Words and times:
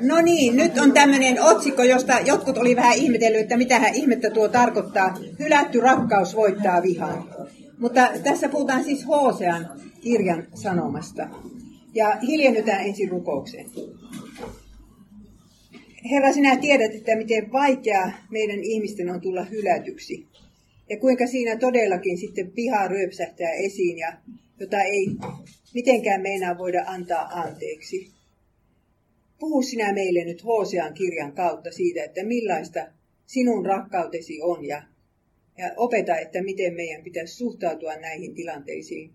No 0.00 0.20
niin, 0.20 0.56
nyt 0.56 0.78
on 0.78 0.92
tämmöinen 0.92 1.42
otsikko, 1.42 1.82
josta 1.82 2.20
jotkut 2.20 2.58
oli 2.58 2.76
vähän 2.76 2.96
ihmetellyt, 2.96 3.40
että 3.40 3.56
mitä 3.56 3.88
ihmettä 3.94 4.30
tuo 4.30 4.48
tarkoittaa. 4.48 5.18
Hylätty 5.38 5.80
rakkaus 5.80 6.36
voittaa 6.36 6.82
vihan. 6.82 7.24
Mutta 7.78 8.08
tässä 8.24 8.48
puhutaan 8.48 8.84
siis 8.84 9.06
Hosean 9.06 9.68
kirjan 10.00 10.46
sanomasta. 10.54 11.28
Ja 11.94 12.16
hiljennytään 12.22 12.84
ensin 12.84 13.08
rukoukseen. 13.08 13.66
Herra, 16.10 16.32
sinä 16.32 16.56
tiedät, 16.56 16.94
että 16.94 17.16
miten 17.16 17.52
vaikea 17.52 18.12
meidän 18.30 18.60
ihmisten 18.62 19.10
on 19.10 19.20
tulla 19.20 19.44
hylätyksi. 19.44 20.26
Ja 20.90 20.98
kuinka 20.98 21.26
siinä 21.26 21.56
todellakin 21.56 22.18
sitten 22.18 22.50
piha 22.50 22.88
ryöpsähtää 22.88 23.50
esiin, 23.50 23.98
ja 23.98 24.12
jota 24.60 24.80
ei 24.80 25.06
mitenkään 25.74 26.22
meinaa 26.22 26.58
voida 26.58 26.84
antaa 26.86 27.22
anteeksi. 27.22 28.13
Puhu 29.38 29.62
sinä 29.62 29.92
meille 29.92 30.24
nyt 30.24 30.44
Hosean 30.44 30.94
kirjan 30.94 31.32
kautta 31.32 31.70
siitä, 31.70 32.04
että 32.04 32.24
millaista 32.24 32.80
sinun 33.26 33.66
rakkautesi 33.66 34.42
on 34.42 34.64
ja, 34.64 34.82
ja 35.58 35.70
opeta, 35.76 36.16
että 36.18 36.42
miten 36.42 36.74
meidän 36.74 37.04
pitäisi 37.04 37.34
suhtautua 37.34 37.96
näihin 37.96 38.34
tilanteisiin, 38.34 39.10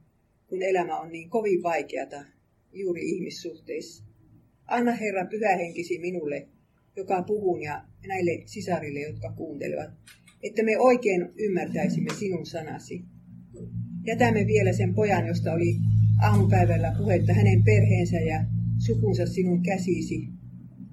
kun 0.48 0.62
elämä 0.62 1.00
on 1.00 1.12
niin 1.12 1.30
kovin 1.30 1.64
vaikeata 1.64 2.26
juuri 2.74 3.10
ihmissuhteissa. 3.10 4.04
Anna 4.68 4.92
Herra 4.92 5.26
pyhähenkisi 5.26 6.00
minulle, 6.00 6.48
joka 6.96 7.24
puhun 7.24 7.62
ja 7.62 7.84
näille 8.08 8.44
sisarille, 8.46 9.00
jotka 9.00 9.34
kuuntelevat, 9.38 9.90
että 10.44 10.64
me 10.64 10.78
oikein 10.78 11.30
ymmärtäisimme 11.38 12.14
sinun 12.20 12.46
sanasi. 12.46 13.02
Jätämme 14.06 14.48
vielä 14.48 14.74
sen 14.74 14.94
pojan, 14.96 15.28
josta 15.28 15.54
oli 15.54 15.76
aamupäivällä 16.22 16.96
puhetta 16.98 17.34
hänen 17.34 17.64
perheensä 17.64 18.18
ja 18.18 18.44
sukunsa 18.90 19.26
sinun 19.26 19.64
käsisi. 19.64 20.28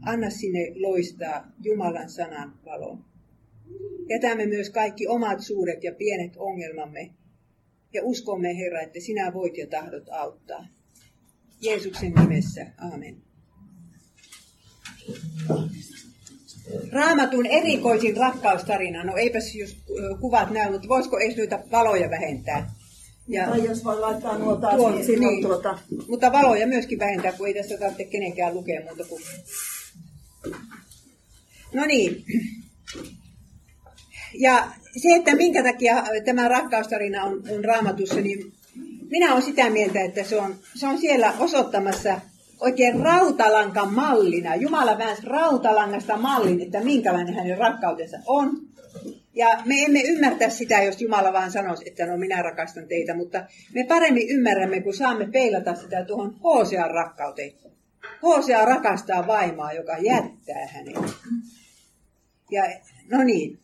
Anna 0.03 0.31
sinne 0.31 0.73
loistaa 0.75 1.53
Jumalan 1.63 2.11
sanan 2.11 2.59
valon. 2.65 3.05
Jätämme 4.09 4.47
myös 4.47 4.71
kaikki 4.71 5.07
omat 5.07 5.41
suuret 5.41 5.85
ja 5.85 5.93
pienet 5.95 6.33
ongelmamme 6.37 7.11
ja 7.93 8.05
uskomme, 8.05 8.57
Herra, 8.57 8.81
että 8.81 9.01
sinä 9.01 9.35
voit 9.35 9.59
ja 9.59 9.67
tahdot 9.67 10.09
auttaa. 10.11 10.67
Jeesuksen 11.61 12.13
nimessä, 12.13 12.67
amen. 12.79 13.17
Raamatun 16.93 17.47
erikoisin 17.47 18.17
rakkaustarina, 18.17 19.05
no 19.05 19.17
eipäs 19.17 19.55
jos 19.55 19.77
kuvat 20.21 20.51
näy, 20.51 20.73
mutta 20.73 20.89
voisiko 20.89 21.19
edes 21.19 21.37
noita 21.37 21.59
valoja 21.71 22.11
vähentää? 22.11 22.71
Ja, 23.29 23.49
tai 23.49 23.65
jos 23.65 23.85
voi 23.85 24.01
laittaa 24.01 24.39
nuo 24.39 24.57
taas 24.57 24.77
tuon, 24.77 24.95
niin, 24.95 25.21
niin, 25.21 25.43
tuota. 25.43 25.79
Mutta 26.09 26.33
valoja 26.33 26.67
myöskin 26.67 26.99
vähentää, 26.99 27.33
kun 27.33 27.47
ei 27.47 27.55
tässä 27.55 27.79
tarvitse 27.79 28.05
kenenkään 28.05 28.55
lukea 28.55 28.81
muuta 28.85 29.05
kuin... 29.05 29.23
No 31.73 31.85
niin. 31.85 32.25
Ja 34.35 34.69
se, 34.97 35.09
että 35.17 35.37
minkä 35.37 35.63
takia 35.63 36.05
tämä 36.25 36.49
rakkaustarina 36.49 37.25
on, 37.25 37.43
on 37.51 37.65
raamatussa, 37.65 38.21
niin 38.21 38.53
minä 39.11 39.33
olen 39.33 39.43
sitä 39.43 39.71
mieltä, 39.71 40.01
että 40.01 40.25
se 40.25 40.41
on, 40.41 40.55
se 40.75 40.87
on 40.87 40.99
siellä 40.99 41.33
osoittamassa 41.39 42.21
oikein 42.61 43.01
rautalankan 43.01 43.95
mallina. 43.95 44.55
Jumala 44.55 44.99
väänsi 44.99 45.23
rautalangasta 45.27 46.17
mallin, 46.17 46.61
että 46.61 46.81
minkälainen 46.81 47.35
hänen 47.35 47.59
rakkautensa 47.59 48.17
on. 48.27 48.51
Ja 49.37 49.63
me 49.65 49.75
emme 49.85 50.01
ymmärtää 50.01 50.51
sitä, 50.51 50.83
jos 50.83 51.01
Jumala 51.01 51.33
vaan 51.33 51.53
sanoisi, 51.53 51.89
että 51.89 52.07
no 52.07 52.17
minä 52.17 52.43
rakastan 52.43 52.89
teitä, 52.89 53.15
mutta 53.15 53.47
me 53.75 53.85
paremmin 53.85 54.29
ymmärrämme, 54.29 54.81
kun 54.81 54.95
saamme 54.95 55.29
peilata 55.33 55.75
sitä 55.75 56.05
tuohon 56.05 56.37
Hosean 56.45 56.91
rakkauteen. 56.91 57.53
Hosea 58.23 58.65
rakastaa 58.65 59.27
vaimaa, 59.27 59.73
joka 59.73 59.99
jättää 59.99 60.67
hänet. 60.67 60.97
Ja 62.51 62.63
no 63.11 63.25
niin. 63.25 63.59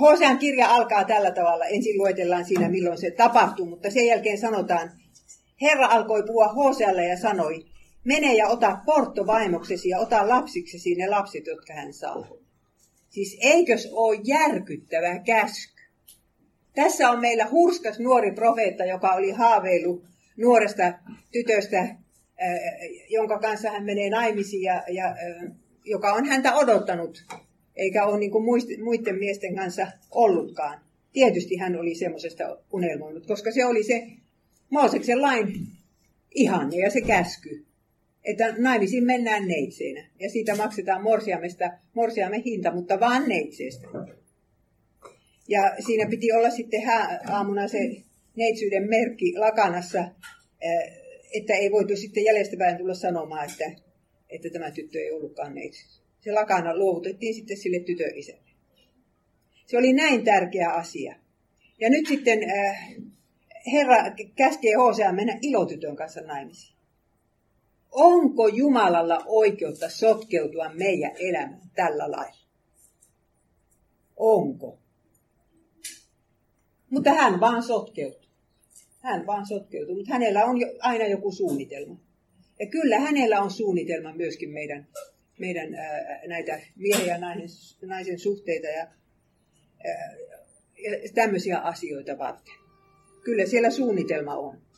Hosean 0.00 0.38
kirja 0.38 0.68
alkaa 0.68 1.04
tällä 1.04 1.30
tavalla. 1.30 1.64
Ensin 1.64 1.98
luetellaan 1.98 2.44
siinä, 2.44 2.68
milloin 2.68 2.98
se 2.98 3.10
tapahtuu, 3.10 3.66
mutta 3.66 3.90
sen 3.90 4.06
jälkeen 4.06 4.38
sanotaan, 4.38 4.90
Herra 5.60 5.86
alkoi 5.86 6.22
puhua 6.22 6.48
Hosealle 6.48 7.04
ja 7.04 7.18
sanoi, 7.18 7.66
mene 8.04 8.34
ja 8.34 8.48
ota 8.48 8.78
Porto 8.86 9.26
vaimoksesi 9.26 9.88
ja 9.88 9.98
ota 9.98 10.28
lapsiksesi 10.28 10.94
ne 10.94 11.08
lapset, 11.08 11.46
jotka 11.46 11.72
hän 11.72 11.92
saa. 11.92 12.28
Siis 13.10 13.38
eikös 13.40 13.88
ole 13.92 14.20
järkyttävä 14.24 15.18
käsky? 15.18 15.82
Tässä 16.74 17.10
on 17.10 17.20
meillä 17.20 17.48
hurskas 17.50 17.98
nuori 17.98 18.32
profeetta, 18.32 18.84
joka 18.84 19.12
oli 19.12 19.30
haaveillut 19.30 20.04
nuoresta 20.36 20.92
tytöstä, 21.32 21.96
jonka 23.08 23.38
kanssa 23.38 23.70
hän 23.70 23.84
menee 23.84 24.10
naimisiin 24.10 24.62
ja, 24.62 24.82
ja 24.88 25.16
joka 25.84 26.12
on 26.12 26.26
häntä 26.26 26.54
odottanut, 26.54 27.24
eikä 27.76 28.06
ole 28.06 28.18
niin 28.18 28.30
kuin 28.30 28.44
muiden 28.84 29.18
miesten 29.18 29.56
kanssa 29.56 29.86
ollutkaan. 30.10 30.80
Tietysti 31.12 31.56
hän 31.56 31.76
oli 31.76 31.94
semmoisesta 31.94 32.44
unelmoinut, 32.72 33.26
koska 33.26 33.52
se 33.52 33.64
oli 33.64 33.82
se 33.82 34.06
Mooseksen 34.70 35.22
lain 35.22 35.66
ihanne 36.34 36.76
ja 36.76 36.90
se 36.90 37.00
käsky 37.00 37.66
että 38.24 38.54
naimisiin 38.58 39.04
mennään 39.04 39.48
neitseenä. 39.48 40.06
Ja 40.18 40.30
siitä 40.30 40.56
maksetaan 40.56 41.02
morsiamesta, 41.02 41.70
morsiamme 41.94 42.42
hinta, 42.44 42.74
mutta 42.74 43.00
vaan 43.00 43.28
neitseestä. 43.28 43.88
Ja 45.48 45.74
siinä 45.86 46.10
piti 46.10 46.32
olla 46.32 46.50
sitten 46.50 46.82
aamuna 47.28 47.68
se 47.68 47.78
neitsyyden 48.36 48.88
merkki 48.88 49.34
lakanassa, 49.38 49.98
eh, 50.60 50.92
että 51.34 51.54
ei 51.54 51.70
voitu 51.70 51.96
sitten 51.96 52.24
jäljestäpäin 52.24 52.78
tulla 52.78 52.94
sanomaan, 52.94 53.50
että, 53.50 53.82
että 54.28 54.50
tämä 54.50 54.70
tyttö 54.70 54.98
ei 54.98 55.12
ollutkaan 55.12 55.54
neitsyys. 55.54 56.02
Se 56.20 56.32
lakana 56.32 56.76
luovutettiin 56.76 57.34
sitten 57.34 57.56
sille 57.56 57.80
tytön 57.80 58.14
isälle. 58.14 58.50
Se 59.66 59.78
oli 59.78 59.92
näin 59.92 60.24
tärkeä 60.24 60.70
asia. 60.70 61.14
Ja 61.78 61.90
nyt 61.90 62.06
sitten 62.06 62.42
eh, 62.42 62.96
Herra 63.72 63.96
käskee 64.36 64.74
Hosea 64.74 65.12
mennä 65.12 65.38
ilotytön 65.42 65.96
kanssa 65.96 66.20
naimisiin. 66.20 66.79
Onko 67.92 68.48
Jumalalla 68.48 69.22
oikeutta 69.26 69.90
sotkeutua 69.90 70.68
meidän 70.74 71.12
elämään 71.18 71.70
tällä 71.74 72.10
lailla? 72.10 72.40
Onko? 74.16 74.78
Mutta 76.90 77.10
hän 77.10 77.40
vaan 77.40 77.62
sotkeutuu. 77.62 78.30
Hän 79.00 79.26
vaan 79.26 79.46
sotkeutuu, 79.46 79.96
mutta 79.96 80.12
hänellä 80.12 80.44
on 80.44 80.56
aina 80.80 81.06
joku 81.06 81.32
suunnitelma. 81.32 82.00
Ja 82.58 82.66
kyllä 82.66 83.00
hänellä 83.00 83.40
on 83.40 83.50
suunnitelma 83.50 84.12
myöskin 84.12 84.50
meidän, 84.50 84.86
meidän 85.38 85.74
ää, 85.74 86.20
näitä 86.26 86.60
miehen 86.76 87.06
ja 87.06 87.18
naisen, 87.18 87.48
naisen 87.88 88.18
suhteita 88.18 88.66
ja, 88.66 88.86
ää, 89.86 90.16
ja 90.78 91.08
tämmöisiä 91.14 91.58
asioita 91.58 92.18
varten. 92.18 92.54
Kyllä 93.24 93.46
siellä 93.46 93.70
suunnitelma 93.70 94.34
on. 94.34 94.69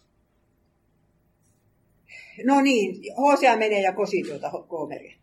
No 2.44 2.60
niin, 2.60 3.15
Hosea 3.16 3.56
menee 3.56 3.81
ja 3.81 3.93
kosi 3.93 4.22
tuota 4.22 4.50
Koomeria. 4.69 5.16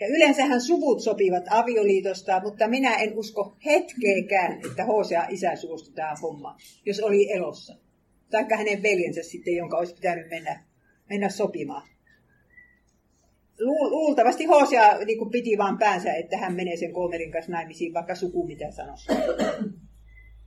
Ja 0.00 0.06
yleensähän 0.06 0.60
suvut 0.60 1.00
sopivat 1.00 1.44
avioliitosta, 1.50 2.40
mutta 2.40 2.68
minä 2.68 2.96
en 2.96 3.18
usko 3.18 3.56
hetkeekään, 3.64 4.60
että 4.70 4.84
Hosea 4.84 5.26
isä 5.28 5.56
suostui 5.56 5.94
tähän 5.94 6.16
hommaan, 6.22 6.60
jos 6.86 7.00
oli 7.00 7.32
elossa. 7.32 7.74
Taikka 8.30 8.56
hänen 8.56 8.82
veljensä 8.82 9.22
sitten, 9.22 9.56
jonka 9.56 9.78
olisi 9.78 9.94
pitänyt 9.94 10.30
mennä, 10.30 10.64
mennä 11.10 11.28
sopimaan. 11.28 11.88
Luultavasti 13.90 14.44
Hosea 14.44 14.98
niin 14.98 15.30
piti 15.30 15.58
vaan 15.58 15.78
päänsä, 15.78 16.14
että 16.14 16.36
hän 16.36 16.54
menee 16.54 16.76
sen 16.76 16.92
Koomerin 16.92 17.32
kanssa 17.32 17.52
naimisiin, 17.52 17.94
vaikka 17.94 18.14
suku 18.14 18.46
mitä 18.46 18.70
sanoi. 18.70 18.96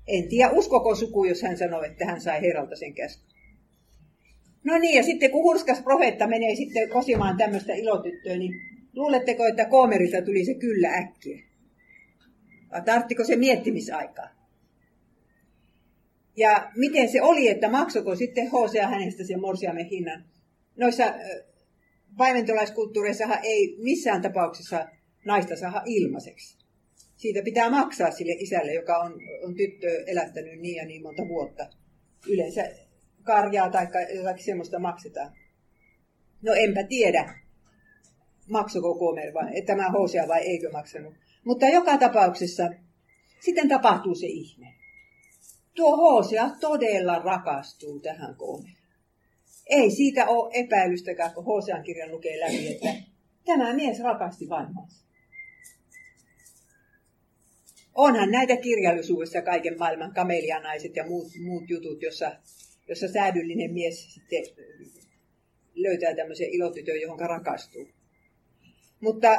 En 0.07 0.29
tiedä, 0.29 0.51
uskoko 0.51 0.95
suku, 0.95 1.25
jos 1.25 1.41
hän 1.41 1.57
sanoi, 1.57 1.87
että 1.87 2.05
hän 2.05 2.21
sai 2.21 2.41
heralta 2.41 2.75
sen 2.75 2.93
käskyn. 2.93 3.30
No 4.63 4.77
niin, 4.77 4.95
ja 4.95 5.03
sitten 5.03 5.31
kun 5.31 5.44
hurskas 5.44 5.81
profeetta 5.81 6.27
menee 6.27 6.55
sitten 6.55 6.89
kosimaan 6.89 7.38
tämmöistä 7.38 7.73
ilotyttöä, 7.73 8.37
niin 8.37 8.53
luuletteko, 8.93 9.46
että 9.46 9.66
Koomerista 9.66 10.22
tuli 10.22 10.46
se 10.46 10.53
kyllä 10.53 10.90
äkkiä? 10.90 11.43
Vai 12.72 12.81
tarttiko 12.81 13.23
se 13.23 13.35
miettimisaikaa? 13.35 14.29
Ja 16.37 16.72
miten 16.75 17.09
se 17.09 17.22
oli, 17.22 17.47
että 17.47 17.69
maksoko 17.69 18.16
sitten 18.16 18.52
Hosea 18.52 18.87
hänestä 18.87 19.23
sen 19.23 19.41
morsiamen 19.41 19.85
hinnan? 19.85 20.25
Noissa 20.78 21.13
paimentolaiskulttuureissa 22.17 23.25
ei 23.43 23.75
missään 23.78 24.22
tapauksessa 24.22 24.87
naista 25.25 25.55
saa 25.55 25.81
ilmaiseksi. 25.85 26.58
Siitä 27.16 27.41
pitää 27.41 27.69
maksaa 27.69 28.11
sille 28.11 28.35
isälle, 28.40 28.73
joka 28.73 28.97
on, 28.97 29.22
on 29.43 29.55
tyttö 29.55 30.03
elättänyt 30.08 30.59
niin 30.59 30.75
ja 30.75 30.85
niin 30.85 31.02
monta 31.02 31.28
vuotta. 31.28 31.67
Yleensä 32.29 32.69
karjaa 33.23 33.70
tai 33.70 33.88
jotakin 34.16 34.46
semmoista 34.46 34.79
maksetaan. 34.79 35.35
No 36.41 36.53
enpä 36.53 36.84
tiedä, 36.84 37.40
maksoko 38.50 38.96
Komer 38.96 39.34
vai, 39.34 39.62
tämä 39.62 39.90
Hosea 39.90 40.28
vai 40.28 40.40
eikö 40.40 40.72
maksanut. 40.72 41.14
Mutta 41.46 41.66
joka 41.66 41.97
tapauksessa 41.97 42.70
sitten 43.40 43.70
tapahtuu 43.70 44.16
se 44.16 44.28
ihme. 44.28 44.73
Tuo 45.76 45.97
Hosea 45.97 46.50
todella 46.59 47.20
rakastuu 47.20 48.00
tähän 48.00 48.35
Komeraan. 48.35 48.82
Ei 49.70 49.91
siitä 49.91 50.28
ole 50.28 50.52
epäilystäkään, 50.53 51.34
kun 51.34 51.46
Hosean 51.46 51.84
kirjan 51.84 52.12
lukee 52.12 52.40
läpi, 52.40 52.68
että 52.68 52.94
tämä 53.46 53.73
mies 53.73 54.00
rakasti 54.00 54.50
vaimoansa. 54.50 55.02
Onhan 57.96 58.32
näitä 58.32 58.58
kirjallisuudessa 58.58 59.41
kaiken 59.41 59.79
maailman 59.79 60.14
kamelianaiset 60.14 60.96
ja 60.96 61.06
muut, 61.08 61.28
muut 61.44 61.70
jutut, 61.70 62.02
jossa, 62.02 62.32
jossa 62.91 63.08
säädyllinen 63.08 63.73
mies 63.73 64.14
sitten 64.14 64.43
löytää 65.76 66.16
tämmöisen 66.16 66.49
ilotytön, 66.49 67.02
johon 67.02 67.20
rakastuu. 67.20 67.88
Mutta 68.99 69.29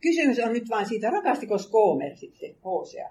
kysymys 0.00 0.38
on 0.38 0.52
nyt 0.52 0.68
vain 0.68 0.88
siitä, 0.88 1.10
rakastiko 1.10 1.58
Skomer 1.58 2.16
sitten 2.16 2.56
Hosea? 2.64 3.10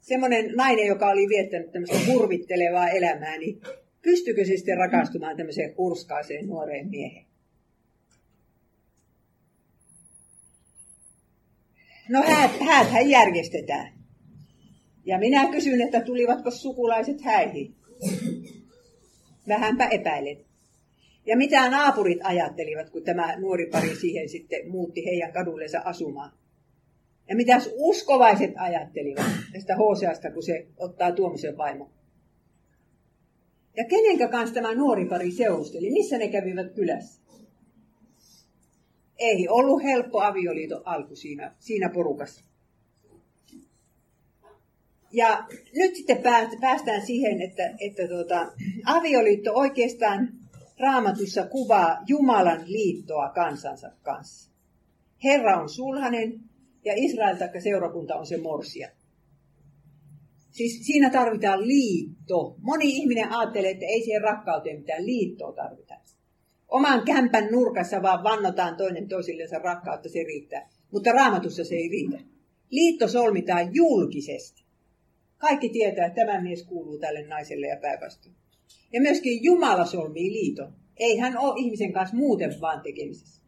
Semmoinen 0.00 0.52
nainen, 0.56 0.86
joka 0.86 1.08
oli 1.08 1.28
viettänyt 1.28 1.72
tämmöistä 1.72 1.98
hurvittelevaa 2.06 2.88
elämää, 2.88 3.38
niin 3.38 3.60
pystykö 4.02 4.44
se 4.44 4.56
sitten 4.56 4.78
rakastumaan 4.78 5.36
tämmöiseen 5.36 5.74
hurskaaseen 5.76 6.46
nuoreen 6.46 6.88
mieheen? 6.88 7.26
No 12.08 12.22
häät, 12.22 12.90
hän 12.90 13.10
järjestetään. 13.10 13.92
Ja 15.04 15.18
minä 15.18 15.48
kysyn, 15.50 15.80
että 15.80 16.00
tulivatko 16.00 16.50
sukulaiset 16.50 17.20
häihin? 17.20 17.76
Vähänpä 19.48 19.86
epäilen. 19.86 20.36
Ja 21.26 21.36
mitä 21.36 21.70
naapurit 21.70 22.18
ajattelivat, 22.22 22.90
kun 22.90 23.02
tämä 23.02 23.36
nuori 23.36 23.66
pari 23.66 23.96
siihen 23.96 24.28
sitten 24.28 24.70
muutti 24.70 25.04
heidän 25.04 25.32
kadullensa 25.32 25.82
asumaan? 25.84 26.32
Ja 27.28 27.36
mitä 27.36 27.60
uskovaiset 27.74 28.52
ajattelivat 28.56 29.26
tästä 29.52 29.76
Hoseasta, 29.76 30.30
kun 30.30 30.42
se 30.42 30.66
ottaa 30.76 31.12
tuommoisen 31.12 31.56
vaimon? 31.56 31.90
Ja 33.76 33.84
kenenkä 33.84 34.28
kanssa 34.28 34.54
tämä 34.54 34.74
nuori 34.74 35.04
pari 35.04 35.30
seusteli? 35.30 35.90
Missä 35.90 36.18
ne 36.18 36.28
kävivät 36.28 36.72
kylässä? 36.72 37.20
Ei 39.18 39.48
ollut 39.48 39.82
helppo 39.82 40.20
avioliiton 40.20 40.82
alku 40.84 41.16
siinä, 41.16 41.54
siinä 41.58 41.88
porukassa. 41.88 42.44
Ja 45.16 45.46
nyt 45.74 45.94
sitten 45.94 46.22
päästään 46.60 47.06
siihen, 47.06 47.42
että, 47.42 47.62
että 47.80 48.08
tuota, 48.08 48.52
avioliitto 48.84 49.52
oikeastaan 49.54 50.28
raamatussa 50.78 51.46
kuvaa 51.46 51.98
Jumalan 52.08 52.62
liittoa 52.66 53.28
kansansa 53.28 53.90
kanssa. 54.02 54.50
Herra 55.24 55.60
on 55.60 55.68
sulhanen 55.68 56.40
ja 56.84 56.92
Israel 56.96 57.36
tai 57.36 57.60
seurakunta 57.60 58.14
on 58.14 58.26
se 58.26 58.36
morsia. 58.36 58.88
Siis 60.50 60.86
siinä 60.86 61.10
tarvitaan 61.10 61.68
liitto. 61.68 62.56
Moni 62.60 62.88
ihminen 62.88 63.32
ajattelee, 63.32 63.70
että 63.70 63.86
ei 63.86 64.02
siihen 64.04 64.22
rakkauteen 64.22 64.78
mitään 64.78 65.06
liittoa 65.06 65.52
tarvita. 65.52 65.94
Oman 66.68 67.04
kämpän 67.04 67.48
nurkassa 67.52 68.02
vaan 68.02 68.24
vannotaan 68.24 68.76
toinen 68.76 69.08
toisillensa 69.08 69.58
rakkautta, 69.58 70.08
se 70.08 70.22
riittää. 70.22 70.70
Mutta 70.92 71.12
raamatussa 71.12 71.64
se 71.64 71.74
ei 71.74 71.88
riitä. 71.88 72.18
Liitto 72.70 73.08
solmitaan 73.08 73.74
julkisesti. 73.74 74.65
Kaikki 75.38 75.68
tietää, 75.68 76.06
että 76.06 76.26
tämä 76.26 76.40
mies 76.40 76.62
kuuluu 76.62 76.98
tälle 76.98 77.26
naiselle 77.26 77.66
ja 77.66 77.76
päinvastoin. 77.76 78.34
Ja 78.92 79.00
myöskin 79.00 79.44
Jumala 79.44 79.84
solmii 79.84 80.32
liiton. 80.32 80.72
Ei 80.96 81.18
hän 81.18 81.38
ole 81.38 81.60
ihmisen 81.60 81.92
kanssa 81.92 82.16
muuten 82.16 82.60
vaan 82.60 82.80
tekemisessä. 82.80 83.42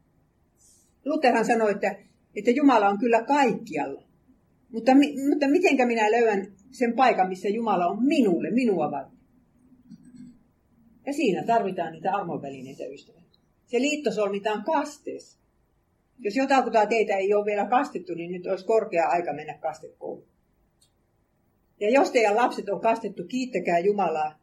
Lutherhan 1.05 1.44
sanoi, 1.44 1.70
että, 1.70 1.96
että 2.37 2.50
Jumala 2.50 2.88
on 2.88 2.99
kyllä 2.99 3.23
kaikkialla. 3.23 4.02
Mutta, 4.73 4.93
mutta 5.31 5.49
mitenkä 5.49 5.87
minä 5.87 6.11
löydän 6.11 6.52
sen 6.70 6.93
paikan, 6.93 7.29
missä 7.29 7.49
Jumala 7.49 7.87
on 7.87 8.05
minulle, 8.05 8.50
minua 8.50 8.90
varten? 8.90 9.19
Ja 11.06 11.12
siinä 11.12 11.43
tarvitaan 11.43 11.93
niitä 11.93 12.14
armonvälineitä 12.14 12.85
ystävät. 12.85 13.38
Se 13.67 13.81
liitto 13.81 14.12
solmitaan 14.12 14.64
kasteessa. 14.64 15.38
Jos 16.19 16.37
jotakuta 16.37 16.87
teitä 16.87 17.17
ei 17.17 17.35
ole 17.35 17.44
vielä 17.44 17.67
kastettu, 17.67 18.14
niin 18.14 18.32
nyt 18.32 18.46
olisi 18.46 18.67
korkea 18.67 19.08
aika 19.08 19.32
mennä 19.32 19.58
kastekouluun. 19.58 20.27
Ja 21.80 21.90
jos 21.90 22.10
teidän 22.10 22.36
lapset 22.36 22.69
on 22.69 22.80
kastettu, 22.80 23.25
kiittäkää 23.25 23.78
Jumalaa. 23.78 24.38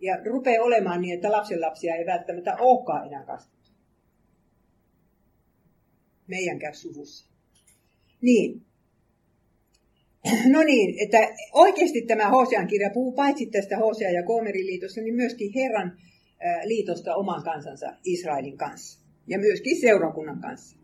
Ja 0.00 0.18
rupeaa 0.24 0.64
olemaan 0.64 1.00
niin, 1.00 1.14
että 1.14 1.32
lapsenlapsia 1.32 1.94
ei 1.94 2.06
välttämättä 2.06 2.56
olekaan 2.56 3.06
enää 3.06 3.24
kastettu. 3.24 3.70
Meidänkään 6.26 6.74
suvussa. 6.74 7.30
Niin. 8.20 8.62
No 10.52 10.62
niin, 10.62 10.94
että 11.04 11.18
oikeasti 11.52 12.02
tämä 12.02 12.28
Hosean 12.28 12.66
kirja 12.66 12.90
puhuu 12.94 13.12
paitsi 13.12 13.46
tästä 13.46 13.76
Hosea 13.76 14.10
ja 14.10 14.22
Koomerin 14.22 14.66
liitosta, 14.66 15.00
niin 15.00 15.14
myöskin 15.14 15.52
Herran 15.54 15.98
liitosta 16.64 17.14
oman 17.14 17.42
kansansa 17.42 17.86
Israelin 18.04 18.58
kanssa. 18.58 19.06
Ja 19.26 19.38
myöskin 19.38 19.80
seurakunnan 19.80 20.40
kanssa. 20.40 20.76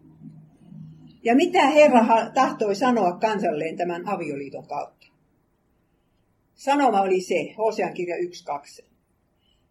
Ja 1.25 1.35
mitä 1.35 1.67
Herra 1.67 2.31
tahtoi 2.35 2.75
sanoa 2.75 3.19
kansalleen 3.19 3.77
tämän 3.77 4.09
avioliiton 4.09 4.67
kautta? 4.67 5.02
Sanoma 6.63 7.01
oli 7.01 7.21
se, 7.21 7.55
Hosean 7.59 7.95
kirja 7.95 8.17
1.2. 8.17 8.85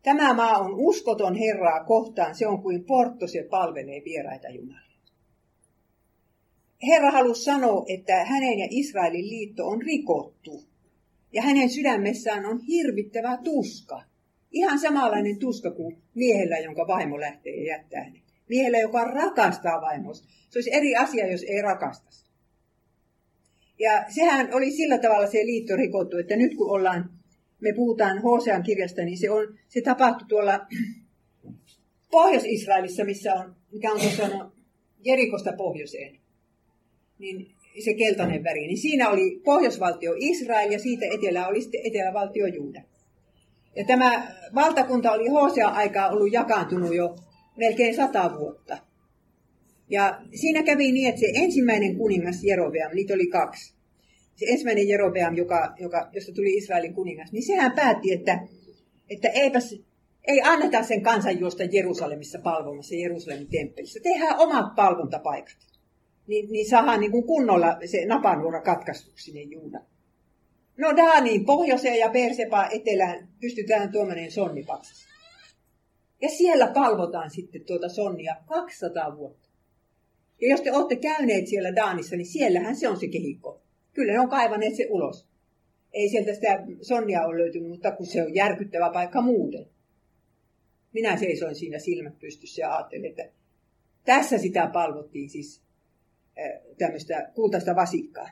Tämä 0.03 0.33
maa 0.33 0.57
on 0.57 0.73
uskoton 0.75 1.35
Herraa 1.35 1.83
kohtaan, 1.83 2.35
se 2.35 2.47
on 2.47 2.61
kuin 2.61 2.83
portto, 2.83 3.27
se 3.27 3.47
palvelee 3.49 4.01
vieraita 4.05 4.49
jumalia. 4.49 4.97
Herra 6.87 7.11
halusi 7.11 7.43
sanoa, 7.43 7.85
että 7.87 8.25
hänen 8.25 8.59
ja 8.59 8.67
Israelin 8.69 9.29
liitto 9.29 9.67
on 9.67 9.81
rikottu. 9.81 10.63
Ja 11.33 11.41
hänen 11.41 11.69
sydämessään 11.69 12.45
on 12.45 12.59
hirvittävä 12.59 13.37
tuska. 13.43 14.03
Ihan 14.51 14.79
samanlainen 14.79 15.39
tuska 15.39 15.71
kuin 15.71 15.97
miehellä, 16.15 16.57
jonka 16.57 16.87
vaimo 16.87 17.19
lähtee 17.19 17.55
ja 17.55 17.77
jättää 17.77 18.03
hänet. 18.03 18.23
Miehellä, 18.49 18.77
joka 18.77 19.03
rakastaa 19.03 19.81
vaimosta. 19.81 20.27
Se 20.49 20.57
olisi 20.57 20.73
eri 20.73 20.95
asia, 20.95 21.31
jos 21.31 21.43
ei 21.43 21.61
rakastaisi. 21.61 22.30
Ja 23.81 24.03
sehän 24.15 24.49
oli 24.53 24.71
sillä 24.71 24.97
tavalla 24.97 25.27
se 25.27 25.45
liitto 25.45 25.75
rikottu, 25.75 26.17
että 26.17 26.35
nyt 26.35 26.55
kun 26.55 26.71
ollaan, 26.71 27.09
me 27.61 27.73
puhutaan 27.73 28.21
Hosean 28.21 28.63
kirjasta, 28.63 29.01
niin 29.01 29.17
se, 29.17 29.31
on, 29.31 29.57
se 29.67 29.81
tapahtui 29.81 30.27
tuolla 30.27 30.67
Pohjois-Israelissa, 32.11 33.03
missä 33.03 33.33
on, 33.33 33.55
mikä 33.71 33.91
on 33.91 33.99
tuossa 33.99 34.27
no, 34.27 34.51
Jerikosta 35.05 35.53
pohjoiseen, 35.57 36.19
niin 37.19 37.51
se 37.83 37.93
keltainen 37.93 38.43
väri, 38.43 38.67
niin 38.67 38.77
siinä 38.77 39.09
oli 39.09 39.41
pohjoisvaltio 39.45 40.13
Israel 40.17 40.71
ja 40.71 40.79
siitä 40.79 41.05
etelä 41.05 41.47
oli 41.47 41.61
sitten 41.61 41.81
etelävaltio 41.83 42.47
Juuda. 42.47 42.81
Ja 43.75 43.85
tämä 43.85 44.27
valtakunta 44.55 45.11
oli 45.11 45.29
Hosea 45.29 45.67
aikaa 45.67 46.09
ollut 46.09 46.33
jakaantunut 46.33 46.95
jo 46.95 47.15
melkein 47.57 47.95
sata 47.95 48.31
vuotta. 48.39 48.77
Ja 49.91 50.21
siinä 50.35 50.63
kävi 50.63 50.91
niin, 50.91 51.09
että 51.09 51.21
se 51.21 51.31
ensimmäinen 51.33 51.95
kuningas 51.95 52.43
Jerobeam, 52.43 52.91
niitä 52.95 53.13
oli 53.13 53.27
kaksi. 53.27 53.73
Se 54.35 54.45
ensimmäinen 54.45 54.87
Jerobeam, 54.87 55.35
joka, 55.35 55.75
joka, 55.79 56.09
josta 56.13 56.31
tuli 56.31 56.57
Israelin 56.57 56.93
kuningas, 56.93 57.31
niin 57.31 57.43
sehän 57.43 57.71
päätti, 57.71 58.13
että, 58.13 58.47
että 59.09 59.29
eipäs, 59.29 59.75
ei 60.27 60.41
anneta 60.43 60.83
sen 60.83 61.01
kansan 61.01 61.39
juosta 61.39 61.63
Jerusalemissa 61.63 62.39
palvomassa 62.39 62.95
Jerusalemin 62.95 63.47
temppelissä. 63.47 63.99
Tehdään 64.03 64.39
omat 64.39 64.75
palvontapaikat. 64.75 65.57
Niin, 66.27 66.51
niin 66.51 66.69
saadaan 66.69 66.99
niin 66.99 67.11
kuin 67.11 67.23
kunnolla 67.23 67.77
se 67.85 68.05
napanuora 68.05 68.61
katkaistuksi 68.61 69.23
sinne 69.23 69.41
Juudan. 69.41 69.85
No 70.77 70.97
Daaniin 70.97 71.45
pohjoiseen 71.45 71.99
ja 71.99 72.09
Persepaa 72.09 72.69
etelään 72.69 73.27
pystytään 73.41 73.91
tuommoinen 73.91 74.31
sonni 74.31 74.65
Ja 76.21 76.29
siellä 76.29 76.67
palvotaan 76.67 77.29
sitten 77.29 77.65
tuota 77.65 77.89
sonnia 77.89 78.35
200 78.45 79.17
vuotta. 79.17 79.50
Ja 80.41 80.49
jos 80.49 80.61
te 80.61 80.71
olette 80.71 80.95
käyneet 80.95 81.47
siellä 81.47 81.75
Daanissa, 81.75 82.15
niin 82.15 82.25
siellähän 82.25 82.75
se 82.75 82.87
on 82.87 82.99
se 82.99 83.07
kehikko. 83.07 83.61
Kyllä 83.93 84.13
ne 84.13 84.19
on 84.19 84.29
kaivaneet 84.29 84.75
se 84.75 84.87
ulos. 84.89 85.27
Ei 85.93 86.09
sieltä 86.09 86.33
sitä 86.33 86.63
sonnia 86.81 87.25
ole 87.25 87.37
löytynyt, 87.37 87.69
mutta 87.69 87.91
kun 87.91 88.05
se 88.05 88.23
on 88.23 88.35
järkyttävä 88.35 88.89
paikka 88.93 89.21
muuten. 89.21 89.65
Minä 90.93 91.17
seisoin 91.17 91.55
siinä 91.55 91.79
silmät 91.79 92.19
pystyssä 92.19 92.61
ja 92.61 92.75
ajattelin, 92.75 93.05
että 93.05 93.29
tässä 94.05 94.37
sitä 94.37 94.69
palvottiin 94.73 95.29
siis 95.29 95.61
tämmöistä 96.77 97.31
kultaista 97.35 97.75
vasikkaa. 97.75 98.29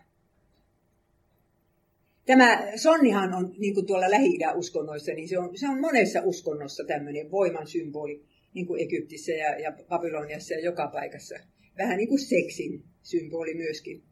Tämä 2.25 2.71
sonnihan 2.75 3.33
on 3.33 3.55
niin 3.57 3.73
kuin 3.73 3.85
tuolla 3.85 4.09
lähi 4.09 4.39
uskonnoissa, 4.55 5.11
niin 5.11 5.29
se 5.29 5.39
on, 5.39 5.57
se 5.57 5.69
on 5.69 5.81
monessa 5.81 6.21
uskonnossa 6.23 6.83
tämmöinen 6.83 7.31
voiman 7.31 7.67
symboli, 7.67 8.23
niin 8.53 8.65
kuin 8.65 8.81
Egyptissä 8.81 9.31
ja, 9.31 9.59
ja 9.59 9.73
Babyloniassa 9.89 10.53
ja 10.53 10.59
joka 10.59 10.87
paikassa. 10.87 11.35
Vähän 11.79 11.97
niin 11.97 12.09
kuin 12.09 12.19
seksin 12.19 12.83
symboli 13.03 13.53
myöskin. 13.53 14.03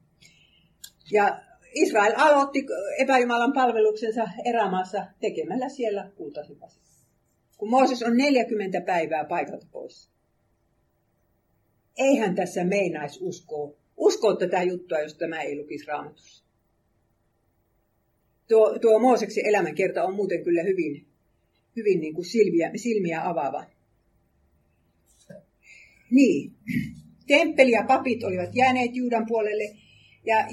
Ja 1.11 1.41
Israel 1.73 2.13
aloitti 2.17 2.65
epäjumalan 2.97 3.53
palveluksensa 3.53 4.27
erämaassa 4.45 5.05
tekemällä 5.19 5.69
siellä 5.69 6.11
kultaisen 6.15 6.57
Kun 7.57 7.69
Mooses 7.69 8.03
on 8.03 8.17
40 8.17 8.81
päivää 8.81 9.25
paikalta 9.25 9.67
pois. 9.71 10.09
Eihän 11.97 12.35
tässä 12.35 12.63
meinaisi 12.63 13.19
uskoa, 13.21 13.73
uskoa 13.97 14.35
tätä 14.35 14.63
juttua, 14.63 14.99
jos 14.99 15.13
tämä 15.13 15.41
ei 15.41 15.57
lukisi 15.57 15.85
raamatussa. 15.85 16.45
Tuo, 18.47 18.79
tuo 18.79 18.99
Mooseksen 18.99 19.45
elämänkerta 19.45 20.03
on 20.03 20.15
muuten 20.15 20.43
kyllä 20.43 20.63
hyvin, 20.63 21.07
hyvin 21.75 21.99
niin 21.99 22.13
kuin 22.13 22.25
silmiä, 22.25 22.71
silmiä 22.75 23.29
avaava. 23.29 23.65
Niin, 26.11 26.51
temppeli 27.27 27.71
ja 27.71 27.83
papit 27.87 28.23
olivat 28.23 28.55
jääneet 28.55 28.95
Juudan 28.95 29.25
puolelle, 29.27 29.75
ja 30.25 30.47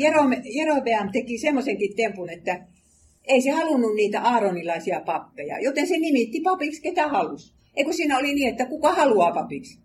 Jerobeam 0.54 1.12
teki 1.12 1.38
semmoisenkin 1.38 1.96
tempun, 1.96 2.30
että 2.30 2.66
ei 3.24 3.42
se 3.42 3.50
halunnut 3.50 3.94
niitä 3.94 4.20
aaronilaisia 4.20 5.00
pappeja, 5.00 5.60
joten 5.60 5.86
se 5.86 5.98
nimitti 5.98 6.40
papiksi 6.40 6.82
ketä 6.82 7.08
halusi. 7.08 7.54
Eikö 7.76 7.92
siinä 7.92 8.18
oli 8.18 8.34
niin, 8.34 8.48
että 8.48 8.66
kuka 8.66 8.92
haluaa 8.92 9.32
papiksi? 9.32 9.78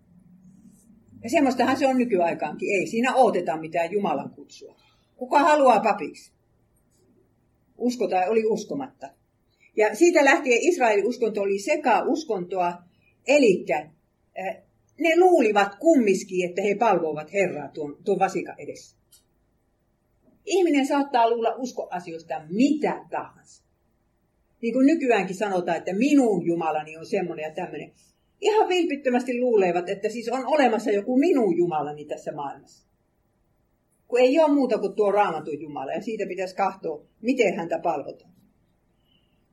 Ja 1.24 1.30
semmoistahan 1.30 1.78
se 1.78 1.88
on 1.88 1.98
nykyaikaankin. 1.98 2.80
Ei 2.80 2.88
siinä 2.88 3.16
ooteta 3.16 3.58
mitään 3.58 3.92
Jumalan 3.92 4.30
kutsua. 4.30 4.76
Kuka 5.16 5.40
haluaa 5.40 5.80
papiksi? 5.80 6.32
Usko 7.78 8.08
tai 8.08 8.30
oli 8.30 8.46
uskomatta. 8.46 9.10
Ja 9.78 9.96
siitä 9.96 10.26
lähtien 10.26 10.60
Israelin 10.62 11.08
uskonto 11.08 11.42
oli 11.42 11.60
sekä 11.60 12.04
uskontoa, 12.04 12.74
eli 13.28 13.66
eh, 14.36 14.58
ne 15.00 15.20
luulivat 15.20 15.76
kumminkin, 15.76 16.50
että 16.50 16.62
he 16.62 16.76
palvovat 16.76 17.34
Herraa 17.34 17.68
tuon, 17.68 17.98
tuon 18.06 18.20
vasikan 18.20 18.56
edessä. 18.60 18.98
Ihminen 20.46 20.88
saattaa 20.88 21.30
luulla 21.30 21.56
uskoasioista 21.58 22.42
mitä 22.50 23.06
tahansa. 23.10 23.64
Niin 24.62 24.74
kuin 24.74 24.86
nykyäänkin 24.86 25.36
sanotaan, 25.36 25.78
että 25.78 25.94
minun 25.94 26.46
Jumalani 26.46 26.98
on 26.98 27.06
semmoinen 27.06 27.44
ja 27.44 27.52
tämmöinen. 27.52 27.92
Ihan 28.42 28.70
vilpittömästi 28.70 29.40
luulevat, 29.40 29.90
että 29.90 30.10
siis 30.10 30.30
on 30.30 30.46
olemassa 30.46 30.92
joku 30.92 31.18
minun 31.18 31.58
Jumalani 31.58 32.06
tässä 32.06 32.32
maailmassa. 32.32 32.88
Kun 34.08 34.20
ei 34.20 34.40
ole 34.40 34.54
muuta 34.54 34.78
kuin 34.78 34.96
tuo 34.96 35.12
raamatun 35.12 35.62
Jumala 35.62 35.92
ja 35.92 36.02
siitä 36.02 36.26
pitäisi 36.28 36.56
katsoa, 36.56 37.06
miten 37.22 37.56
häntä 37.56 37.80
palvotaan. 37.80 38.34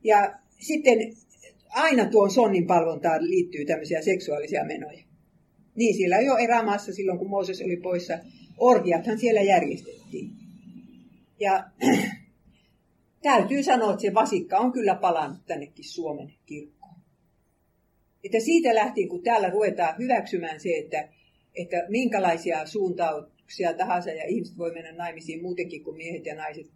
Ja 0.05 0.39
sitten 0.59 0.99
aina 1.69 2.05
tuon 2.05 2.31
sonnin 2.31 2.67
palvontaan 2.67 3.31
liittyy 3.31 3.65
tämmöisiä 3.65 4.03
seksuaalisia 4.03 4.65
menoja. 4.65 5.06
Niin 5.77 5.97
siellä 5.97 6.21
jo 6.21 6.37
erämaassa 6.37 6.93
silloin, 6.93 7.19
kun 7.19 7.31
Mooses 7.31 7.63
oli 7.63 7.77
poissa, 7.77 8.19
orgiathan 8.59 9.19
siellä 9.19 9.41
järjestettiin. 9.41 10.31
Ja 11.41 11.65
täytyy 13.23 13.63
sanoa, 13.63 13.91
että 13.91 14.03
se 14.03 14.15
vasikka 14.15 14.59
on 14.59 14.73
kyllä 14.73 14.95
palannut 14.95 15.47
tännekin 15.47 15.85
Suomen 15.85 16.33
kirkkoon. 16.47 16.97
Että 18.25 18.41
siitä 18.41 18.75
lähtien, 18.75 19.09
kun 19.09 19.23
täällä 19.23 19.51
ruvetaan 19.51 19.99
hyväksymään 19.99 20.61
se, 20.61 20.69
että, 20.69 21.09
että 21.55 21.77
minkälaisia 21.89 22.67
suuntauksia 22.67 23.75
tahansa 23.75 24.11
ja 24.11 24.25
ihmiset 24.27 24.59
voi 24.59 24.73
mennä 24.73 24.93
naimisiin 24.93 25.43
muutenkin 25.43 25.85
kuin 25.85 25.97
miehet 25.97 26.27
ja 26.27 26.35
naiset. 26.35 26.67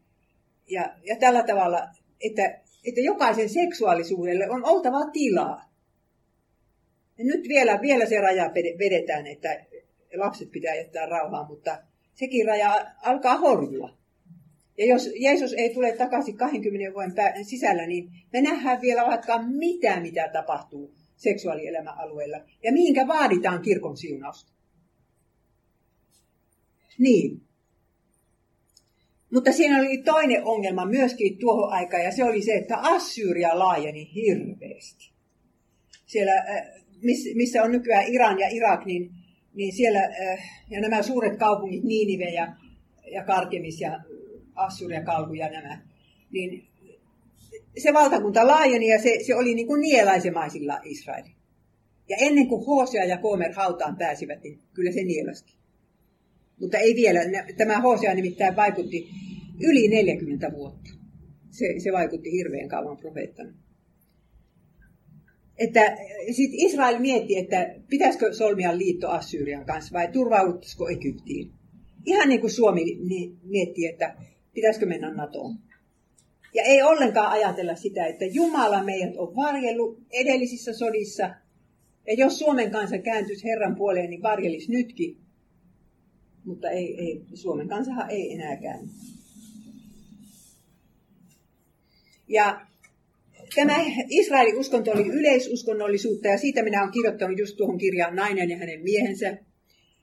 Ja, 0.70 0.94
ja 1.04 1.16
tällä 1.16 1.42
tavalla, 1.42 1.88
että, 2.20 2.60
että 2.84 3.00
jokaisen 3.00 3.48
seksuaalisuudelle 3.48 4.50
on 4.50 4.64
oltava 4.64 5.10
tilaa. 5.12 5.69
Ja 7.20 7.26
nyt 7.26 7.48
vielä, 7.48 7.78
vielä 7.82 8.06
se 8.06 8.20
raja 8.20 8.50
vedetään, 8.78 9.26
että 9.26 9.64
lapset 10.16 10.50
pitää 10.50 10.74
jättää 10.74 11.06
rauhaan, 11.06 11.46
mutta 11.46 11.78
sekin 12.14 12.46
raja 12.46 12.86
alkaa 13.02 13.36
horjua. 13.36 13.98
Ja 14.78 14.86
jos 14.86 15.10
Jeesus 15.16 15.52
ei 15.52 15.74
tule 15.74 15.92
takaisin 15.92 16.36
20 16.36 16.94
vuoden 16.94 17.44
sisällä, 17.44 17.86
niin 17.86 18.10
me 18.32 18.40
nähdään 18.40 18.80
vielä 18.80 19.06
vaikka 19.06 19.42
mitä, 19.42 20.00
mitä 20.00 20.28
tapahtuu 20.32 20.94
seksuaalielämän 21.16 21.98
alueella 21.98 22.36
ja 22.62 22.72
mihinkä 22.72 23.06
vaaditaan 23.06 23.62
kirkon 23.62 23.96
siunausta. 23.96 24.52
Niin. 26.98 27.42
Mutta 29.32 29.52
siinä 29.52 29.78
oli 29.78 29.98
toinen 29.98 30.44
ongelma 30.44 30.86
myöskin 30.86 31.38
tuohon 31.38 31.72
aikaan, 31.72 32.04
ja 32.04 32.12
se 32.12 32.24
oli 32.24 32.42
se, 32.42 32.52
että 32.52 32.76
Assyria 32.76 33.58
laajeni 33.58 34.14
hirveästi. 34.14 35.10
Siellä, 36.06 36.34
äh, 36.34 36.80
missä 37.34 37.62
on 37.62 37.72
nykyään 37.72 38.04
Iran 38.08 38.38
ja 38.38 38.48
Irak, 38.48 38.84
niin, 38.84 39.10
niin 39.54 39.72
siellä, 39.72 40.00
äh, 40.00 40.64
ja 40.70 40.80
nämä 40.80 41.02
suuret 41.02 41.38
kaupungit, 41.38 41.84
Niinive 41.84 42.24
ja, 42.24 42.56
ja 43.12 43.24
Karkemis 43.24 43.80
ja 43.80 44.00
Assur 44.54 44.92
ja 44.92 45.04
Kalhu 45.04 45.34
ja 45.34 45.50
nämä, 45.50 45.82
niin 46.32 46.70
se 47.78 47.92
valtakunta 47.92 48.46
laajeni 48.46 48.88
ja 48.88 49.02
se, 49.02 49.18
se 49.26 49.36
oli 49.36 49.54
niin 49.54 49.66
kuin 49.66 49.80
nielaisemaisilla 49.80 50.80
Israelin. 50.84 51.34
Ja 52.08 52.16
ennen 52.20 52.48
kuin 52.48 52.66
Hosea 52.66 53.04
ja 53.04 53.18
Komer 53.18 53.52
hautaan 53.52 53.96
pääsivät, 53.96 54.42
niin 54.42 54.58
kyllä 54.74 54.92
se 54.92 55.02
nielasti. 55.02 55.52
Mutta 56.60 56.78
ei 56.78 56.94
vielä. 56.94 57.20
Tämä 57.56 57.80
Hosea 57.80 58.14
nimittäin 58.14 58.56
vaikutti 58.56 59.08
yli 59.60 59.88
40 59.88 60.52
vuotta. 60.52 60.90
Se, 61.50 61.74
se 61.78 61.92
vaikutti 61.92 62.32
hirveän 62.32 62.68
kauan 62.68 62.96
profeettana. 62.96 63.52
Että 65.60 65.96
sitten 66.32 66.60
Israel 66.60 66.98
mietti, 66.98 67.36
että 67.36 67.74
pitäisikö 67.90 68.34
solmia 68.34 68.78
liitto 68.78 69.08
Assyrian 69.08 69.66
kanssa 69.66 69.92
vai 69.92 70.08
turvautuisiko 70.12 70.88
Egyptiin. 70.88 71.52
Ihan 72.06 72.28
niin 72.28 72.40
kuin 72.40 72.50
Suomi 72.50 72.98
mietti, 73.42 73.86
että 73.86 74.16
pitäisikö 74.54 74.86
mennä 74.86 75.14
NATOon. 75.14 75.54
Ja 76.54 76.62
ei 76.62 76.82
ollenkaan 76.82 77.30
ajatella 77.32 77.74
sitä, 77.74 78.06
että 78.06 78.24
Jumala 78.24 78.84
meidät 78.84 79.16
on 79.16 79.36
varjellut 79.36 79.98
edellisissä 80.10 80.72
sodissa. 80.72 81.34
Ja 82.06 82.14
jos 82.14 82.38
Suomen 82.38 82.70
kansa 82.70 82.98
kääntyisi 82.98 83.44
Herran 83.44 83.76
puoleen, 83.76 84.10
niin 84.10 84.22
varjelisi 84.22 84.72
nytkin. 84.72 85.16
Mutta 86.44 86.70
ei, 86.70 87.00
ei, 87.00 87.22
Suomen 87.34 87.68
kansahan 87.68 88.10
ei 88.10 88.32
enää 88.32 88.56
käänny. 88.56 88.88
Ja 92.28 92.66
tämä 93.54 93.76
Israelin 94.08 94.58
uskonto 94.58 94.90
oli 94.90 95.06
yleisuskonnollisuutta 95.06 96.28
ja 96.28 96.38
siitä 96.38 96.62
minä 96.62 96.82
olen 96.82 96.92
kirjoittanut 96.92 97.38
just 97.38 97.56
tuohon 97.56 97.78
kirjaan 97.78 98.16
Nainen 98.16 98.50
ja 98.50 98.56
hänen 98.56 98.82
miehensä. 98.82 99.36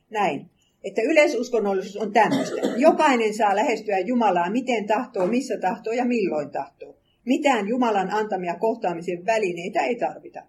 Näin 0.10 0.50
että 0.84 1.02
yleisuskonnollisuus 1.02 1.98
on 1.98 2.14
tämmöistä. 2.14 2.62
Jokainen 2.78 3.34
saa 3.34 3.56
lähestyä 3.56 4.00
Jumalaa 4.00 4.50
miten 4.50 4.88
tahtoo, 4.88 5.28
missä 5.28 5.58
tahtoo 5.58 5.94
ja 5.94 6.06
milloin 6.06 6.50
tahtoo. 6.50 6.98
Mitään 7.26 7.68
Jumalan 7.68 8.12
antamia 8.12 8.56
kohtaamisen 8.56 9.26
välineitä 9.26 9.82
ei 9.82 9.96
tarvita. 9.96 10.44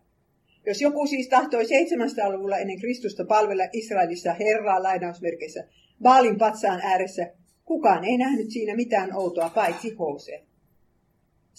Jos 0.67 0.81
joku 0.81 1.07
siis 1.07 1.28
tahtoi 1.28 1.62
700-luvulla 1.62 2.57
ennen 2.57 2.78
Kristusta 2.78 3.25
palvella 3.25 3.64
Israelissa 3.73 4.33
Herraa 4.33 4.83
lainausmerkeissä 4.83 5.64
Baalin 6.02 6.38
patsaan 6.38 6.81
ääressä, 6.83 7.33
kukaan 7.64 8.05
ei 8.05 8.19
nähnyt 8.19 8.50
siinä 8.50 8.76
mitään 8.76 9.17
outoa 9.17 9.50
paitsi 9.50 9.95
Hosea. 9.95 10.40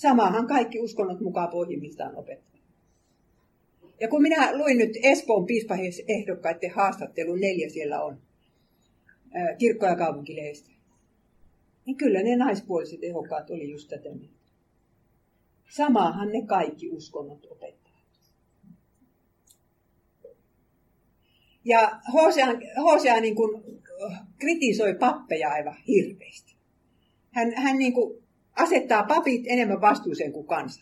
Samahan 0.01 0.47
kaikki 0.47 0.79
uskonnot 0.79 1.19
mukaan 1.19 1.49
pohjimmiltaan 1.49 2.15
opettavat. 2.15 2.65
Ja 3.99 4.07
kun 4.07 4.21
minä 4.21 4.57
luin 4.57 4.77
nyt 4.77 4.91
Espoon 5.03 5.45
piispahiehdokkaiden 5.45 6.71
haastattelun, 6.71 7.39
neljä 7.39 7.69
siellä 7.69 8.01
on, 8.01 8.21
kirkko- 9.57 9.85
ja 9.85 9.95
kaupunkilehdestä. 9.95 10.69
Niin 11.85 11.97
kyllä 11.97 12.23
ne 12.23 12.35
naispuoliset 12.35 13.03
ehokkaat 13.03 13.49
oli 13.49 13.71
just 13.71 13.89
tätä 13.89 14.09
mieltä. 14.09 14.51
Samaahan 15.69 16.31
ne 16.31 16.41
kaikki 16.45 16.89
uskonnot 16.89 17.45
opettavat. 17.45 17.99
Ja 21.65 21.99
Hosea 22.83 23.21
niin 23.21 23.35
kuin 23.35 23.63
kritisoi 24.37 24.95
pappeja 24.95 25.49
aivan 25.49 25.77
hirveästi. 25.87 26.55
Hän, 27.31 27.53
hän 27.55 27.77
niin 27.77 27.93
kuin 27.93 28.28
asettaa 28.59 29.03
papit 29.03 29.41
enemmän 29.45 29.81
vastuuseen 29.81 30.33
kuin 30.33 30.47
kansa. 30.47 30.81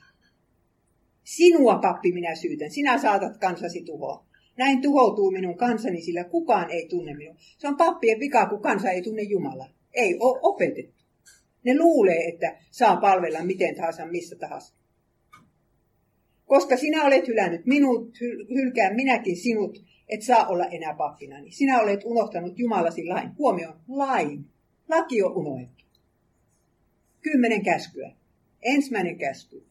Sinua, 1.24 1.76
pappi, 1.76 2.12
minä 2.12 2.36
syytän. 2.36 2.72
Sinä 2.72 2.98
saatat 2.98 3.38
kansasi 3.38 3.84
tuhoa. 3.84 4.26
Näin 4.58 4.82
tuhoutuu 4.82 5.32
minun 5.32 5.58
kansani, 5.58 6.02
sillä 6.02 6.24
kukaan 6.24 6.72
ei 6.72 6.88
tunne 6.88 7.14
minua. 7.14 7.36
Se 7.58 7.68
on 7.68 7.78
pappien 7.78 8.20
vika, 8.20 8.46
kun 8.46 8.62
kansa 8.62 8.90
ei 8.90 9.02
tunne 9.02 9.22
Jumalaa. 9.22 9.70
Ei 9.94 10.18
ole 10.20 10.40
opetettu. 10.42 11.04
Ne 11.64 11.78
luulee, 11.78 12.28
että 12.28 12.58
saa 12.72 12.98
palvella 12.98 13.44
miten 13.44 13.76
tahansa, 13.76 14.06
missä 14.06 14.36
tahansa. 14.36 14.74
Koska 16.46 16.78
sinä 16.78 17.06
olet 17.06 17.28
hylännyt 17.28 17.66
minut, 17.66 18.18
hylkään 18.50 18.96
minäkin 18.96 19.38
sinut, 19.38 19.84
et 20.10 20.22
saa 20.22 20.48
olla 20.48 20.66
enää 20.66 20.94
pappina. 20.94 21.42
Niin 21.42 21.54
sinä 21.54 21.82
olet 21.82 22.02
unohtanut 22.06 22.60
Jumalasi 22.60 23.06
lain. 23.08 23.30
Huomioon, 23.38 23.80
lain. 23.88 24.46
Laki 24.90 25.24
on 25.24 25.36
unohdettu. 25.36 25.77
Kymmenen 27.32 27.64
käskyä. 27.64 28.12
Ensimmäinen 28.62 29.18
käsky. 29.18 29.64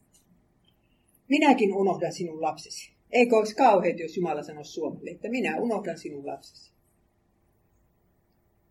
Minäkin 1.29 1.73
unohdan 1.73 2.13
sinun 2.13 2.41
lapsesi. 2.41 2.91
Eikö 3.11 3.37
olisi 3.37 3.55
kauheita, 3.55 4.01
jos 4.01 4.17
Jumala 4.17 4.43
sanoisi 4.43 4.71
Suomelle, 4.71 5.11
että 5.11 5.29
minä 5.29 5.57
unohdan 5.57 5.97
sinun 5.97 6.27
lapsesi. 6.27 6.71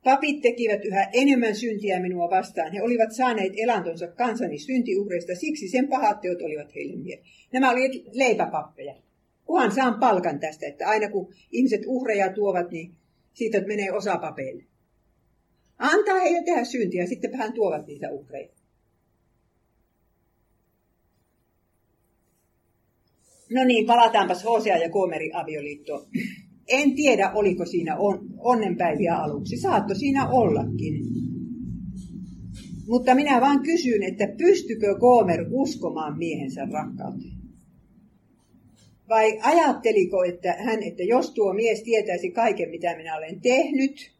Papit 0.04 0.40
tekivät 0.40 0.84
yhä 0.84 1.10
enemmän 1.12 1.54
syntiä 1.56 2.00
minua 2.00 2.30
vastaan. 2.30 2.72
He 2.72 2.82
olivat 2.82 3.12
saaneet 3.12 3.52
elantonsa 3.56 4.08
kansani 4.08 4.58
syntiuhreista, 4.58 5.34
siksi 5.34 5.68
sen 5.68 5.88
pahat 5.88 6.20
teot 6.20 6.42
olivat 6.42 6.74
heille 6.74 6.96
mieli. 6.96 7.22
Nämä 7.52 7.70
olivat 7.70 7.92
leipäpappeja. 8.12 8.94
Kuhan 9.44 9.72
saan 9.74 10.00
palkan 10.00 10.40
tästä, 10.40 10.66
että 10.66 10.88
aina 10.88 11.10
kun 11.10 11.34
ihmiset 11.52 11.82
uhreja 11.86 12.32
tuovat, 12.32 12.70
niin 12.70 12.94
siitä 13.34 13.60
menee 13.60 13.92
osa 13.92 14.16
papeille. 14.16 14.64
Antaa 15.78 16.18
heille 16.18 16.42
tehdä 16.44 16.64
syntiä, 16.64 17.06
sitten 17.06 17.34
hän 17.34 17.52
tuovat 17.52 17.86
niitä 17.86 18.10
uhreja. 18.10 18.55
No 23.50 23.64
niin, 23.64 23.86
palataanpas 23.86 24.44
Hosea 24.44 24.76
ja 24.76 24.90
Koomerin 24.90 25.36
avioliittoon. 25.36 26.06
En 26.68 26.94
tiedä, 26.94 27.30
oliko 27.34 27.66
siinä 27.66 27.96
on, 27.96 28.26
onnenpäiviä 28.38 29.16
aluksi. 29.16 29.56
Saatto 29.56 29.94
siinä 29.94 30.28
ollakin. 30.28 30.94
Mutta 32.86 33.14
minä 33.14 33.40
vaan 33.40 33.62
kysyn, 33.62 34.02
että 34.02 34.28
pystykö 34.38 34.98
Koomer 34.98 35.46
uskomaan 35.50 36.18
miehensä 36.18 36.68
rakkauteen? 36.72 37.36
Vai 39.08 39.38
ajatteliko 39.42 40.24
että 40.24 40.52
hän, 40.52 40.82
että 40.82 41.02
jos 41.02 41.30
tuo 41.30 41.52
mies 41.52 41.82
tietäisi 41.82 42.30
kaiken, 42.30 42.70
mitä 42.70 42.96
minä 42.96 43.16
olen 43.16 43.40
tehnyt, 43.40 44.12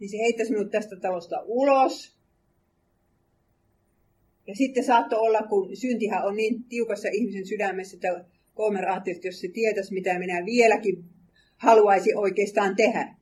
niin 0.00 0.10
se 0.10 0.18
heittäisi 0.18 0.52
minut 0.52 0.70
tästä 0.70 0.96
talosta 0.96 1.42
ulos. 1.46 2.11
Ja 4.46 4.54
sitten 4.54 4.84
saattoi 4.84 5.18
olla, 5.18 5.42
kun 5.42 5.76
syntihän 5.76 6.24
on 6.24 6.36
niin 6.36 6.64
tiukassa 6.64 7.08
ihmisen 7.12 7.46
sydämessä, 7.46 7.96
että 7.96 8.24
Koomer 8.54 8.88
ajatteli, 8.88 9.16
että 9.16 9.28
jos 9.28 9.40
se 9.40 9.48
tietäisi, 9.48 9.94
mitä 9.94 10.18
minä 10.18 10.44
vieläkin 10.44 11.04
haluaisi 11.56 12.14
oikeastaan 12.14 12.76
tehdä. 12.76 13.14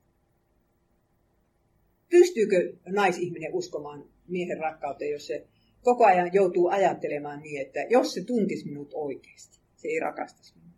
Pystyykö 2.09 2.73
naisihminen 2.89 3.53
uskomaan 3.53 4.09
miehen 4.27 4.57
rakkauteen, 4.57 5.11
jos 5.11 5.27
se 5.27 5.47
koko 5.81 6.05
ajan 6.05 6.33
joutuu 6.33 6.67
ajattelemaan 6.67 7.41
niin, 7.41 7.61
että 7.61 7.79
jos 7.89 8.13
se 8.13 8.23
tuntisi 8.23 8.65
minut 8.65 8.91
oikeasti, 8.93 9.59
se 9.75 9.87
ei 9.87 9.99
rakastaisi 9.99 10.53
minua. 10.55 10.71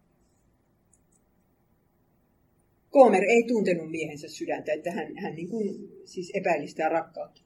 Koomer 2.90 3.24
ei 3.24 3.44
tuntenut 3.44 3.92
miehensä 3.92 4.28
sydäntä, 4.28 4.74
että 4.74 4.92
hän, 4.92 5.18
hän 5.18 5.36
niin 5.36 5.50
kuin, 5.50 5.90
siis 6.06 6.32
epäili 6.34 6.68
sitä 6.68 6.90
rakkautta. 6.90 7.43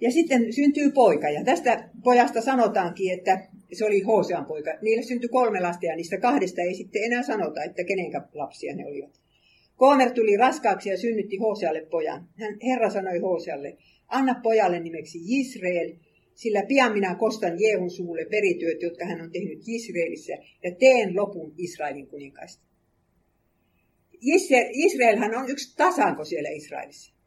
Ja 0.00 0.10
sitten 0.12 0.52
syntyy 0.52 0.90
poika, 0.90 1.30
ja 1.30 1.44
tästä 1.44 1.88
pojasta 2.04 2.40
sanotaankin, 2.40 3.12
että 3.12 3.48
se 3.72 3.84
oli 3.84 4.00
Hosean 4.00 4.46
poika. 4.46 4.70
Niille 4.82 5.02
syntyi 5.02 5.28
kolme 5.28 5.60
lasta, 5.60 5.86
ja 5.86 5.96
niistä 5.96 6.18
kahdesta 6.18 6.62
ei 6.62 6.74
sitten 6.74 7.04
enää 7.04 7.22
sanota, 7.22 7.62
että 7.62 7.84
kenenkä 7.84 8.22
lapsia 8.32 8.74
ne 8.76 8.86
olivat. 8.86 9.20
Koomer 9.76 10.10
tuli 10.10 10.36
raskaaksi 10.36 10.90
ja 10.90 10.98
synnytti 10.98 11.36
Hosealle 11.36 11.86
pojan. 11.90 12.28
Hän, 12.34 12.56
Herra 12.64 12.90
sanoi 12.90 13.18
Hosealle, 13.18 13.76
anna 14.08 14.40
pojalle 14.42 14.80
nimeksi 14.80 15.18
Israel, 15.26 15.92
sillä 16.34 16.62
pian 16.68 16.92
minä 16.92 17.14
kostan 17.14 17.60
Jeehun 17.60 17.90
suulle 17.90 18.26
verityöt, 18.30 18.82
jotka 18.82 19.04
hän 19.04 19.20
on 19.20 19.30
tehnyt 19.32 19.62
Israelissa, 19.66 20.32
ja 20.64 20.74
teen 20.74 21.16
lopun 21.16 21.54
Israelin 21.58 22.06
kuninkaista. 22.06 22.62
Israelhan 24.72 25.34
on 25.34 25.50
yksi 25.50 25.76
tasanko 25.76 26.24
siellä 26.24 26.48
Israelissa. 26.48 27.17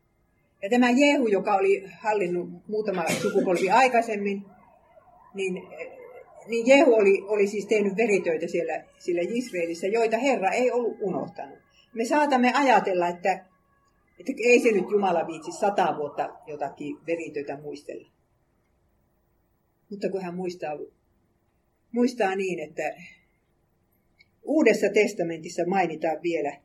Ja 0.62 0.70
tämä 0.70 0.90
Jehu, 0.90 1.28
joka 1.28 1.56
oli 1.56 1.84
hallinnut 2.00 2.50
muutama 2.68 3.06
sukupolvi 3.22 3.70
aikaisemmin, 3.70 4.46
niin, 5.34 5.54
niin 6.48 6.68
Jehu 6.68 6.94
oli, 6.94 7.22
oli 7.22 7.48
siis 7.48 7.66
tehnyt 7.66 7.98
veritöitä 7.98 8.48
siellä, 8.48 8.84
siellä 9.00 9.22
Israelissa, 9.34 9.88
joita 9.88 10.18
Herra 10.18 10.50
ei 10.50 10.72
ollut 10.72 10.98
unohtanut. 11.02 11.60
Me 11.94 12.06
saatamme 12.06 12.54
ajatella, 12.54 13.08
että, 13.08 13.46
että 14.20 14.34
ei 14.38 14.60
se 14.60 14.72
nyt 14.72 14.92
Jumala 14.92 15.28
viitsi 15.28 15.52
sata 15.52 15.98
vuotta 15.98 16.30
jotakin 16.48 16.98
veritöitä 17.08 17.58
muistella. 17.58 18.12
Mutta 19.90 20.10
kun 20.10 20.22
hän 20.22 20.36
muistaa, 20.36 20.74
muistaa 21.92 22.36
niin, 22.36 22.60
että 22.60 22.84
Uudessa 24.44 24.90
testamentissa 24.94 25.66
mainitaan 25.68 26.18
vielä 26.24 26.58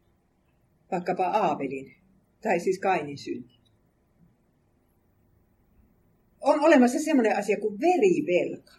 vaikkapa 0.91 1.27
Aabelin, 1.27 1.95
tai 2.43 2.61
siis 2.61 2.79
Kainin 2.79 3.19
synti. 3.19 3.56
On 6.47 6.61
olemassa 6.61 6.99
semmoinen 6.99 7.37
asia 7.37 7.61
kuin 7.61 7.81
verivelka. 7.81 8.73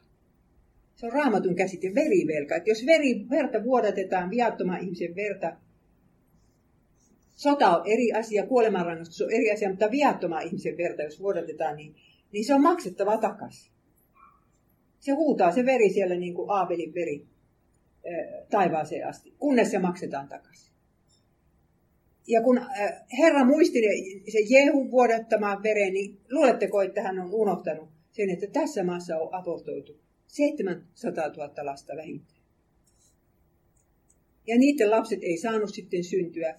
Se 0.96 1.06
on 1.06 1.12
raamatun 1.12 1.56
käsite, 1.56 1.96
verivelka. 1.96 2.56
Että 2.56 2.70
jos 2.70 2.86
veri, 2.86 3.30
verta 3.30 3.64
vuodatetaan, 3.64 4.30
viattoman 4.30 4.82
ihmisen 4.82 5.16
verta, 5.16 5.58
sota 7.36 7.78
on 7.78 7.88
eri 7.88 8.14
asia, 8.14 8.48
kuolemanrangaistus 8.48 9.22
on 9.22 9.32
eri 9.32 9.52
asia, 9.52 9.70
mutta 9.70 9.92
viattoman 9.92 10.44
ihmisen 10.44 10.78
verta, 10.78 11.04
jos 11.04 11.20
vuodatetaan, 11.20 11.76
niin, 11.76 11.96
niin 12.32 12.46
se 12.46 12.54
on 12.54 12.62
maksettava 12.62 13.18
takaisin. 13.18 13.72
Se 15.00 15.12
huutaa 15.12 15.52
se 15.52 15.66
veri 15.66 15.90
siellä 15.90 16.16
niin 16.16 16.34
kuin 16.34 16.50
Aabelin 16.50 16.94
veri 16.94 17.28
taivaaseen 18.50 19.08
asti, 19.08 19.34
kunnes 19.40 19.72
se 19.72 19.80
maksetaan 19.80 20.28
takaisin. 20.28 20.77
Ja 22.28 22.42
kun 22.42 22.62
Herra 23.18 23.46
muisti 23.46 23.80
se 24.32 24.40
Jehun 24.50 24.92
vuodattamaan 24.92 25.64
veren, 25.64 25.94
niin 25.94 26.20
luuletteko, 26.32 26.82
että 26.82 27.02
hän 27.02 27.20
on 27.20 27.34
unohtanut 27.34 27.90
sen, 28.12 28.30
että 28.30 28.48
tässä 28.48 28.84
maassa 28.84 29.18
on 29.18 29.34
abortoitu 29.34 30.00
700 30.28 31.28
000 31.28 31.66
lasta 31.66 31.96
vähintään. 31.96 32.42
Ja 34.48 34.58
niiden 34.58 34.92
lapset 34.92 35.20
ei 35.24 35.38
saanut 35.38 35.74
sitten 35.74 36.04
syntyä. 36.04 36.56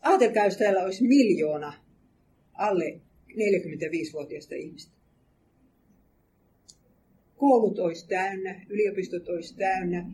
Ajatelkaa, 0.00 0.44
jos 0.44 0.56
täällä 0.56 0.82
olisi 0.82 1.04
miljoona 1.04 1.72
alle 2.52 3.00
45-vuotiaista 3.30 4.54
ihmistä. 4.54 4.92
Koulut 7.36 7.78
olisi 7.78 8.08
täynnä, 8.08 8.66
yliopistot 8.68 9.28
olisi 9.28 9.56
täynnä, 9.56 10.10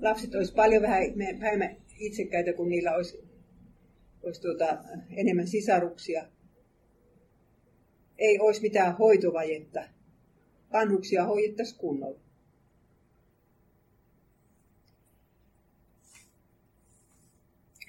lapset 0.00 0.34
olisi 0.34 0.54
paljon 0.54 0.82
vähemmän 0.82 1.76
itsekkäitä, 1.98 2.52
kun 2.52 2.68
niillä 2.68 2.94
olisi 2.94 3.27
olisi 4.28 4.40
tuota, 4.40 4.78
enemmän 5.16 5.46
sisaruksia. 5.46 6.24
Ei 8.18 8.38
olisi 8.40 8.62
mitään 8.62 8.96
hoitovajetta. 8.96 9.84
Vanhuksia 10.72 11.24
hoidettaisiin 11.24 11.78
kunnolla. 11.78 12.20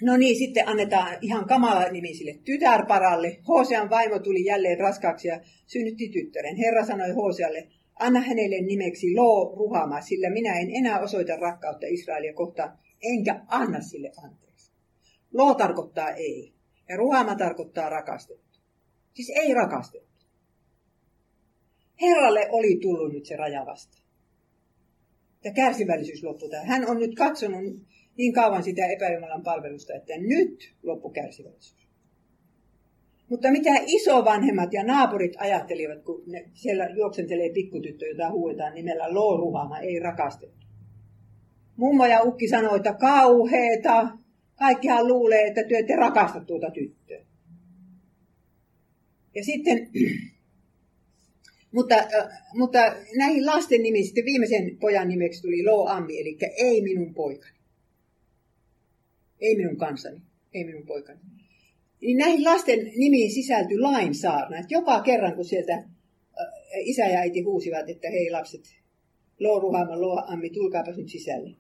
No 0.02 0.17
niin, 0.17 0.36
sitten 0.38 0.67
annetaan 0.67 1.17
ihan 1.21 1.47
kamala 1.47 1.89
nimi 1.89 2.13
sille 2.13 2.39
tytärparalle. 2.45 3.39
Hosean 3.47 3.89
vaimo 3.89 4.19
tuli 4.19 4.45
jälleen 4.45 4.80
raskaaksi 4.80 5.28
ja 5.28 5.39
synnytti 5.67 6.10
tyttären. 6.10 6.56
Herra 6.56 6.86
sanoi 6.86 7.12
Hosealle, 7.12 7.67
anna 7.99 8.19
hänelle 8.19 8.62
nimeksi 8.62 9.15
Lo 9.15 9.56
Ruhama, 9.56 10.02
sillä 10.02 10.30
minä 10.30 10.60
en 10.60 10.69
enää 10.75 10.99
osoita 10.99 11.36
rakkautta 11.36 11.88
Israelia 11.89 12.34
kohtaan, 12.34 12.78
enkä 13.04 13.41
anna 13.47 13.82
sille 13.82 14.12
anteeksi. 14.23 14.48
Lo 15.34 15.54
tarkoittaa 15.54 16.12
ei. 16.12 16.54
Ja 16.89 16.98
ruhama 16.98 17.36
tarkoittaa 17.36 17.89
rakastettu. 17.89 18.60
Siis 19.13 19.32
ei 19.36 19.54
rakastettu. 19.54 20.10
Herralle 22.02 22.48
oli 22.52 22.80
tullut 22.82 23.13
nyt 23.13 23.26
se 23.26 23.36
raja 23.36 23.65
vasta. 23.65 23.98
Ja 25.44 25.54
kärsivällisyys 25.54 26.24
loppui 26.24 26.50
tähän. 26.50 26.68
Hän 26.68 26.89
on 26.89 26.98
nyt 26.98 27.15
katsonut 27.15 27.63
niin 28.18 28.34
kauan 28.34 28.63
sitä 28.63 28.88
epäjumalan 28.88 29.44
palvelusta, 29.44 29.94
että 29.94 30.13
nyt 30.18 30.76
loppu 30.84 31.10
kärsivällisyys. 31.10 31.89
Mutta 33.30 33.52
mitä 33.52 33.70
isovanhemmat 33.86 34.74
ja 34.74 34.84
naapurit 34.84 35.34
ajattelivat, 35.38 36.04
kun 36.04 36.24
ne 36.28 36.50
siellä 36.54 36.89
juoksentelee 36.89 37.50
pikkutyttö, 37.54 38.06
jota 38.08 38.32
huuetaan 38.32 38.74
nimellä 38.74 39.08
Ruhama, 39.38 39.80
ei 39.80 40.00
rakastettu. 40.00 40.65
Mummo 41.76 42.06
ja 42.06 42.22
ukki 42.22 42.48
sanoi, 42.48 42.78
että 42.78 42.94
kauheeta, 42.94 44.08
Kaikkihan 44.60 45.08
luulee, 45.08 45.48
että 45.48 45.63
työ 45.63 45.80
ette 45.80 45.95
rakasta 45.95 46.39
tuota 46.39 46.72
tyttöä. 46.72 47.19
Ja 49.36 49.43
sitten, 49.43 49.89
mutta, 51.76 51.95
mutta 52.54 52.80
näihin 53.17 53.45
lasten 53.45 53.82
nimiin 53.84 54.06
sitten 54.06 54.26
viimeisen 54.26 54.78
pojan 54.78 55.08
nimeksi 55.08 55.41
tuli 55.41 55.63
Lo 55.63 55.88
Ammi, 55.88 56.19
eli 56.19 56.38
ei 56.58 56.82
minun 56.82 57.13
poikani. 57.13 57.60
Ei 59.41 59.56
minun 59.56 59.78
kansani, 59.78 60.22
ei 60.54 60.63
minun 60.63 60.86
poikani. 60.86 61.19
Niin 62.02 62.17
näihin 62.17 62.43
lasten 62.43 62.80
nimiin 62.95 63.32
sisältyi 63.32 63.80
lainsaarna. 63.80 64.58
Että 64.58 64.74
joka 64.74 65.02
kerran, 65.02 65.36
kun 65.36 65.45
sieltä 65.45 65.84
isä 66.76 67.06
ja 67.06 67.19
äiti 67.19 67.41
huusivat, 67.41 67.89
että 67.89 68.10
hei 68.10 68.32
lapset, 68.32 68.62
Lo 69.39 69.60
Ruhama, 69.60 70.02
Lo 70.02 70.24
Ammi, 70.28 70.50
tulkaapas 70.50 70.98
nyt 70.98 71.10
sisälle. 71.10 71.56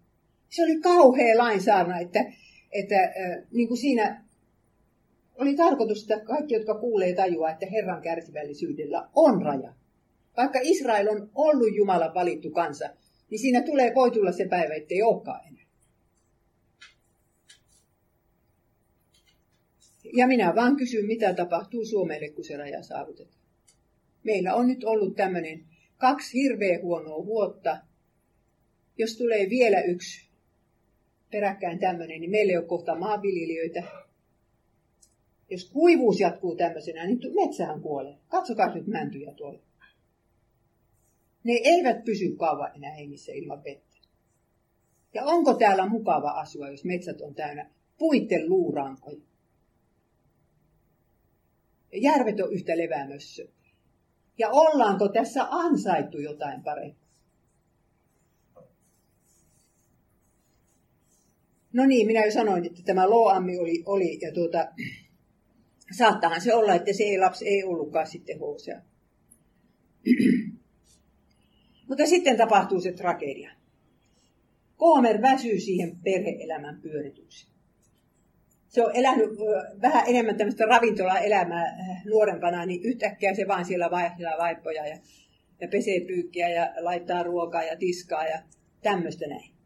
Se 0.49 0.63
oli 0.63 0.79
kauhea 0.79 1.37
lainsaarna, 1.37 1.99
että 1.99 2.19
että 2.71 3.03
äh, 3.03 3.43
niin 3.51 3.67
kuin 3.67 3.77
siinä 3.77 4.25
oli 5.35 5.55
tarkoitus, 5.55 6.01
että 6.01 6.25
kaikki, 6.25 6.53
jotka 6.53 6.79
kuulee, 6.79 7.13
tajua, 7.13 7.49
että 7.49 7.65
Herran 7.65 8.01
kärsivällisyydellä 8.01 9.09
on 9.15 9.41
raja. 9.41 9.73
Vaikka 10.37 10.59
Israel 10.63 11.07
on 11.07 11.29
ollut 11.35 11.75
Jumalan 11.75 12.13
valittu 12.13 12.49
kansa, 12.51 12.89
niin 13.29 13.39
siinä 13.39 13.61
tulee, 13.61 13.95
voi 13.95 14.11
tulla 14.11 14.31
se 14.31 14.47
päivä, 14.47 14.73
ettei 14.73 15.01
olekaan 15.01 15.47
enää. 15.47 15.65
Ja 20.13 20.27
minä 20.27 20.55
vaan 20.55 20.77
kysyn, 20.77 21.05
mitä 21.05 21.33
tapahtuu 21.33 21.85
Suomelle, 21.85 22.29
kun 22.29 22.43
se 22.43 22.57
raja 22.57 22.83
saavutetaan. 22.83 23.39
Meillä 24.23 24.55
on 24.55 24.67
nyt 24.67 24.83
ollut 24.83 25.15
tämmöinen 25.15 25.65
kaksi 25.97 26.33
hirveä 26.33 26.79
huonoa 26.81 27.25
vuotta. 27.25 27.77
Jos 28.97 29.17
tulee 29.17 29.49
vielä 29.49 29.81
yksi 29.81 30.28
peräkkäin 31.31 31.79
tämmöinen, 31.79 32.21
niin 32.21 32.31
meillä 32.31 32.51
ei 32.51 32.57
ole 32.57 32.65
kohta 32.65 32.95
maanviljelijöitä. 32.95 33.83
Jos 35.49 35.69
kuivuus 35.73 36.19
jatkuu 36.19 36.55
tämmöisenä, 36.55 37.05
niin 37.05 37.19
metsähän 37.35 37.81
kuolee. 37.81 38.15
Katsokaa 38.27 38.73
nyt 38.73 38.87
mäntyjä 38.87 39.33
tuolla. 39.33 39.59
Ne 41.43 41.53
eivät 41.63 42.03
pysy 42.03 42.35
kauan 42.35 42.71
enää 42.75 42.91
hengissä 42.91 43.31
ilman 43.31 43.63
vettä. 43.63 43.97
Ja 45.13 45.23
onko 45.25 45.53
täällä 45.53 45.89
mukava 45.89 46.29
asua, 46.29 46.69
jos 46.69 46.83
metsät 46.83 47.21
on 47.21 47.35
täynnä 47.35 47.69
puitten 47.97 48.49
luurankoja? 48.49 49.21
Järvet 51.93 52.39
on 52.39 52.53
yhtä 52.53 52.77
leväämössö. 52.77 53.47
Ja 54.37 54.49
ollaanko 54.49 55.07
tässä 55.07 55.47
ansaittu 55.49 56.19
jotain 56.19 56.63
parempaa? 56.63 57.08
No 61.73 61.85
niin, 61.85 62.07
minä 62.07 62.25
jo 62.25 62.31
sanoin, 62.31 62.65
että 62.65 62.81
tämä 62.85 63.09
Loammi 63.09 63.59
oli, 63.59 63.83
oli 63.85 64.19
ja 64.21 64.31
tuota, 64.31 64.67
saattahan 65.97 66.41
se 66.41 66.53
olla, 66.53 66.75
että 66.75 66.93
se 66.93 67.03
ei 67.03 67.19
lapsi 67.19 67.47
ei 67.47 67.63
ollutkaan 67.63 68.07
sitten 68.07 68.39
Hosea. 68.39 68.81
Mutta 71.87 72.05
sitten 72.05 72.37
tapahtuu 72.37 72.81
se 72.81 72.91
tragedia. 72.91 73.51
Koomer 74.77 75.21
väsyy 75.21 75.59
siihen 75.59 75.97
perheelämän 76.03 76.81
pyöritykseen. 76.81 77.53
Se 78.67 78.85
on 78.85 78.95
elänyt 78.95 79.29
vähän 79.81 80.03
enemmän 80.07 80.37
tämmöistä 80.37 80.65
ravintola-elämää 80.65 81.77
nuorempana, 82.05 82.65
niin 82.65 82.83
yhtäkkiä 82.83 83.35
se 83.35 83.47
vaan 83.47 83.65
siellä 83.65 83.91
vaihtaa 83.91 84.37
vaippoja 84.37 84.87
ja, 84.87 84.97
ja 85.61 85.67
pesee 85.67 85.99
pyykkiä 85.99 86.49
ja 86.49 86.73
laittaa 86.79 87.23
ruokaa 87.23 87.63
ja 87.63 87.77
tiskaa 87.77 88.25
ja 88.25 88.39
tämmöistä 88.81 89.27
näin. 89.27 89.58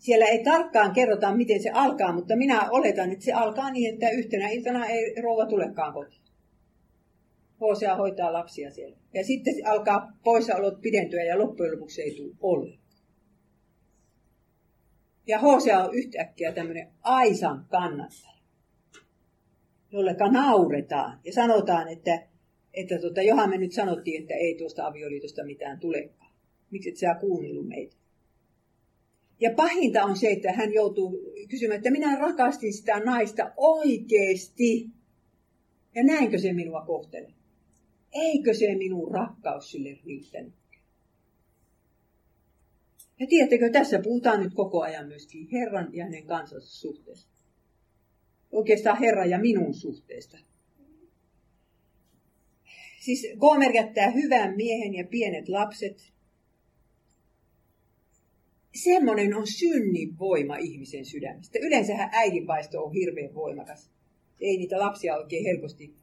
Siellä 0.00 0.26
ei 0.26 0.44
tarkkaan 0.44 0.92
kerrota, 0.92 1.36
miten 1.36 1.62
se 1.62 1.70
alkaa, 1.70 2.12
mutta 2.12 2.36
minä 2.36 2.70
oletan, 2.70 3.12
että 3.12 3.24
se 3.24 3.32
alkaa 3.32 3.70
niin, 3.70 3.94
että 3.94 4.10
yhtenä 4.10 4.48
iltana 4.48 4.86
ei 4.86 5.22
rouva 5.22 5.46
tulekaan 5.46 5.92
kotiin. 5.92 6.22
Hosea 7.60 7.96
hoitaa 7.96 8.32
lapsia 8.32 8.70
siellä. 8.70 8.96
Ja 9.14 9.24
sitten 9.24 9.54
alkaa 9.66 10.12
poissaolot 10.24 10.80
pidentyä 10.80 11.22
ja 11.22 11.38
loppujen 11.38 11.72
lopuksi 11.72 12.02
ei 12.02 12.14
tule 12.14 12.34
ollenkaan. 12.40 12.80
Ja 15.26 15.38
Hosea 15.38 15.84
on 15.84 15.94
yhtäkkiä 15.94 16.52
tämmöinen 16.52 16.88
Aisan 17.02 17.66
kannattaja, 17.68 18.42
jolleka 19.92 20.28
nauretaan 20.28 21.20
ja 21.24 21.32
sanotaan, 21.32 21.88
että, 21.88 22.22
että 22.74 22.98
tota, 22.98 23.22
johan 23.22 23.50
me 23.50 23.58
nyt 23.58 23.72
sanottiin, 23.72 24.22
että 24.22 24.34
ei 24.34 24.54
tuosta 24.54 24.86
avioliitosta 24.86 25.44
mitään 25.44 25.80
tulekaan. 25.80 26.32
Miksi 26.70 26.88
et 26.88 26.96
sä 26.96 27.16
kuunnellut 27.20 27.68
meitä? 27.68 27.99
Ja 29.40 29.50
pahinta 29.56 30.04
on 30.04 30.16
se, 30.16 30.30
että 30.30 30.52
hän 30.52 30.72
joutuu 30.72 31.32
kysymään, 31.48 31.76
että 31.76 31.90
minä 31.90 32.18
rakastin 32.18 32.72
sitä 32.72 33.00
naista 33.00 33.52
oikeasti. 33.56 34.90
Ja 35.94 36.04
näinkö 36.04 36.38
se 36.38 36.52
minua 36.52 36.84
kohtelee? 36.86 37.32
Eikö 38.12 38.54
se 38.54 38.74
minun 38.74 39.10
rakkaus 39.10 39.70
sille 39.70 39.98
riittänyt? 40.04 40.54
Ja 43.20 43.26
tiedättekö, 43.26 43.70
tässä 43.70 43.98
puhutaan 43.98 44.42
nyt 44.42 44.54
koko 44.54 44.80
ajan 44.80 45.08
myöskin 45.08 45.48
Herran 45.52 45.88
ja 45.92 46.04
hänen 46.04 46.26
kansansa 46.26 46.68
suhteesta. 46.68 47.30
Oikeastaan 48.52 48.98
Herran 48.98 49.30
ja 49.30 49.38
minun 49.38 49.74
suhteesta. 49.74 50.38
Siis 53.00 53.26
Gomer 53.38 53.72
jättää 53.74 54.10
hyvän 54.10 54.56
miehen 54.56 54.94
ja 54.94 55.04
pienet 55.04 55.48
lapset. 55.48 56.12
Semmoinen 58.74 59.34
on 59.34 59.46
synnin 59.46 60.18
voima 60.18 60.56
ihmisen 60.56 61.04
sydämestä. 61.04 61.58
Yleensähän 61.62 62.08
äidinvaisto 62.12 62.84
on 62.84 62.92
hirveän 62.92 63.34
voimakas. 63.34 63.90
Ei 64.40 64.56
niitä 64.56 64.78
lapsia 64.78 65.16
oikein 65.16 65.44
helposti 65.44 65.94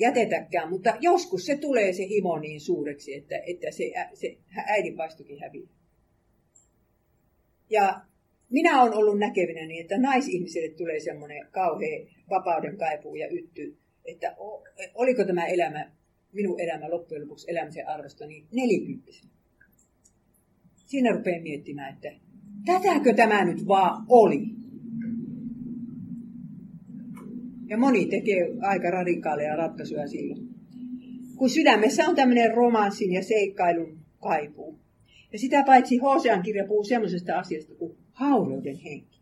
jätetäkään, 0.00 0.70
mutta 0.70 0.96
joskus 1.00 1.46
se 1.46 1.56
tulee 1.56 1.92
se 1.92 2.08
himo 2.08 2.38
niin 2.38 2.60
suureksi, 2.60 3.14
että, 3.14 3.42
että 3.46 3.70
se, 3.70 3.92
se 4.14 4.38
äidinvaistokin 4.66 5.40
häviää. 5.40 5.68
Ja 7.70 8.00
minä 8.50 8.82
olen 8.82 8.94
ollut 8.94 9.18
näkevinä 9.18 9.66
niin, 9.66 9.80
että 9.80 9.98
naisihmiselle 9.98 10.68
tulee 10.68 11.00
semmoinen 11.00 11.46
kauhea 11.50 12.06
vapauden 12.30 12.76
kaipuu 12.76 13.14
ja 13.14 13.28
ytty, 13.30 13.76
että 14.04 14.36
oliko 14.94 15.24
tämä 15.24 15.46
elämä, 15.46 15.92
minun 16.32 16.60
elämä 16.60 16.90
loppujen 16.90 17.22
lopuksi 17.22 17.50
elämisen 17.50 17.88
arvosta, 17.88 18.26
niin 18.26 18.46
nelikymppisenä. 18.52 19.39
Siinä 20.90 21.12
rupeaa 21.12 21.42
miettimään, 21.42 21.94
että 21.94 22.08
tätäkö 22.66 23.14
tämä 23.14 23.44
nyt 23.44 23.68
vaan 23.68 24.04
oli. 24.08 24.46
Ja 27.66 27.78
moni 27.78 28.06
tekee 28.06 28.56
aika 28.60 28.90
radikaaleja 28.90 29.56
ratkaisuja 29.56 30.08
silloin. 30.08 30.48
Kun 31.36 31.50
sydämessä 31.50 32.08
on 32.08 32.16
tämmöinen 32.16 32.54
romanssin 32.54 33.12
ja 33.12 33.22
seikkailun 33.22 33.98
kaipuu. 34.20 34.78
Ja 35.32 35.38
sitä 35.38 35.64
paitsi 35.66 35.98
Hosean 35.98 36.42
kirja 36.42 36.66
puhuu 36.66 36.84
semmoisesta 36.84 37.38
asiasta 37.38 37.74
kuin 37.74 37.96
haureuden 38.12 38.76
henki. 38.76 39.20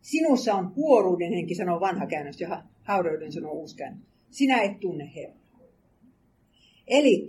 Sinussa 0.00 0.54
on 0.54 0.74
huoruuden 0.76 1.32
henki, 1.32 1.54
sanoo 1.54 1.80
vanha 1.80 2.06
käännös, 2.06 2.40
ja 2.40 2.62
haureuden 2.82 3.32
sanoo 3.32 3.52
uusi 3.52 3.76
käännös. 3.76 4.06
Sinä 4.30 4.62
et 4.62 4.80
tunne 4.80 5.10
Herraa. 5.14 5.60
Eli 6.86 7.28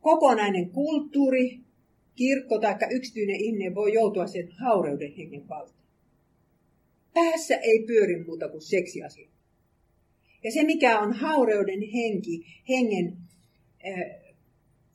kokonainen 0.00 0.70
kulttuuri, 0.70 1.69
kirkko 2.20 2.58
tai 2.58 2.76
yksityinen 2.90 3.36
ihminen 3.36 3.74
voi 3.74 3.92
joutua 3.92 4.26
sen 4.26 4.48
haureuden 4.52 5.12
hengen 5.12 5.48
valtaan. 5.48 5.86
Päässä 7.14 7.56
ei 7.56 7.84
pyöri 7.86 8.24
muuta 8.24 8.48
kuin 8.48 8.62
seksiasia. 8.62 9.28
Ja 10.44 10.52
se, 10.52 10.62
mikä 10.62 11.00
on 11.00 11.12
haureuden 11.12 11.80
henki, 11.92 12.46
hengen 12.68 13.16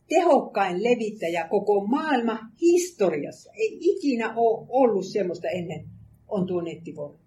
tehokkain 0.10 0.84
levittäjä 0.84 1.48
koko 1.50 1.88
maailma 1.88 2.40
historiassa. 2.62 3.52
Ei 3.54 3.78
ikinä 3.82 4.34
ole 4.36 4.66
ollut 4.70 5.06
semmoista 5.06 5.48
ennen 5.48 5.86
on 6.28 6.48
tuo 6.48 6.62
nettiporno. 6.62 7.20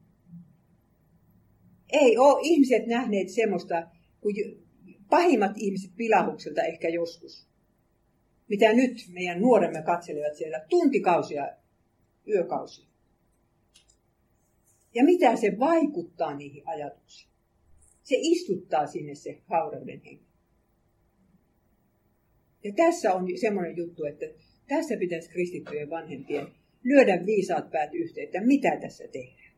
Ei 1.93 2.19
ole 2.19 2.41
ihmiset 2.43 2.87
nähneet 2.87 3.29
semmoista 3.29 3.89
kuin 4.21 4.35
pahimmat 5.11 5.53
ihmiset 5.57 5.91
pilahukselta 5.97 6.63
ehkä 6.63 6.89
joskus. 6.89 7.49
Mitä 8.49 8.73
nyt 8.73 9.07
meidän 9.13 9.41
nuoremme 9.41 9.83
katselevat 9.83 10.37
siellä 10.37 10.61
tuntikausia, 10.69 11.49
yökausia. 12.29 12.87
Ja 14.95 15.05
mitä 15.05 15.37
se 15.37 15.59
vaikuttaa 15.59 16.35
niihin 16.35 16.63
ajatuksiin. 16.69 17.31
Se 18.03 18.17
istuttaa 18.19 18.87
sinne 18.87 19.15
se 19.15 19.39
haureuden 19.47 20.01
henki. 20.05 20.29
Ja 22.65 22.73
tässä 22.77 23.15
on 23.15 23.27
semmoinen 23.41 23.77
juttu, 23.77 24.05
että 24.05 24.27
tässä 24.69 24.97
pitäisi 24.97 25.31
kristittyjen 25.31 25.91
vanhempien 25.91 26.47
lyödä 26.85 27.27
viisaat 27.27 27.71
päät 27.71 27.95
yhteen, 27.95 28.27
että 28.27 28.41
mitä 28.41 28.77
tässä 28.81 29.05
tehdään. 29.09 29.53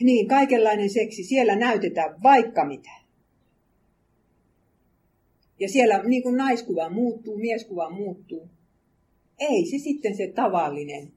Niin, 0.00 0.28
kaikenlainen 0.28 0.90
seksi, 0.90 1.24
siellä 1.24 1.56
näytetään 1.56 2.22
vaikka 2.22 2.64
mitä. 2.64 3.03
Ja 5.64 5.68
siellä 5.68 6.02
niin 6.02 6.22
kuin 6.22 6.36
naiskuva 6.36 6.90
muuttuu, 6.90 7.38
mieskuva 7.38 7.90
muuttuu. 7.90 8.48
Ei 9.38 9.66
se 9.70 9.78
sitten 9.78 10.16
se 10.16 10.32
tavallinen 10.34 11.12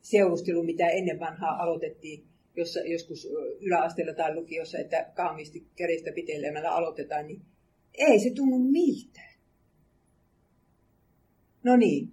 seurustelu, 0.00 0.62
mitä 0.62 0.88
ennen 0.88 1.20
vanhaa 1.20 1.62
aloitettiin 1.62 2.24
jossa, 2.56 2.80
joskus 2.80 3.28
yläasteella 3.60 4.14
tai 4.14 4.34
lukiossa, 4.34 4.78
että 4.78 5.10
kauniisti 5.14 5.66
kädestä 5.76 6.10
pitelemällä 6.14 6.70
aloitetaan, 6.70 7.26
niin 7.26 7.40
ei 7.94 8.20
se 8.20 8.30
tunnu 8.30 8.58
miltään. 8.58 9.34
No 11.64 11.76
niin. 11.76 12.12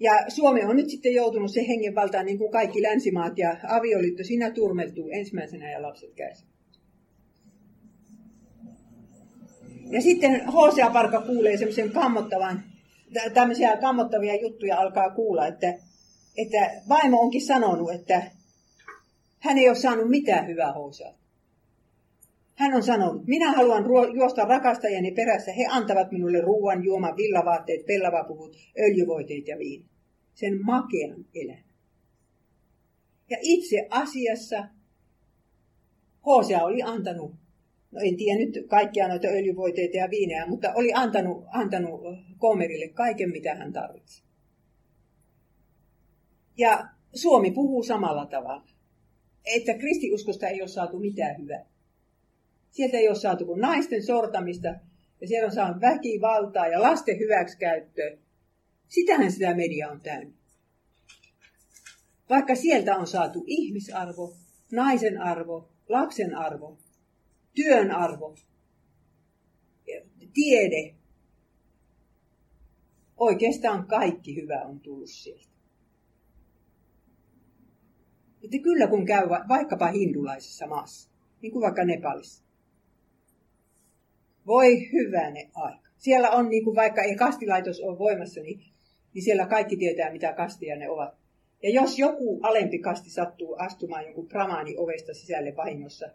Ja 0.00 0.12
Suomi 0.28 0.62
on 0.62 0.76
nyt 0.76 0.90
sitten 0.90 1.14
joutunut 1.14 1.50
se 1.50 1.68
hengenvaltaan 1.68 2.26
niin 2.26 2.38
kuin 2.38 2.52
kaikki 2.52 2.82
länsimaat 2.82 3.38
ja 3.38 3.56
avioliitto 3.68 4.24
siinä 4.24 4.50
turmeltuu 4.50 5.10
ensimmäisenä 5.12 5.70
ja 5.70 5.82
lapset 5.82 6.14
kärsivät. 6.14 6.55
Ja 9.90 10.02
sitten 10.02 10.40
H.C. 10.40 10.92
Parka 10.92 11.20
kuulee 11.20 11.56
semmoisen 11.56 11.90
kammottavan, 11.90 12.62
tämmöisiä 13.34 13.76
kammottavia 13.76 14.40
juttuja 14.40 14.80
alkaa 14.80 15.10
kuulla, 15.10 15.46
että, 15.46 15.74
että 16.36 16.70
vaimo 16.88 17.20
onkin 17.20 17.46
sanonut, 17.46 17.90
että 17.90 18.22
hän 19.38 19.58
ei 19.58 19.68
ole 19.68 19.76
saanut 19.76 20.08
mitään 20.08 20.46
hyvää 20.46 20.72
H.C. 20.72 21.16
Hän 22.54 22.74
on 22.74 22.82
sanonut, 22.82 23.26
minä 23.26 23.52
haluan 23.52 23.84
juosta 24.14 24.44
rakastajani 24.44 25.10
perässä. 25.10 25.52
He 25.52 25.66
antavat 25.70 26.12
minulle 26.12 26.40
ruoan, 26.40 26.84
juoman, 26.84 27.16
villavaatteet, 27.16 27.86
pellavapuvut, 27.86 28.56
öljyvoiteet 28.78 29.48
ja 29.48 29.58
viini. 29.58 29.84
Sen 30.34 30.64
makean 30.64 31.24
elämän. 31.34 31.64
Ja 33.30 33.36
itse 33.40 33.86
asiassa 33.90 34.68
Hosea 36.26 36.64
oli 36.64 36.82
antanut, 36.82 37.34
no 37.90 38.00
en 38.00 38.16
tiedä 38.16 38.38
nyt 38.38 38.66
kaikkia 38.68 39.08
noita 39.08 39.28
öljyvoiteita 39.28 39.96
ja 39.96 40.10
viinejä, 40.10 40.46
mutta 40.46 40.72
oli 40.74 40.92
antanut, 40.94 41.44
antanut 41.52 42.00
Komerille 42.38 42.88
kaiken, 42.88 43.30
mitä 43.30 43.54
hän 43.54 43.72
tarvitsi. 43.72 44.22
Ja 46.58 46.88
Suomi 47.14 47.50
puhuu 47.50 47.82
samalla 47.82 48.26
tavalla, 48.26 48.66
että 49.44 49.74
kristiuskosta 49.74 50.48
ei 50.48 50.60
ole 50.60 50.68
saatu 50.68 50.98
mitään 50.98 51.42
hyvää. 51.42 51.66
Sieltä 52.70 52.96
ei 52.96 53.08
ole 53.08 53.16
saatu 53.16 53.44
kuin 53.44 53.60
naisten 53.60 54.02
sortamista 54.02 54.68
ja 55.20 55.28
siellä 55.28 55.46
on 55.46 55.52
saanut 55.52 55.80
väkivaltaa 55.80 56.66
ja 56.66 56.82
lasten 56.82 57.18
hyväksikäyttöä. 57.18 58.16
Sitähän 58.88 59.32
sitä 59.32 59.54
media 59.54 59.90
on 59.90 60.00
täynnä. 60.00 60.36
Vaikka 62.30 62.54
sieltä 62.54 62.96
on 62.96 63.06
saatu 63.06 63.44
ihmisarvo, 63.46 64.36
naisen 64.72 65.20
arvo, 65.20 65.68
lapsen 65.88 66.34
arvo, 66.34 66.78
työn 67.56 67.90
arvo, 67.90 68.34
tiede, 70.34 70.94
oikeastaan 73.16 73.86
kaikki 73.86 74.36
hyvä 74.36 74.62
on 74.62 74.80
tullut 74.80 75.10
sieltä. 75.10 75.46
Että 78.44 78.58
kyllä 78.58 78.86
kun 78.86 79.06
käy 79.06 79.28
vaikkapa 79.28 79.86
hindulaisessa 79.86 80.66
maassa, 80.66 81.10
niin 81.42 81.52
kuin 81.52 81.62
vaikka 81.62 81.84
Nepalissa. 81.84 82.44
Voi 84.46 84.92
hyvänne 84.92 85.50
aika. 85.54 85.88
Siellä 85.96 86.30
on, 86.30 86.48
niin 86.48 86.64
kuin 86.64 86.76
vaikka 86.76 87.02
ei 87.02 87.16
kastilaitos 87.16 87.80
ole 87.80 87.98
voimassa, 87.98 88.40
niin, 88.40 88.60
niin 89.14 89.22
siellä 89.22 89.46
kaikki 89.46 89.76
tietää, 89.76 90.12
mitä 90.12 90.32
kastia 90.32 90.76
ne 90.76 90.90
ovat. 90.90 91.14
Ja 91.62 91.70
jos 91.70 91.98
joku 91.98 92.40
alempi 92.42 92.78
kasti 92.78 93.10
sattuu 93.10 93.56
astumaan 93.58 94.04
jonkun 94.04 94.28
pramaani 94.28 94.74
ovesta 94.76 95.14
sisälle 95.14 95.56
vahingossa, 95.56 96.06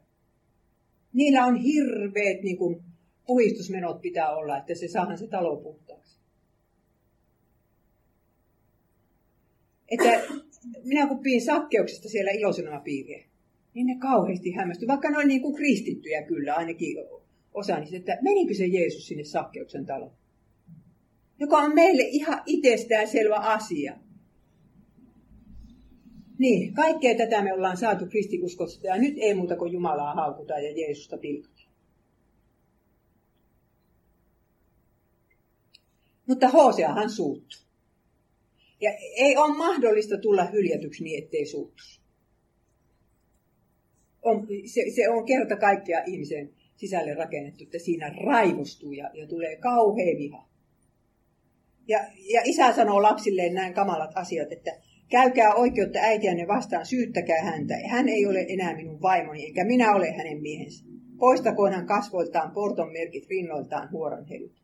niillä 1.14 1.46
on 1.46 1.56
hirveät 1.56 2.42
niin 2.44 2.58
kuin, 2.58 2.84
puhistusmenot 3.28 4.02
pitää 4.02 4.36
olla, 4.36 4.58
että 4.58 4.76
se 4.76 4.88
saahan 4.88 5.18
se 5.18 5.28
talo 5.28 5.58
puhtaaksi. 5.58 6.18
Että 9.92 10.22
minä 10.84 11.08
kun 11.08 11.20
pidin 11.20 11.42
sakkeuksesta 11.42 12.10
siellä 12.10 12.32
ilosanomapiiriä, 12.32 13.26
niin 13.74 13.88
ne 13.88 13.96
kauheasti 14.00 14.52
hämmästyi, 14.52 14.88
vaikka 14.88 15.10
ne 15.10 15.18
oli 15.18 15.26
niin 15.26 15.42
kuin 15.42 15.56
kristittyjä 15.56 16.24
kyllä, 16.24 16.56
ainakin 16.56 16.98
osa 17.54 17.80
niistä, 17.80 17.98
että 17.98 18.18
menikö 18.22 18.54
se 18.54 18.66
Jeesus 18.66 19.08
sinne 19.08 19.24
sakkeuksen 19.24 19.86
taloon? 19.86 20.12
Joka 21.40 21.58
on 21.58 21.76
meille 21.76 22.04
ihan 22.04 22.42
itsestään 22.46 23.08
selvä 23.08 23.36
asia. 23.36 23.98
Niin, 26.42 26.74
kaikkea 26.74 27.16
tätä 27.16 27.42
me 27.42 27.54
ollaan 27.54 27.78
saatu 27.78 28.06
kristikuskosta 28.06 28.88
ja 28.88 28.98
nyt 28.98 29.14
ei 29.18 29.34
muuta 29.34 29.56
kuin 29.56 29.74
Jumalaa 29.74 30.14
haukuta 30.14 30.60
ja 30.60 30.72
Jeesusta 30.72 31.18
pilkata. 31.18 31.62
Mutta 36.28 36.48
Hoseahan 36.48 37.10
suuttu. 37.10 37.58
Ja 38.80 38.92
ei 39.16 39.38
ole 39.38 39.58
mahdollista 39.58 40.18
tulla 40.18 40.46
hyljätyksi 40.46 41.04
niin, 41.04 41.24
ettei 41.24 41.46
suuttuisi. 41.46 42.02
On, 44.22 44.48
se, 44.66 44.82
se 44.96 45.10
on 45.10 45.26
kerta 45.26 45.58
kaikkea 45.58 46.04
ihmisen 46.08 46.54
sisälle 46.76 47.14
rakennettu, 47.14 47.64
että 47.64 47.80
siinä 47.80 48.10
raivostuu 48.10 48.92
ja, 48.92 49.12
ja 49.14 49.28
tulee 49.28 49.56
kauhea 49.56 50.18
viha. 50.18 50.48
Ja, 51.88 52.00
ja 52.34 52.42
isä 52.46 52.74
sanoo 52.74 53.02
lapsilleen 53.02 53.54
näin 53.54 53.74
kamalat 53.74 54.12
asiat, 54.16 54.52
että 54.52 54.72
käykää 55.12 55.54
oikeutta 55.54 56.00
äitiänne 56.00 56.48
vastaan, 56.48 56.86
syyttäkää 56.86 57.42
häntä. 57.44 57.74
Hän 57.88 58.10
ei 58.10 58.26
ole 58.26 58.46
enää 58.50 58.76
minun 58.76 59.02
vaimoni, 59.02 59.46
enkä 59.46 59.66
minä 59.66 59.96
ole 59.96 60.12
hänen 60.12 60.42
miehensä. 60.42 60.86
Poistakoon 61.18 61.74
hän 61.74 61.86
kasvoiltaan 61.86 62.52
porton 62.52 62.92
merkit 62.92 63.28
rinnoiltaan 63.30 63.92
huoron 63.92 64.26
helut. 64.26 64.62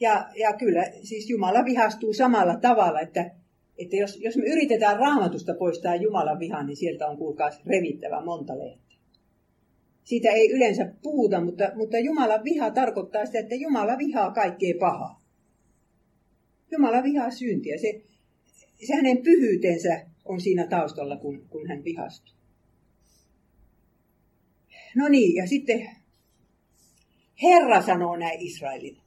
Ja, 0.00 0.28
ja 0.36 0.52
kyllä, 0.52 0.84
siis 1.02 1.30
Jumala 1.30 1.64
vihastuu 1.64 2.12
samalla 2.12 2.56
tavalla, 2.56 3.00
että, 3.00 3.30
että 3.78 3.96
jos, 3.96 4.18
jos 4.20 4.36
me 4.36 4.44
yritetään 4.44 4.96
raamatusta 4.96 5.54
poistaa 5.54 5.96
Jumalan 5.96 6.38
vihan, 6.38 6.66
niin 6.66 6.76
sieltä 6.76 7.06
on 7.06 7.16
kuulkaas 7.16 7.60
revittävä 7.66 8.24
monta 8.24 8.58
lehteä. 8.58 8.98
Siitä 10.04 10.30
ei 10.30 10.50
yleensä 10.52 10.92
puhuta, 11.02 11.40
mutta, 11.40 11.70
mutta 11.74 11.98
Jumalan 11.98 12.44
viha 12.44 12.70
tarkoittaa 12.70 13.26
sitä, 13.26 13.38
että 13.38 13.54
Jumala 13.54 13.98
vihaa 13.98 14.30
kaikkea 14.30 14.74
pahaa. 14.80 15.22
Jumala 16.70 17.02
vihaa 17.02 17.30
syntiä. 17.30 17.78
Se, 17.78 18.02
se 18.86 18.94
hänen 18.94 19.22
pyhyytensä 19.22 20.06
on 20.24 20.40
siinä 20.40 20.66
taustalla, 20.66 21.16
kun, 21.16 21.46
kun 21.50 21.68
hän 21.68 21.84
vihastuu. 21.84 22.34
No 24.96 25.08
niin, 25.08 25.34
ja 25.34 25.46
sitten 25.46 25.90
Herra 27.42 27.82
sanoo 27.82 28.16
näin 28.16 28.40
Israelille. 28.40 29.02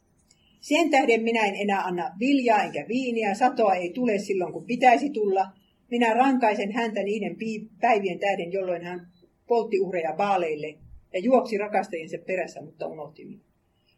Sen 0.61 0.89
tähden 0.89 1.23
minä 1.23 1.45
en 1.45 1.55
enää 1.55 1.81
anna 1.81 2.11
viljaa 2.19 2.63
enkä 2.63 2.85
viiniä, 2.87 3.33
satoa 3.33 3.75
ei 3.75 3.89
tule 3.89 4.19
silloin 4.19 4.53
kun 4.53 4.65
pitäisi 4.65 5.09
tulla. 5.09 5.47
Minä 5.91 6.13
rankaisen 6.13 6.71
häntä 6.71 7.03
niiden 7.03 7.37
päivien 7.81 8.19
tähden, 8.19 8.51
jolloin 8.51 8.83
hän 8.83 9.07
poltti 9.47 9.79
uhreja 9.79 10.13
baaleille 10.13 10.77
ja 11.13 11.19
juoksi 11.19 11.57
rakastajiensa 11.57 12.17
perässä, 12.27 12.61
mutta 12.61 12.87
unohti 12.87 13.25
minua. 13.25 13.45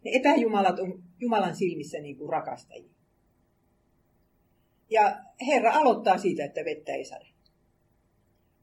Ne 0.06 0.12
epäjumalat 0.14 0.80
on 0.80 1.04
Jumalan 1.20 1.56
silmissä 1.56 2.00
niin 2.00 2.18
kuin 2.18 2.30
rakastajia. 2.30 2.97
Ja 4.90 5.18
Herra 5.48 5.74
aloittaa 5.74 6.18
siitä, 6.18 6.46
että 6.46 6.66
vettä 6.66 6.94
ei 6.94 7.06
sade. 7.06 7.26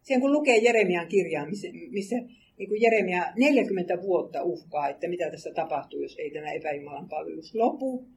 Sen 0.02 0.20
kun 0.20 0.32
lukee 0.32 0.56
Jeremian 0.56 1.08
kirjaa, 1.08 1.46
missä, 1.46 1.68
missä 1.90 2.16
niin 2.58 2.68
kuin 2.68 2.82
Jeremia 2.82 3.32
40 3.36 4.02
vuotta 4.02 4.42
uhkaa, 4.42 4.88
että 4.88 5.08
mitä 5.08 5.30
tässä 5.30 5.50
tapahtuu, 5.54 6.00
jos 6.00 6.16
ei 6.18 6.30
tämä 6.30 6.52
epäjumalan 6.52 7.08
palvelus 7.08 7.54
lopu, 7.54 8.08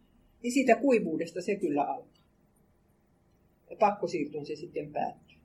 niin 0.43 0.51
siitä 0.51 0.75
kuivuudesta 0.75 1.41
se 1.41 1.55
kyllä 1.55 1.83
alkaa. 1.83 2.23
Ja 3.69 3.75
pakkosiirtoon 3.75 4.45
se 4.45 4.55
sitten 4.55 4.91
päättyy. 4.91 5.37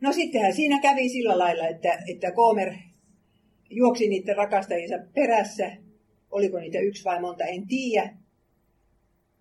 No 0.00 0.12
sittenhän 0.12 0.54
siinä 0.54 0.80
kävi 0.80 1.08
sillä 1.08 1.38
lailla, 1.38 1.68
että, 1.68 2.02
että 2.08 2.32
Koomer 2.32 2.74
juoksi 3.70 4.08
niiden 4.08 4.36
rakastajiensa 4.36 4.98
perässä. 5.14 5.76
Oliko 6.30 6.58
niitä 6.58 6.78
yksi 6.78 7.04
vai 7.04 7.20
monta, 7.20 7.44
en 7.44 7.66
tiedä. 7.66 8.14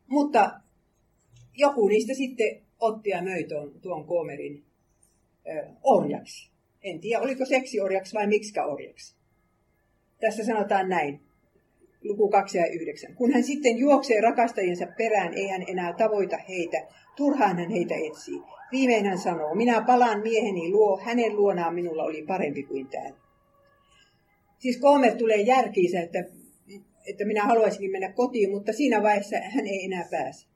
Mutta 0.08 0.52
joku 1.58 1.88
niistä 1.88 2.13
sitten 2.13 2.62
otti 2.80 3.10
ja 3.10 3.21
möi 3.21 3.43
tuon, 3.43 3.71
tuon 3.82 4.06
Koomerin 4.06 4.63
ö, 5.47 5.67
orjaksi. 5.84 6.50
En 6.84 7.00
tiedä, 7.00 7.21
oliko 7.21 7.45
seksi 7.45 7.82
orjaksi 7.82 8.13
vai 8.13 8.28
miksikä 8.28 8.65
orjaksi. 8.65 9.15
Tässä 10.19 10.45
sanotaan 10.45 10.89
näin, 10.89 11.19
luku 12.04 12.30
2 12.30 12.58
ja 12.58 12.65
9. 12.65 13.15
Kun 13.15 13.34
hän 13.34 13.43
sitten 13.43 13.78
juoksee 13.78 14.21
rakastajiensa 14.21 14.88
perään, 14.97 15.34
ei 15.34 15.47
hän 15.47 15.63
enää 15.67 15.93
tavoita 15.93 16.38
heitä, 16.50 16.78
turhaan 17.15 17.58
hän 17.58 17.69
heitä 17.69 17.95
etsii. 17.95 18.41
Viimein 18.71 19.06
hän 19.06 19.17
sanoo, 19.17 19.56
minä 19.56 19.82
palaan 19.82 20.19
mieheni 20.19 20.71
luo, 20.71 20.97
hänen 20.97 21.36
luonaan 21.36 21.76
minulla 21.76 22.04
oli 22.04 22.21
parempi 22.21 22.63
kuin 22.63 22.88
täällä. 22.88 23.17
Siis 24.60 24.78
Koomer 24.78 25.15
tulee 25.15 25.41
järkiinsä, 25.41 26.02
että, 26.02 26.23
että 27.05 27.25
minä 27.25 27.43
haluaisinkin 27.43 27.91
mennä 27.91 28.13
kotiin, 28.13 28.51
mutta 28.51 28.73
siinä 28.73 29.03
vaiheessa 29.03 29.38
hän 29.38 29.67
ei 29.67 29.86
enää 29.86 30.07
pääse 30.12 30.47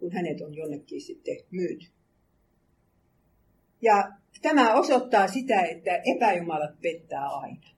kun 0.00 0.12
hänet 0.12 0.40
on 0.40 0.56
jonnekin 0.56 1.00
sitten 1.00 1.36
myyty. 1.50 1.86
Ja 3.82 4.12
tämä 4.42 4.74
osoittaa 4.74 5.28
sitä, 5.28 5.62
että 5.62 6.02
epäjumalat 6.04 6.80
pettää 6.80 7.28
aina. 7.28 7.70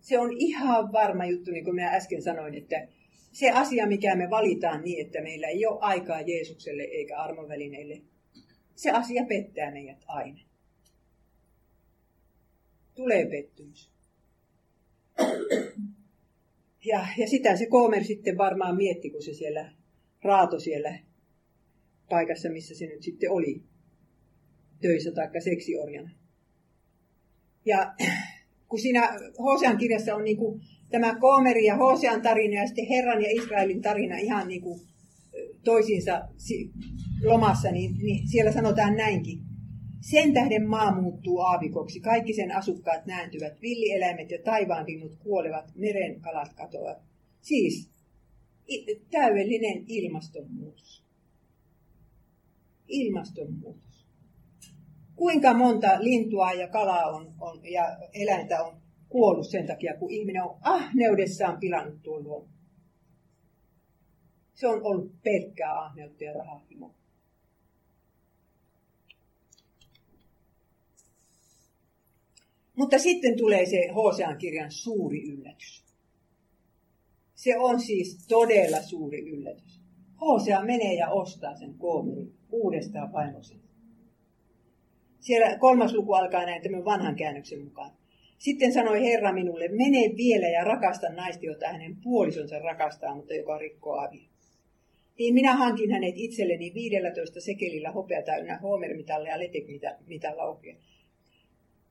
Se 0.00 0.18
on 0.18 0.32
ihan 0.32 0.92
varma 0.92 1.24
juttu, 1.24 1.50
niin 1.50 1.64
kuin 1.64 1.74
minä 1.74 1.90
äsken 1.90 2.22
sanoin, 2.22 2.54
että 2.54 2.88
se 3.32 3.50
asia, 3.50 3.86
mikä 3.86 4.16
me 4.16 4.30
valitaan 4.30 4.82
niin, 4.82 5.06
että 5.06 5.22
meillä 5.22 5.46
ei 5.46 5.66
ole 5.66 5.78
aikaa 5.80 6.20
Jeesukselle 6.20 6.82
eikä 6.82 7.18
armovälineille, 7.18 8.02
se 8.74 8.90
asia 8.90 9.24
pettää 9.28 9.70
meidät 9.70 10.04
aina. 10.06 10.40
Tulee 12.94 13.26
pettymys. 13.26 13.90
Ja, 16.84 17.06
ja 17.18 17.28
sitä 17.28 17.56
se 17.56 17.66
Koomer 17.66 18.04
sitten 18.04 18.38
varmaan 18.38 18.76
mietti, 18.76 19.10
kun 19.10 19.22
se 19.22 19.34
siellä 19.34 19.72
raato 20.22 20.60
siellä 20.60 20.98
paikassa, 22.08 22.48
missä 22.48 22.74
se 22.74 22.86
nyt 22.86 23.02
sitten 23.02 23.30
oli 23.30 23.62
töissä 24.80 25.12
tai 25.12 25.40
seksiorjana. 25.40 26.10
Ja 27.66 27.94
kun 28.68 28.80
siinä 28.80 29.08
Hosean 29.38 29.78
kirjassa 29.78 30.14
on 30.14 30.24
niin 30.24 30.36
kuin 30.36 30.60
tämä 30.90 31.18
Koomeri 31.20 31.64
ja 31.64 31.76
Hosean 31.76 32.22
tarina 32.22 32.60
ja 32.60 32.66
sitten 32.66 32.86
Herran 32.86 33.22
ja 33.22 33.30
Israelin 33.30 33.82
tarina 33.82 34.16
ihan 34.16 34.48
niin 34.48 34.62
kuin 34.62 34.80
toisiinsa 35.64 36.28
lomassa, 37.24 37.70
niin, 37.70 37.96
niin 38.02 38.28
siellä 38.28 38.52
sanotaan 38.52 38.96
näinkin. 38.96 39.38
Sen 40.00 40.34
tähden 40.34 40.68
maa 40.68 41.00
muuttuu 41.00 41.40
aavikoksi, 41.40 42.00
kaikki 42.00 42.34
sen 42.34 42.56
asukkaat 42.56 43.06
nääntyvät, 43.06 43.60
villieläimet 43.62 44.30
ja 44.30 44.38
taivaan 44.44 44.86
linnut 44.86 45.16
kuolevat, 45.16 45.72
meren 45.74 46.20
kalat 46.20 46.54
katoavat. 46.54 46.98
Siis 47.40 47.90
täydellinen 49.10 49.84
ilmastonmuutos. 49.86 51.04
Ilmastonmuutos. 52.88 54.06
Kuinka 55.16 55.54
monta 55.54 56.02
lintua 56.04 56.52
ja 56.52 56.68
kalaa 56.68 57.06
on, 57.06 57.34
on, 57.40 57.60
ja 57.64 57.98
eläintä 58.14 58.62
on 58.62 58.80
kuollut 59.08 59.50
sen 59.50 59.66
takia, 59.66 59.96
kun 59.98 60.10
ihminen 60.10 60.42
on 60.42 60.56
ahneudessaan 60.60 61.60
pilannut 61.60 62.02
tuon 62.02 62.24
luonnon. 62.24 62.54
Se 64.54 64.66
on 64.66 64.82
ollut 64.82 65.22
pelkkää 65.22 65.80
ahneutta 65.80 66.24
ja 66.24 66.32
rahahimoa. 66.32 66.99
Mutta 72.80 72.98
sitten 72.98 73.36
tulee 73.36 73.66
se 73.66 73.88
Hosean 73.94 74.38
kirjan 74.38 74.70
suuri 74.70 75.22
yllätys. 75.22 75.84
Se 77.34 77.58
on 77.58 77.80
siis 77.80 78.26
todella 78.28 78.82
suuri 78.82 79.30
yllätys. 79.30 79.80
Hosea 80.20 80.64
menee 80.64 80.94
ja 80.94 81.10
ostaa 81.10 81.54
sen 81.54 81.74
koomerin 81.74 82.32
uudestaan 82.52 83.12
vaimosen. 83.12 83.60
Siellä 85.18 85.58
kolmas 85.58 85.94
luku 85.94 86.12
alkaa 86.12 86.46
näin 86.46 86.62
tämän 86.62 86.84
vanhan 86.84 87.16
käännöksen 87.16 87.64
mukaan. 87.64 87.90
Sitten 88.38 88.72
sanoi 88.72 89.02
Herra 89.02 89.32
minulle, 89.32 89.68
mene 89.68 90.16
vielä 90.16 90.48
ja 90.48 90.64
rakasta 90.64 91.08
naista, 91.08 91.46
jota 91.46 91.68
hänen 91.68 91.96
puolisonsa 92.02 92.58
rakastaa, 92.58 93.14
mutta 93.14 93.34
joka 93.34 93.58
rikkoo 93.58 93.96
avio. 93.96 94.28
Niin 95.18 95.34
minä 95.34 95.56
hankin 95.56 95.90
hänet 95.90 96.14
itselleni 96.16 96.74
15 96.74 97.40
sekelillä 97.40 97.90
hopea 97.90 98.22
täynnä 98.22 98.58
homermitalle 98.58 99.28
ja 99.28 99.38
letekmitalla 99.38 100.44
ohjeen. 100.44 100.78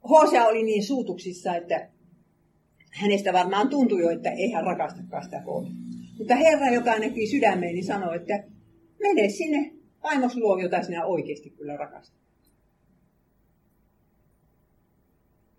Hosea 0.09 0.45
oli 0.45 0.63
niin 0.63 0.83
suutuksissa, 0.83 1.55
että 1.55 1.89
hänestä 2.91 3.33
varmaan 3.33 3.69
tuntui 3.69 4.01
jo, 4.01 4.09
että 4.09 4.31
ei 4.31 4.51
hän 4.51 4.63
rakastakaan 4.63 5.23
sitä 5.23 5.41
koomia. 5.41 5.71
Mutta 6.17 6.35
Herra, 6.35 6.69
joka 6.69 6.99
näki 6.99 7.27
sydämeen, 7.27 7.75
niin 7.75 7.85
sanoi, 7.85 8.15
että 8.15 8.43
mene 8.99 9.29
sinne 9.29 9.71
vaimos 10.03 10.35
luo, 10.35 10.57
jota 10.57 10.83
sinä 10.83 11.05
oikeasti 11.05 11.49
kyllä 11.49 11.77
rakastat. 11.77 12.19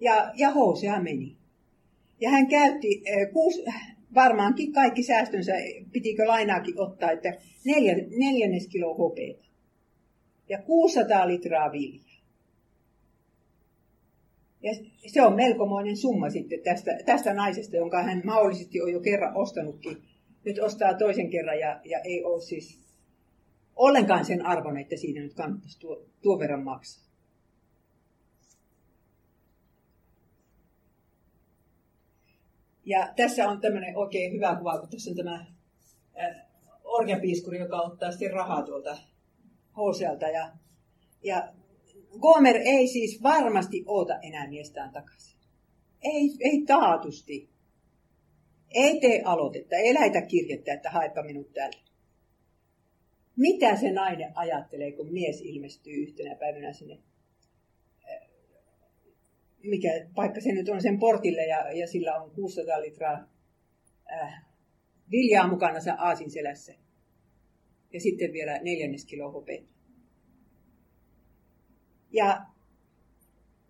Ja, 0.01 0.33
ja 0.37 0.51
Hosea 0.51 1.01
meni. 1.01 1.37
Ja 2.21 2.31
hän 2.31 2.47
käytti 2.47 3.03
eh, 3.05 3.33
kuusi, 3.33 3.65
varmaankin 4.15 4.73
kaikki 4.73 5.03
säästönsä, 5.03 5.53
pitikö 5.93 6.27
lainaakin 6.27 6.81
ottaa, 6.81 7.11
että 7.11 7.33
neljä, 7.65 7.95
neljännes 8.17 8.69
kilo 8.69 8.95
hopeeta. 8.95 9.45
Ja 10.49 10.63
600 10.63 11.29
litraa 11.29 11.73
viljaa. 11.73 12.10
Ja 14.63 14.73
se 15.07 15.23
on 15.23 15.37
melkomoinen 15.37 15.97
summa 15.97 16.31
sitten 16.31 16.61
tästä, 16.61 16.99
tästä 17.07 17.35
naisesta, 17.35 17.77
jonka 17.77 18.03
hän 18.03 18.23
mahdollisesti 18.25 18.83
on 18.83 18.93
jo 18.93 19.01
kerran 19.01 19.37
ostanutkin. 19.37 20.03
Nyt 20.45 20.59
ostaa 20.59 20.95
toisen 20.95 21.31
kerran 21.31 21.59
ja, 21.59 21.81
ja 21.85 21.99
ei 21.99 22.25
ole 22.25 22.41
siis 22.41 22.81
ollenkaan 23.77 24.25
sen 24.25 24.47
arvon, 24.47 24.77
että 24.77 24.97
siinä 24.97 25.21
nyt 25.21 25.35
kannattaisi 25.35 25.81
tuo, 25.81 26.07
tuo 26.23 26.39
verran 26.39 26.65
maksaa. 26.65 27.11
Ja 32.85 33.13
tässä 33.17 33.49
on 33.49 33.61
tämmöinen 33.61 33.97
oikein 33.97 34.33
hyvä 34.33 34.57
kuva, 34.57 34.79
kun 34.79 34.89
tässä 34.89 35.11
on 35.11 35.17
tämä 35.17 35.47
orjapiiskuri, 36.85 37.59
joka 37.59 37.81
ottaa 37.81 38.11
sitten 38.11 38.33
rahaa 38.33 38.63
tuolta 38.63 38.99
Hosealta. 39.77 40.29
Ja, 40.29 40.51
ja 41.23 41.49
Gomer 42.19 42.57
ei 42.57 42.89
siis 42.89 43.23
varmasti 43.23 43.85
oota 43.87 44.19
enää 44.23 44.49
miestään 44.49 44.93
takaisin. 44.93 45.39
Ei, 46.03 46.31
ei 46.41 46.63
taatusti. 46.67 47.51
Ei 48.75 49.01
tee 49.01 49.23
aloitetta, 49.25 49.77
ei 49.77 49.95
lähetä 49.95 50.23
kirjettä, 50.23 50.73
että 50.73 50.91
haepa 50.91 51.23
minut 51.23 51.53
täällä. 51.53 51.79
Mitä 53.37 53.77
se 53.77 53.93
nainen 53.93 54.33
ajattelee, 54.35 54.93
kun 54.93 55.13
mies 55.13 55.41
ilmestyy 55.41 56.03
yhtenä 56.03 56.35
päivänä 56.35 56.73
sinne 56.73 56.99
mikä 59.63 60.07
paikka 60.15 60.41
se 60.41 60.53
nyt 60.53 60.69
on 60.69 60.83
sen 60.83 60.99
portille 60.99 61.47
ja, 61.47 61.73
ja 61.73 61.87
sillä 61.87 62.15
on 62.15 62.31
600 62.31 62.81
litraa 62.81 63.29
äh, 64.13 64.45
viljaa 65.11 65.49
mukana 65.49 65.79
aasin 65.99 66.31
selässä. 66.31 66.75
Ja 67.93 68.01
sitten 68.01 68.33
vielä 68.33 68.59
neljännes 68.59 69.05
kilo 69.05 69.33
hopeita. 69.33 69.73
Ja 72.13 72.47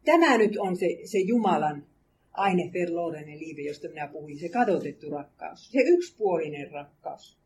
tämä 0.04 0.38
nyt 0.38 0.56
on 0.56 0.76
se, 0.76 0.86
se 1.04 1.18
Jumalan 1.18 1.86
aine 2.32 2.70
verloudenen 2.72 3.38
liive, 3.38 3.62
josta 3.62 3.88
minä 3.88 4.08
puhuin, 4.08 4.38
se 4.38 4.48
kadotettu 4.48 5.10
rakkaus, 5.10 5.70
se 5.72 5.78
yksipuolinen 5.80 6.70
rakkaus. 6.70 7.38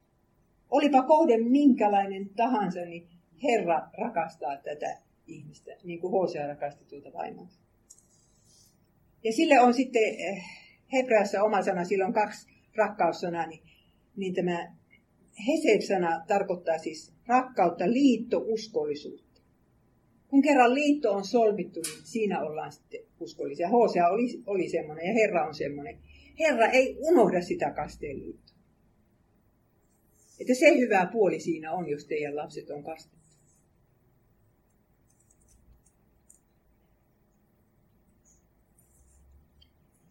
Olipa 0.70 1.02
kohde 1.02 1.38
minkälainen 1.38 2.28
tahansa, 2.37 2.80
niin 2.80 3.09
Herra 3.42 3.88
rakastaa 3.98 4.57
tätä 4.57 4.98
ihmistä, 5.26 5.70
niin 5.85 6.00
kuin 6.00 6.11
Hosea 6.11 6.46
rakasti 6.46 6.85
tuota 6.85 7.12
vaimoa. 7.12 7.48
Ja 9.24 9.33
sille 9.33 9.61
on 9.61 9.74
sitten 9.74 10.14
eh, 10.18 10.44
hebreassa 10.92 11.42
oma 11.42 11.62
sana, 11.62 11.85
sillä 11.85 12.07
on 12.07 12.12
kaksi 12.12 12.48
rakkaussanaa, 12.76 13.46
niin, 13.46 13.62
niin 14.16 14.35
tämä 14.35 14.74
Hesed-sana 15.46 16.24
tarkoittaa 16.26 16.78
siis 16.78 17.12
rakkautta, 17.26 17.90
liitto, 17.90 18.42
uskollisuutta. 18.46 19.23
Kun 20.34 20.42
kerran 20.42 20.74
liitto 20.74 21.12
on 21.12 21.24
solmittu, 21.24 21.80
niin 21.80 22.06
siinä 22.06 22.40
ollaan 22.40 22.72
sitten 22.72 23.00
uskollisia. 23.20 23.68
Hosea 23.68 24.08
oli, 24.08 24.42
oli 24.46 24.68
semmoinen 24.68 25.06
ja 25.06 25.12
Herra 25.12 25.46
on 25.46 25.54
semmoinen. 25.54 25.98
Herra 26.40 26.66
ei 26.66 26.96
unohda 27.00 27.42
sitä 27.42 27.70
kasteen 27.70 28.18
liittoa. 28.18 28.56
Että 30.40 30.54
se 30.54 30.78
hyvä 30.78 31.08
puoli 31.12 31.40
siinä 31.40 31.72
on, 31.72 31.88
jos 31.88 32.04
teidän 32.04 32.36
lapset 32.36 32.70
on 32.70 32.84
kastettu. 32.84 33.18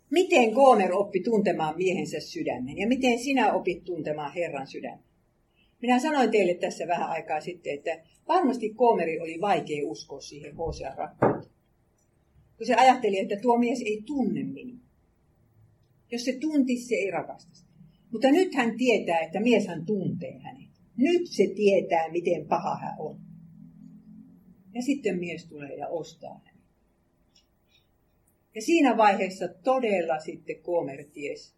Miten 0.09 0.49
Gomer 0.49 0.93
oppi 0.93 1.19
tuntemaan 1.19 1.77
miehensä 1.77 2.19
sydämen 2.19 2.77
ja 2.77 2.88
miten 2.88 3.19
sinä 3.19 3.53
opit 3.53 3.83
tuntemaan 3.83 4.33
Herran 4.33 4.67
sydämen? 4.67 5.12
Minä 5.84 6.00
sanoin 6.00 6.32
teille 6.32 6.54
tässä 6.54 6.88
vähän 6.88 7.10
aikaa 7.10 7.41
sitten, 7.41 7.74
että 7.74 8.04
varmasti 8.28 8.69
Goomeri 8.69 9.19
oli 9.19 9.41
vaikea 9.41 9.88
uskoa 9.88 10.22
siihen 10.22 10.56
Hosean 10.56 10.98
rakkauteen. 10.98 11.54
Kun 12.58 12.67
se 12.67 12.76
ajatteli, 12.76 13.19
että 13.19 13.36
tuo 13.41 13.58
mies 13.58 13.82
ei 13.82 14.04
tunne 14.06 14.43
minua. 14.43 14.80
Jos 16.12 16.26
se 16.26 16.38
tuntisi, 16.39 16.88
se 16.88 16.96
ei 16.96 17.12
rakasta. 17.12 17.67
Mutta 18.12 18.32
nyt 18.32 18.56
hän 18.56 18.78
tietää, 18.78 19.19
että 19.19 19.39
mies 19.39 19.67
hän 19.67 19.86
tuntee 19.86 20.39
hänet. 20.39 20.69
Nyt 20.98 21.28
se 21.28 21.48
tietää, 21.56 22.12
miten 22.12 22.48
paha 22.48 22.76
hän 22.76 22.96
on. 23.00 23.19
Ja 24.74 24.82
sitten 24.82 25.19
mies 25.19 25.46
tulee 25.46 25.76
ja 25.76 25.88
ostaa 25.88 26.41
hänet. 26.46 26.63
Ja 28.56 28.62
siinä 28.62 28.98
vaiheessa 28.98 29.48
todella 29.48 30.19
sitten 30.19 30.62
Komer 30.62 31.04
ties, 31.13 31.56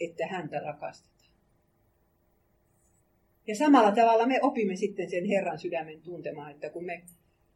että 0.00 0.26
häntä 0.26 0.60
rakastetaan. 0.60 1.13
Ja 3.46 3.56
samalla 3.56 3.92
tavalla 3.92 4.26
me 4.26 4.38
opimme 4.42 4.76
sitten 4.76 5.10
sen 5.10 5.24
Herran 5.24 5.58
sydämen 5.58 6.00
tuntemaan, 6.00 6.50
että 6.50 6.70
kun 6.70 6.84
me, 6.84 7.02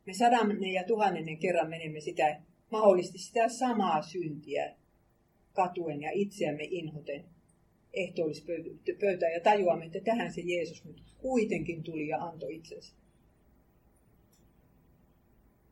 me 0.06 0.12
sadannen 0.12 0.72
ja 0.72 0.84
tuhannennen 0.84 1.38
kerran 1.38 1.70
menemme 1.70 2.00
sitä, 2.00 2.40
mahdollisesti 2.70 3.18
sitä 3.18 3.48
samaa 3.48 4.02
syntiä 4.02 4.74
katuen 5.52 6.02
ja 6.02 6.10
itseämme 6.12 6.64
inhoten 6.70 7.24
ehtoollispöytään 7.92 9.32
ja 9.32 9.40
tajuamme, 9.40 9.84
että 9.84 10.00
tähän 10.00 10.32
se 10.32 10.40
Jeesus 10.40 10.84
nyt 10.84 11.02
kuitenkin 11.18 11.82
tuli 11.82 12.08
ja 12.08 12.18
antoi 12.18 12.54
itsensä. 12.54 12.94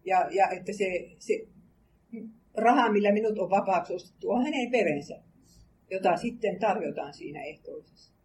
Ja, 0.05 0.29
ja 0.31 0.49
että 0.49 0.73
se, 0.73 1.11
se 1.19 1.49
raha, 2.55 2.93
millä 2.93 3.13
minut 3.13 3.39
on 3.39 3.51
vapaaksi 3.51 3.95
ostettu, 3.95 4.31
on 4.31 4.45
hänen 4.45 4.73
verensä, 4.73 5.23
jota 5.91 6.17
sitten 6.17 6.59
tarjotaan 6.59 7.15
siinä 7.15 7.43
ehtoisessa. 7.43 8.16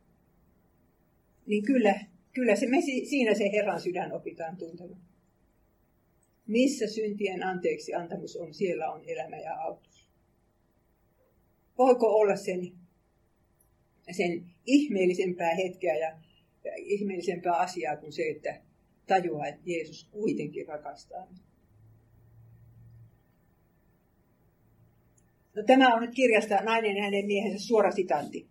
Niin 1.46 1.64
kyllä, 1.64 2.00
kyllä 2.34 2.56
se, 2.56 2.68
me, 2.68 2.82
siinä 2.82 3.34
se 3.34 3.52
Herran 3.52 3.82
sydän 3.82 4.14
opitaan 4.14 4.58
tuntemaan. 4.58 5.02
Missä 6.48 6.88
syntien 6.88 7.44
anteeksi 7.44 7.94
antamus 7.94 8.36
on, 8.36 8.54
siellä 8.54 8.92
on 8.92 9.02
elämä 9.06 9.38
ja 9.38 9.56
autus. 9.56 10.08
Voiko 11.78 12.08
olla 12.08 12.36
sen, 12.36 12.72
sen 14.12 14.46
ihmeellisempää 14.66 15.56
hetkeä 15.56 15.96
ja, 15.96 16.18
ja 16.64 16.72
ihmeellisempää 16.78 17.54
asiaa 17.54 17.98
kuin 17.98 18.12
se, 18.12 18.24
että 18.24 18.62
tajuaa, 19.08 19.48
että 19.48 19.62
Jeesus 19.66 20.08
kuitenkin 20.12 20.68
rakastaa 20.68 21.28
No, 25.56 25.64
tämä 25.64 25.94
on 25.94 26.02
nyt 26.02 26.16
kirjasta 26.16 26.56
Nainen 26.56 26.98
ja 26.98 27.04
hänen 27.04 27.26
miehensä 27.26 27.68
suora 27.68 27.92
sitanti. 27.92 28.51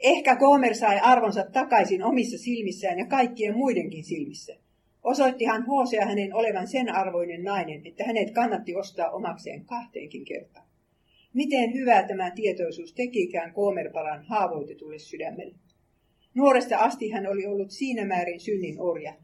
Ehkä 0.00 0.36
Gomer 0.36 0.74
sai 0.74 0.98
arvonsa 1.02 1.44
takaisin 1.52 2.02
omissa 2.02 2.38
silmissään 2.38 2.98
ja 2.98 3.06
kaikkien 3.06 3.56
muidenkin 3.56 4.04
silmissä. 4.04 4.56
Osoittihan 5.02 5.66
Hosea 5.66 6.06
hänen 6.06 6.34
olevan 6.34 6.68
sen 6.68 6.94
arvoinen 6.94 7.44
nainen, 7.44 7.86
että 7.86 8.04
hänet 8.04 8.30
kannatti 8.30 8.76
ostaa 8.76 9.10
omakseen 9.10 9.64
kahteenkin 9.64 10.24
kertaan. 10.24 10.66
Miten 11.32 11.74
hyvää 11.74 12.08
tämä 12.08 12.30
tietoisuus 12.30 12.92
tekikään 12.92 13.52
Koomerpalan 13.52 14.24
haavoitetulle 14.24 14.98
sydämelle. 14.98 15.54
Nuoresta 16.34 16.78
asti 16.78 17.10
hän 17.10 17.26
oli 17.26 17.46
ollut 17.46 17.70
siinä 17.70 18.04
määrin 18.04 18.40
synnin 18.40 18.80
orja, 18.80 19.14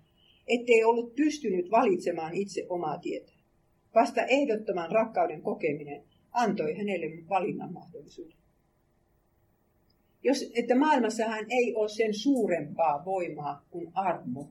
ettei 0.49 0.85
ollut 0.85 1.15
pystynyt 1.17 1.71
valitsemaan 1.71 2.35
itse 2.35 2.67
omaa 2.69 2.99
tietä. 2.99 3.33
Vasta 3.95 4.23
ehdottoman 4.23 4.93
rakkauden 4.93 5.43
kokeminen 5.43 6.03
antoi 6.33 6.75
hänelle 6.75 7.07
valinnan 7.29 7.73
mahdollisuuden. 7.73 8.42
Jos, 10.23 10.51
että 10.55 10.75
maailmassahan 10.75 11.47
ei 11.49 11.75
ole 11.75 11.89
sen 11.89 12.15
suurempaa 12.15 13.05
voimaa 13.05 13.67
kuin 13.71 13.91
armo. 13.95 14.51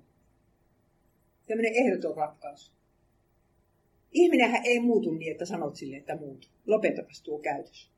Tämmöinen 1.47 1.73
ehdoton 1.75 2.17
rakkaus. 2.17 2.73
Ihminenhän 4.11 4.65
ei 4.65 4.79
muutu 4.79 5.11
niin, 5.11 5.31
että 5.31 5.45
sanot 5.45 5.75
sille, 5.75 5.97
että 5.97 6.15
muutu. 6.15 6.47
Lopetapas 6.65 7.21
tuo 7.21 7.39
käytös. 7.39 7.91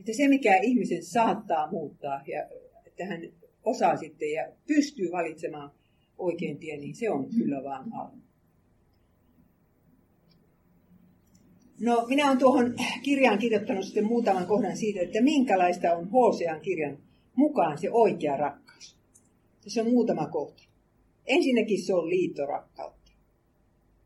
Että 0.00 0.12
se, 0.12 0.28
mikä 0.28 0.56
ihmisen 0.56 1.04
saattaa 1.04 1.70
muuttaa, 1.70 2.22
ja 2.26 2.48
että 2.86 3.04
hän 3.06 3.20
osaa 3.64 3.96
sitten 3.96 4.30
ja 4.30 4.52
pystyy 4.66 5.12
valitsemaan 5.12 5.70
oikein 6.18 6.58
tien, 6.58 6.80
niin 6.80 6.94
se 6.94 7.10
on 7.10 7.28
kyllä 7.28 7.64
vaan 7.64 7.92
armo. 7.92 8.22
No, 11.82 12.06
minä 12.08 12.26
olen 12.26 12.38
tuohon 12.38 12.74
kirjaan 13.02 13.38
kirjoittanut 13.38 13.84
sitten 13.84 14.06
muutaman 14.06 14.46
kohdan 14.46 14.76
siitä, 14.76 15.00
että 15.00 15.22
minkälaista 15.22 15.94
on 15.96 16.10
Hosean 16.10 16.60
kirjan 16.60 16.98
mukaan 17.34 17.78
se 17.78 17.90
oikea 17.90 18.36
rakkaus. 18.36 18.96
Se 19.66 19.80
on 19.80 19.90
muutama 19.90 20.26
kohta. 20.26 20.62
Ensinnäkin 21.26 21.82
se 21.82 21.94
on 21.94 22.08
liittorakkautta. 22.08 23.12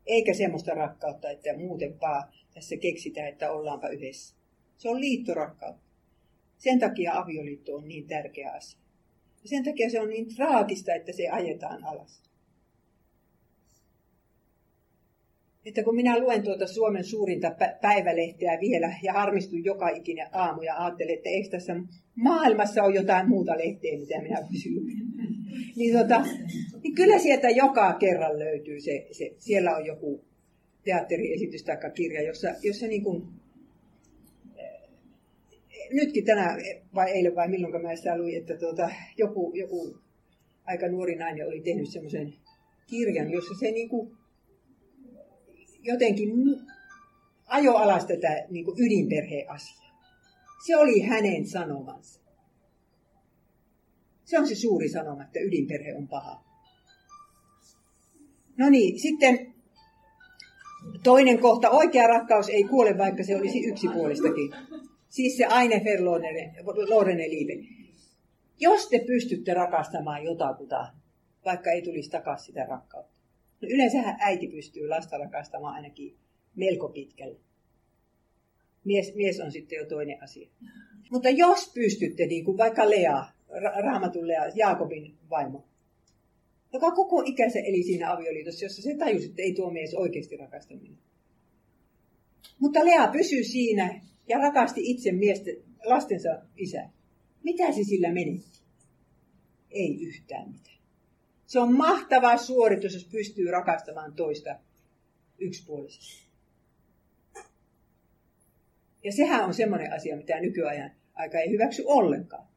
Eikä 0.05 0.33
semmoista 0.33 0.73
rakkautta, 0.73 1.29
että 1.29 1.57
muuten 1.57 2.01
vaan 2.01 2.23
tässä 2.53 2.77
keksitään, 2.77 3.27
että 3.27 3.51
ollaanpa 3.51 3.87
yhdessä. 3.87 4.35
Se 4.77 4.89
on 4.89 4.99
liittorakkautta. 4.99 5.87
Sen 6.57 6.79
takia 6.79 7.13
avioliitto 7.13 7.75
on 7.75 7.87
niin 7.87 8.07
tärkeä 8.07 8.51
asia. 8.51 8.79
Ja 9.43 9.49
sen 9.49 9.63
takia 9.63 9.89
se 9.89 10.01
on 10.01 10.09
niin 10.09 10.35
traagista, 10.35 10.93
että 10.93 11.11
se 11.11 11.29
ajetaan 11.29 11.83
alas. 11.83 12.26
Että 15.67 15.83
kun 15.83 15.95
minä 15.95 16.19
luen 16.19 16.43
tuota 16.43 16.67
Suomen 16.67 17.03
suurinta 17.03 17.55
päivälehteä 17.81 18.57
vielä 18.61 18.93
ja 19.03 19.13
harmistun 19.13 19.63
joka 19.63 19.89
ikinen 19.89 20.27
aamu 20.31 20.61
ja 20.61 20.77
ajattelen, 20.77 21.15
että 21.15 21.29
eikö 21.29 21.49
tässä 21.49 21.75
maailmassa 22.15 22.83
ole 22.83 22.95
jotain 22.95 23.29
muuta 23.29 23.57
lehteä, 23.57 23.99
mitä 23.99 24.21
minä 24.21 24.47
lukea. 24.75 24.95
niin, 25.77 25.97
tota, 25.97 26.25
niin 26.83 26.95
kyllä 26.95 27.19
sieltä 27.19 27.49
joka 27.49 27.93
kerran 27.93 28.39
löytyy 28.39 28.81
se, 28.81 29.07
se 29.11 29.35
siellä 29.37 29.75
on 29.75 29.85
joku 29.85 30.25
teatteriesitys 30.83 31.63
tai 31.63 31.77
kirja, 31.95 32.21
jossa, 32.21 32.47
jossa 32.63 32.87
niin 32.87 33.03
kuin, 33.03 33.23
nytkin 35.91 36.25
tänään, 36.25 36.59
vai 36.95 37.11
eilen 37.11 37.35
vai 37.35 37.47
milloin 37.47 37.83
mä 37.83 37.95
sitä 37.95 38.17
luin, 38.17 38.37
että 38.37 38.57
tuota, 38.57 38.89
joku, 39.17 39.51
joku 39.55 39.97
aika 40.65 40.87
nuori 40.87 41.15
nainen 41.15 41.47
oli 41.47 41.61
tehnyt 41.61 41.89
semmoisen 41.89 42.33
kirjan, 42.89 43.31
jossa 43.31 43.53
se 43.59 43.71
niin 43.71 43.89
kuin 43.89 44.17
jotenkin 45.87 46.31
ajo 47.47 47.75
alas 47.75 48.05
tätä 48.05 48.45
niin 48.49 48.65
kuin 48.65 48.77
ydinperheasiaa. 48.79 49.87
Se 50.65 50.77
oli 50.77 51.01
hänen 51.01 51.47
sanomansa. 51.47 52.21
Se 54.25 54.39
on 54.39 54.47
se 54.47 54.55
suuri 54.55 54.89
sanoma, 54.89 55.23
että 55.23 55.39
ydinperhe 55.39 55.95
on 55.95 56.07
paha. 56.07 56.43
No 58.57 58.69
niin, 58.69 58.99
sitten 58.99 59.53
toinen 61.03 61.39
kohta. 61.39 61.69
Oikea 61.69 62.07
rakkaus 62.07 62.49
ei 62.49 62.63
kuole, 62.63 62.97
vaikka 62.97 63.23
se 63.23 63.35
olisi 63.35 63.59
yksipuolistakin. 63.59 64.51
Siis 65.09 65.37
se 65.37 65.45
aine 65.45 65.81
Lorene 66.89 67.29
Liive. 67.29 67.67
Jos 68.59 68.89
te 68.89 68.99
pystytte 69.07 69.53
rakastamaan 69.53 70.23
jotakuta, 70.23 70.93
vaikka 71.45 71.71
ei 71.71 71.81
tulisi 71.81 72.09
takaisin 72.09 72.45
sitä 72.45 72.65
rakkautta. 72.65 73.16
No 73.61 73.67
yleensähän 73.71 74.17
äiti 74.19 74.47
pystyy 74.47 74.87
lasta 74.87 75.17
rakastamaan 75.17 75.75
ainakin 75.75 76.17
melko 76.55 76.89
pitkälle. 76.89 77.39
Mies, 78.83 79.15
mies 79.15 79.39
on 79.39 79.51
sitten 79.51 79.77
jo 79.77 79.85
toinen 79.85 80.23
asia. 80.23 80.49
Mutta 81.11 81.29
jos 81.29 81.71
pystytte, 81.73 82.25
niin 82.25 82.45
kuin 82.45 82.57
vaikka 82.57 82.89
Lea, 82.89 83.25
Raamatun 83.83 84.27
Lea, 84.27 84.51
Jaakobin 84.55 85.17
vaimo, 85.29 85.65
joka 86.73 86.91
koko 86.91 87.23
ikänsä 87.25 87.59
eli 87.59 87.83
siinä 87.83 88.13
avioliitossa, 88.13 88.65
jossa 88.65 88.81
se 88.81 88.95
tajusi, 88.95 89.25
että 89.25 89.41
ei 89.41 89.53
tuo 89.53 89.69
mies 89.69 89.93
oikeasti 89.93 90.37
rakasta 90.37 90.75
minua. 90.75 90.97
Mutta 92.59 92.85
Lea 92.85 93.07
pysyi 93.07 93.43
siinä 93.43 94.01
ja 94.27 94.37
rakasti 94.37 94.81
itse 94.83 95.11
miesten, 95.11 95.55
lastensa 95.85 96.41
isä. 96.57 96.89
Mitä 97.43 97.71
se 97.71 97.83
sillä 97.83 98.11
menetti? 98.11 98.59
Ei 99.71 100.03
yhtään 100.03 100.51
mitään. 100.51 100.76
Se 101.47 101.59
on 101.59 101.77
mahtava 101.77 102.37
suoritus, 102.37 102.93
jos 102.93 103.05
pystyy 103.05 103.51
rakastamaan 103.51 104.13
toista 104.13 104.55
yksipuolisesti. 105.39 106.27
Ja 109.03 109.11
sehän 109.11 109.45
on 109.45 109.53
semmoinen 109.53 109.93
asia, 109.93 110.17
mitä 110.17 110.39
nykyajan 110.39 110.91
aika 111.13 111.39
ei 111.39 111.51
hyväksy 111.51 111.83
ollenkaan. 111.85 112.47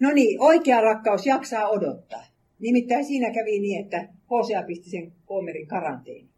No 0.00 0.12
niin, 0.12 0.40
oikea 0.40 0.80
rakkaus 0.80 1.26
jaksaa 1.26 1.68
odottaa. 1.68 2.26
Nimittäin 2.58 3.04
siinä 3.04 3.30
kävi 3.30 3.60
niin, 3.60 3.84
että 3.84 4.08
Hosea 4.30 4.62
pisti 4.62 4.90
sen 4.90 5.12
Koomerin 5.26 5.66
karanteeni. 5.66 6.28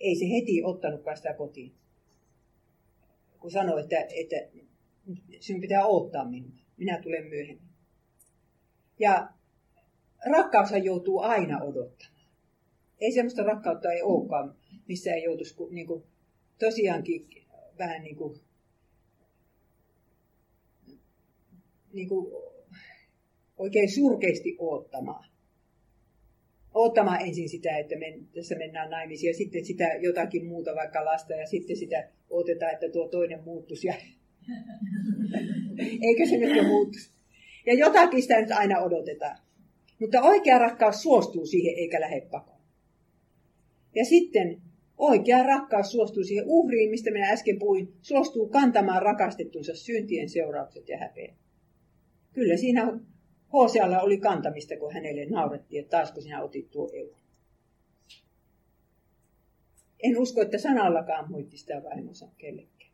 Ei 0.00 0.16
se 0.16 0.24
heti 0.30 0.64
ottanutkaan 0.64 1.16
sitä 1.16 1.34
kotiin. 1.34 1.72
Kun 3.38 3.50
sanoi, 3.50 3.80
että, 3.80 3.96
että 3.96 4.36
sinun 5.40 5.60
pitää 5.60 5.86
odottaa 5.86 6.28
minua. 6.28 6.50
Minä 6.76 6.98
tulen 7.02 7.26
myöhemmin. 7.26 7.68
Ja 8.98 9.28
rakkaushan 10.30 10.84
joutuu 10.84 11.18
aina 11.18 11.62
odottamaan. 11.62 12.22
Ei 13.00 13.12
semmoista 13.12 13.42
rakkautta 13.42 13.92
ei 13.92 14.02
olekaan, 14.02 14.54
missä 14.88 15.12
ei 15.12 15.24
joutuisi 15.24 15.56
niin 15.70 15.86
kuin, 15.86 16.02
tosiaankin 16.58 17.28
vähän 17.78 18.02
niin 18.02 18.16
kuin, 18.16 18.40
niin 21.92 22.08
kuin 22.08 22.32
oikein 23.56 23.94
surkeasti 23.94 24.56
oottamaan. 24.58 25.32
Oottamaan 26.74 27.20
ensin 27.20 27.48
sitä, 27.48 27.78
että 27.78 27.96
men, 27.96 28.28
tässä 28.34 28.54
mennään 28.54 28.90
naimisiin 28.90 29.28
ja 29.28 29.34
sitten 29.34 29.64
sitä 29.64 29.88
jotakin 30.00 30.46
muuta, 30.46 30.74
vaikka 30.74 31.04
lasta, 31.04 31.34
ja 31.34 31.46
sitten 31.46 31.76
sitä 31.76 32.08
otetaan, 32.30 32.72
että 32.72 32.88
tuo 32.88 33.08
toinen 33.08 33.44
muuttuisi. 33.44 33.86
Ja... 33.86 33.94
Eikö 36.06 36.26
se 36.26 36.36
nyt 36.36 36.56
jo 36.56 36.62
muuttuisi? 36.62 37.10
Ja 37.66 37.74
jotakin 37.74 38.22
sitä 38.22 38.40
nyt 38.40 38.50
aina 38.50 38.80
odotetaan. 38.80 39.38
Mutta 40.02 40.22
oikea 40.22 40.58
rakkaus 40.58 41.02
suostuu 41.02 41.46
siihen 41.46 41.74
eikä 41.78 42.00
lähde 42.00 42.20
pakoon. 42.20 42.60
Ja 43.94 44.04
sitten 44.04 44.62
oikea 44.98 45.42
rakkaus 45.42 45.92
suostuu 45.92 46.24
siihen 46.24 46.44
uhriin, 46.46 46.90
mistä 46.90 47.10
minä 47.10 47.30
äsken 47.30 47.58
puhuin, 47.58 47.92
suostuu 48.00 48.48
kantamaan 48.48 49.02
rakastettunsa 49.02 49.74
syntien 49.74 50.28
seuraukset 50.28 50.88
ja 50.88 50.98
häpeä. 50.98 51.34
Kyllä 52.32 52.56
siinä 52.56 52.98
Hosealla 53.52 54.00
oli 54.00 54.18
kantamista, 54.18 54.76
kun 54.76 54.92
hänelle 54.92 55.26
naurettiin, 55.26 55.80
että 55.80 55.96
taas 55.96 56.12
kun 56.12 56.22
sinä 56.22 56.42
otit 56.42 56.70
tuo 56.70 56.90
euro. 56.92 57.16
En 60.02 60.18
usko, 60.18 60.42
että 60.42 60.58
sanallakaan 60.58 61.30
muitti 61.30 61.56
sitä 61.56 61.82
vaimonsa 61.82 62.28
kellekään. 62.38 62.91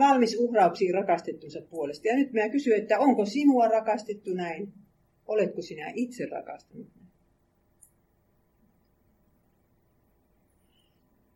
Valmis 0.00 0.36
uhrauksiin 0.38 0.94
rakastettunsa 0.94 1.62
puolesta. 1.70 2.08
Ja 2.08 2.16
nyt 2.16 2.32
minä 2.32 2.48
kysyn, 2.48 2.78
että 2.78 2.98
onko 2.98 3.26
sinua 3.26 3.68
rakastettu 3.68 4.34
näin? 4.34 4.72
Oletko 5.26 5.62
sinä 5.62 5.92
itse 5.94 6.26
rakastanut 6.26 6.88
näin? 6.96 7.08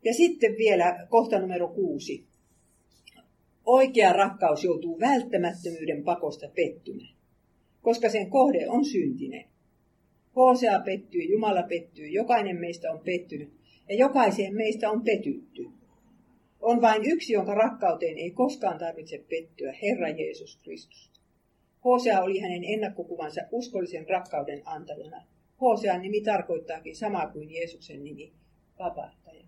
Ja 0.05 0.14
sitten 0.14 0.57
vielä 0.59 1.07
kohta 1.11 1.41
numero 1.41 1.68
kuusi. 1.68 2.27
Oikea 3.64 4.12
rakkaus 4.12 4.64
joutuu 4.64 5.01
välttämättömyyden 5.01 6.05
pakosta 6.05 6.49
pettymään, 6.49 7.16
koska 7.83 8.09
sen 8.09 8.31
kohde 8.31 8.68
on 8.68 8.85
syntinen. 8.85 9.45
Hosea 10.37 10.81
pettyy, 10.81 11.22
Jumala 11.22 11.62
pettyy, 11.62 12.09
jokainen 12.09 12.57
meistä 12.57 12.93
on 12.93 13.01
pettynyt 13.01 13.53
ja 13.89 13.95
jokaiseen 13.95 14.55
meistä 14.55 14.91
on 14.91 15.03
petytty. 15.03 15.76
On 16.61 16.80
vain 16.80 17.02
yksi, 17.04 17.32
jonka 17.32 17.54
rakkauteen 17.54 18.18
ei 18.18 18.30
koskaan 18.30 18.78
tarvitse 18.78 19.24
pettyä, 19.28 19.72
Herra 19.82 20.09
Jeesus 20.09 20.61
Kristus. 20.62 21.11
Hosea 21.84 22.20
oli 22.20 22.38
hänen 22.38 22.64
ennakkokuvansa 22.64 23.40
uskollisen 23.52 24.09
rakkauden 24.09 24.62
antajana. 24.64 25.22
Hosean 25.61 26.02
nimi 26.02 26.20
tarkoittaakin 26.20 26.96
samaa 26.96 27.28
kuin 27.28 27.50
Jeesuksen 27.50 28.04
nimi, 28.04 28.32
vapahtaja. 28.78 29.44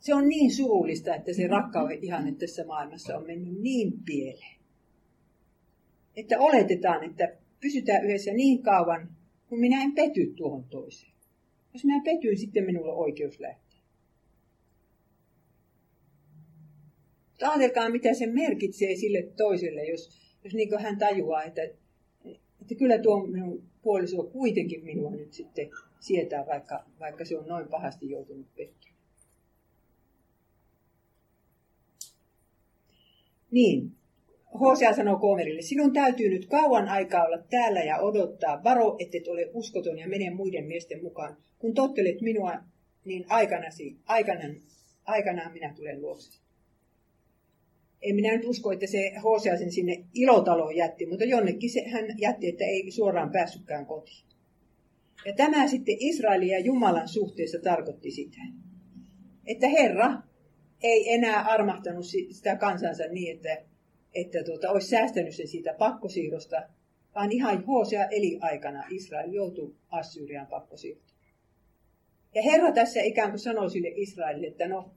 Se 0.00 0.14
on 0.14 0.28
niin 0.28 0.54
surullista, 0.54 1.14
että 1.14 1.32
se 1.32 1.46
rakkauden 1.46 2.04
ihanne 2.04 2.32
tässä 2.32 2.64
maailmassa 2.66 3.16
on 3.16 3.26
mennyt 3.26 3.60
niin 3.62 3.92
pieleen. 4.04 4.60
Että 6.16 6.38
oletetaan, 6.38 7.04
että 7.04 7.36
pysytään 7.60 8.04
yhdessä 8.04 8.32
niin 8.32 8.62
kauan, 8.62 9.08
kun 9.48 9.60
minä 9.60 9.82
en 9.82 9.92
pety 9.92 10.34
tuohon 10.36 10.64
toiseen. 10.64 11.13
Jos 11.74 11.84
minä 11.84 12.00
petyin, 12.04 12.38
sitten 12.38 12.64
minulla 12.64 12.92
on 12.92 12.98
oikeus 12.98 13.40
lähteä. 13.40 13.78
Mutta 17.30 17.50
ajatelkaa, 17.50 17.90
mitä 17.90 18.14
se 18.14 18.26
merkitsee 18.26 18.96
sille 18.96 19.22
toiselle, 19.22 19.84
jos, 19.84 20.10
jos 20.44 20.54
niin 20.54 20.78
hän 20.80 20.98
tajuaa, 20.98 21.44
että, 21.44 21.62
että 22.60 22.74
kyllä 22.78 22.98
tuo 22.98 23.26
minun 23.26 23.62
puoliso 23.82 24.22
kuitenkin 24.22 24.84
minua 24.84 25.10
nyt 25.10 25.32
sitten 25.32 25.70
sietää, 26.00 26.46
vaikka, 26.46 26.84
vaikka 27.00 27.24
se 27.24 27.38
on 27.38 27.46
noin 27.46 27.68
pahasti 27.68 28.10
joutunut 28.10 28.46
pettymään. 28.56 28.98
Niin, 33.50 33.92
Hosea 34.60 34.94
sanoo 34.94 35.18
Koomerille, 35.18 35.62
sinun 35.62 35.92
täytyy 35.92 36.28
nyt 36.28 36.46
kauan 36.46 36.88
aikaa 36.88 37.24
olla 37.24 37.38
täällä 37.50 37.80
ja 37.80 37.98
odottaa. 37.98 38.64
Varo, 38.64 38.96
ettet 38.98 39.28
ole 39.28 39.50
uskoton 39.52 39.98
ja 39.98 40.08
mene 40.08 40.30
muiden 40.30 40.64
miesten 40.64 41.02
mukaan. 41.02 41.36
Kun 41.58 41.74
tottelet 41.74 42.20
minua, 42.20 42.52
niin 43.04 43.24
aikanasi, 43.28 43.96
aikanaan, 44.06 44.56
aikanaan 45.04 45.52
minä 45.52 45.74
tulen 45.76 46.02
luokse. 46.02 46.40
En 48.02 48.14
minä 48.14 48.32
nyt 48.36 48.44
usko, 48.44 48.72
että 48.72 48.86
se 48.86 49.12
Hosea 49.22 49.58
sen 49.58 49.72
sinne 49.72 50.04
ilotaloon 50.14 50.76
jätti, 50.76 51.06
mutta 51.06 51.24
jonnekin 51.24 51.70
se, 51.70 51.88
hän 51.88 52.04
jätti, 52.18 52.48
että 52.48 52.64
ei 52.64 52.90
suoraan 52.90 53.30
päässytkään 53.30 53.86
kotiin. 53.86 54.24
Ja 55.26 55.32
tämä 55.32 55.68
sitten 55.68 55.96
Israelin 55.98 56.48
ja 56.48 56.58
Jumalan 56.58 57.08
suhteessa 57.08 57.58
tarkoitti 57.58 58.10
sitä, 58.10 58.40
että 59.46 59.68
Herra 59.68 60.12
ei 60.82 61.12
enää 61.12 61.42
armahtanut 61.42 62.06
sitä 62.30 62.56
kansansa 62.56 63.04
niin, 63.04 63.36
että, 63.36 63.73
että 64.14 64.44
tuota, 64.44 64.70
olisi 64.70 64.88
säästänyt 64.88 65.34
sen 65.34 65.48
siitä 65.48 65.74
pakkosiirrosta, 65.78 66.62
vaan 67.14 67.32
ihan 67.32 67.64
Hosea 67.64 68.08
eli 68.08 68.38
aikana 68.40 68.84
Israel 68.90 69.32
joutui 69.32 69.74
Assyrian 69.88 70.46
pakkosiirtoon. 70.46 71.18
Ja 72.34 72.42
Herra 72.42 72.72
tässä 72.72 73.00
ikään 73.02 73.30
kuin 73.30 73.38
sanoi 73.38 73.70
sille 73.70 73.92
Israelille, 73.94 74.46
että 74.46 74.68
no, 74.68 74.90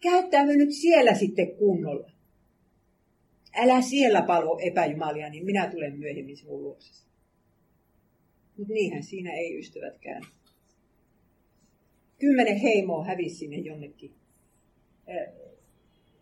käyttäydy 0.00 0.56
nyt 0.56 0.72
siellä 0.72 1.14
sitten 1.14 1.56
kunnolla. 1.56 2.10
Älä 3.56 3.82
siellä 3.82 4.22
palvo 4.22 4.58
epäjumalia, 4.62 5.30
niin 5.30 5.44
minä 5.44 5.70
tulen 5.70 5.98
myöhemmin 5.98 6.36
sinun 6.36 6.62
luoksesi. 6.62 7.06
Mutta 8.58 8.72
niinhän 8.72 9.02
siinä 9.02 9.32
ei 9.32 9.58
ystävätkään. 9.58 10.22
Kymmenen 12.18 12.56
heimoa 12.56 13.04
hävisi 13.04 13.36
sinne 13.36 13.56
jonnekin 13.56 14.14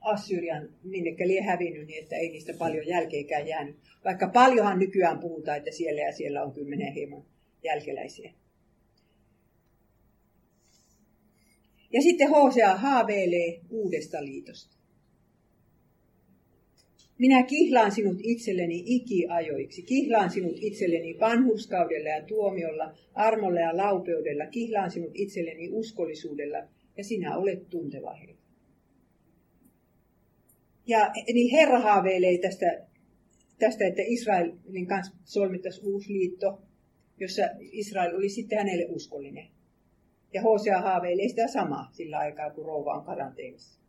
Assyrian 0.04 0.68
minnekä 0.82 1.28
lie 1.28 1.40
hävinnyt, 1.40 1.86
niin 1.86 2.02
että 2.02 2.16
ei 2.16 2.28
niistä 2.28 2.52
paljon 2.58 2.86
jälkeekään 2.86 3.48
jäänyt. 3.48 3.76
Vaikka 4.04 4.28
paljonhan 4.28 4.78
nykyään 4.78 5.18
puhutaan, 5.18 5.58
että 5.58 5.70
siellä 5.70 6.00
ja 6.00 6.12
siellä 6.12 6.42
on 6.42 6.52
kymmenen 6.52 6.92
heimon 6.92 7.24
jälkeläisiä. 7.64 8.32
Ja 11.92 12.02
sitten 12.02 12.30
Hosea 12.30 12.76
haaveilee 12.76 13.60
uudesta 13.70 14.24
liitosta. 14.24 14.76
Minä 17.18 17.42
kihlaan 17.42 17.92
sinut 17.92 18.16
itselleni 18.22 18.82
ikiajoiksi. 18.86 19.82
Kihlaan 19.82 20.30
sinut 20.30 20.56
itselleni 20.60 21.20
vanhurskaudella 21.20 22.08
ja 22.08 22.22
tuomiolla, 22.22 22.94
armolla 23.14 23.60
ja 23.60 23.76
laupeudella. 23.76 24.46
Kihlaan 24.46 24.90
sinut 24.90 25.10
itselleni 25.14 25.68
uskollisuudella 25.72 26.58
ja 26.96 27.04
sinä 27.04 27.36
olet 27.36 27.70
tunteva 27.70 28.14
heitä. 28.14 28.33
Ja 30.86 31.12
niin 31.32 31.50
Herra 31.50 31.80
haaveilee 31.80 32.38
tästä, 32.38 32.86
tästä 33.58 33.84
että 33.84 34.02
Israelin 34.06 34.86
kanssa 34.86 35.16
solmittaisiin 35.24 35.86
uusi 35.86 36.12
liitto, 36.12 36.62
jossa 37.20 37.42
Israel 37.60 38.16
oli 38.16 38.28
sitten 38.28 38.58
hänelle 38.58 38.86
uskollinen. 38.88 39.48
Ja 40.32 40.42
Hosea 40.42 40.80
haaveilee 40.80 41.28
sitä 41.28 41.48
samaa 41.48 41.90
sillä 41.92 42.18
aikaa, 42.18 42.50
kun 42.50 42.64
rouva 42.64 42.94
on 42.94 43.04
karanteenissa. 43.04 43.80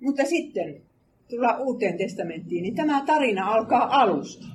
Mutta 0.00 0.24
sitten 0.24 0.82
tullaan 1.28 1.62
uuteen 1.62 1.98
testamenttiin, 1.98 2.62
niin 2.62 2.74
tämä 2.74 3.04
tarina 3.06 3.46
alkaa 3.46 4.00
alusta. 4.00 4.46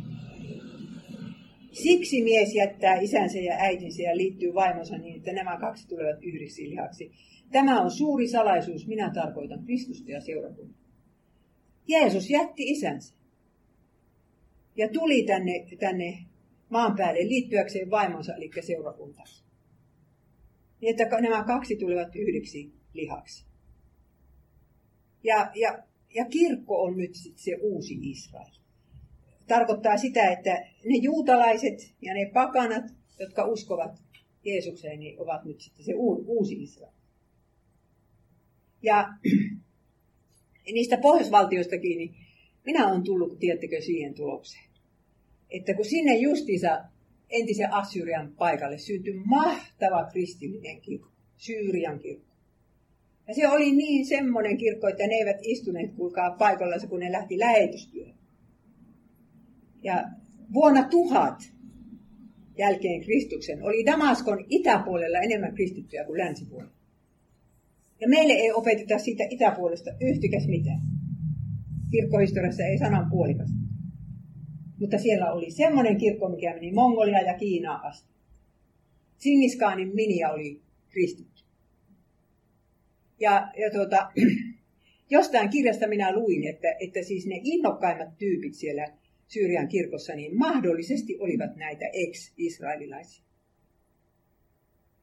Siksi 1.72 2.24
mies 2.24 2.56
jättää 2.56 3.00
isänsä 3.00 3.40
ja 3.40 3.56
äitinsä 3.60 4.02
ja 4.02 4.18
liittyy 4.18 4.54
vaimonsa 4.54 4.98
niin, 4.98 5.16
että 5.16 5.34
nämä 5.34 5.58
kaksi 5.58 5.88
tulevat 5.88 6.24
yhdiksi 6.24 6.70
lihaksi. 6.70 7.12
Tämä 7.52 7.82
on 7.82 7.92
suuri 7.92 8.28
salaisuus, 8.28 8.88
minä 8.88 9.12
tarkoitan 9.14 9.64
Kristusta 9.64 10.12
ja 10.12 10.22
seurakuntaa. 10.22 10.86
Jeesus 11.88 12.30
jätti 12.30 12.64
isänsä 12.64 13.16
ja 14.76 14.90
tuli 14.90 15.24
tänne, 15.24 15.66
tänne 15.80 16.26
maan 16.70 16.96
päälle 16.96 17.28
liittyäkseen 17.28 17.90
vaimonsa, 17.90 18.36
eli 18.36 18.52
seurakuntaan. 18.62 19.28
Niin, 20.82 21.02
että 21.02 21.22
nämä 21.22 21.44
kaksi 21.44 21.76
tulivat 21.76 22.16
yhdeksi 22.16 22.74
lihaksi. 22.94 23.46
Ja, 25.24 25.52
ja, 25.56 25.84
ja 26.16 26.26
kirkko 26.26 26.84
on 26.84 26.98
nyt 26.98 27.16
sit 27.16 27.38
se 27.38 27.58
uusi 27.62 27.98
Israel. 28.02 28.52
Tarkoittaa 29.48 29.98
sitä, 29.98 30.32
että 30.32 30.52
ne 30.86 30.96
juutalaiset 31.02 31.94
ja 32.02 32.14
ne 32.14 32.32
pakanat, 32.34 32.84
jotka 33.20 33.46
uskovat 33.46 34.02
Jeesukseen, 34.46 35.00
niin 35.00 35.22
ovat 35.22 35.46
nyt 35.46 35.62
sitten 35.62 35.86
se 35.86 35.94
uusi 36.28 36.64
Israel. 36.64 36.94
Ja 38.86 39.10
niistä 40.74 40.98
pohjoisvaltioistakin, 40.98 41.98
niin 41.98 42.16
minä 42.66 42.88
olen 42.88 43.04
tullut, 43.04 43.40
tiedättekö, 43.40 43.82
siihen 43.82 44.14
tulokseen. 44.14 44.66
Että 45.50 45.74
kun 45.74 45.86
sinne 45.86 46.16
justiinsa 46.16 46.84
entisen 47.30 47.74
Assyrian 47.74 48.32
paikalle 48.38 48.78
syntyi 48.78 49.14
mahtava 49.26 50.06
kristillinen 50.12 50.82
kirkko, 50.82 51.10
Syyrian 51.38 52.00
kirkko. 52.00 52.36
Ja 53.28 53.34
se 53.34 53.48
oli 53.48 53.72
niin 53.72 54.06
semmoinen 54.06 54.58
kirkko, 54.58 54.88
että 54.88 55.08
ne 55.08 55.14
eivät 55.14 55.38
istuneet 55.42 55.92
kuulkaa 55.92 56.32
paikalla, 56.32 56.88
kun 56.90 57.00
ne 57.00 57.12
lähti 57.12 57.40
lähetystyöhön. 57.40 58.16
Ja 59.84 60.04
vuonna 60.54 60.88
tuhat 60.90 61.54
jälkeen 62.58 63.02
Kristuksen 63.02 63.64
oli 63.64 63.86
Damaskon 63.86 64.46
itäpuolella 64.50 65.18
enemmän 65.18 65.56
kristittyjä 65.56 66.06
kuin 66.06 66.18
länsipuolella. 66.18 66.75
Ja 68.02 68.08
meille 68.08 68.34
ei 68.34 68.52
opeteta 68.52 69.00
siitä 69.00 69.24
itäpuolesta 69.30 69.92
yhtikäs 70.02 70.48
mitään. 70.48 70.82
Kirkkohistoriassa 71.92 72.64
ei 72.64 72.78
sanan 72.78 73.10
puolikasta. 73.10 73.56
Mutta 74.80 74.98
siellä 74.98 75.32
oli 75.32 75.52
semmoinen 75.52 75.98
kirkko, 75.98 76.30
mikä 76.30 76.54
meni 76.54 76.72
Mongolia 76.72 77.22
ja 77.22 77.34
Kiinaa 77.34 77.88
asti. 77.88 78.10
Singiskaanin 79.18 79.96
minia 79.96 80.30
oli 80.30 80.62
kristitty. 80.90 81.44
Ja, 83.20 83.52
ja 83.58 83.72
tuota, 83.72 84.12
jostain 85.10 85.50
kirjasta 85.50 85.88
minä 85.88 86.16
luin, 86.16 86.48
että, 86.48 86.68
että 86.80 87.04
siis 87.04 87.26
ne 87.26 87.40
innokkaimmat 87.44 88.18
tyypit 88.18 88.54
siellä 88.54 88.88
Syyrian 89.28 89.68
kirkossa, 89.68 90.16
niin 90.16 90.38
mahdollisesti 90.38 91.18
olivat 91.20 91.56
näitä 91.56 91.86
ex-israelilaisia. 91.94 93.26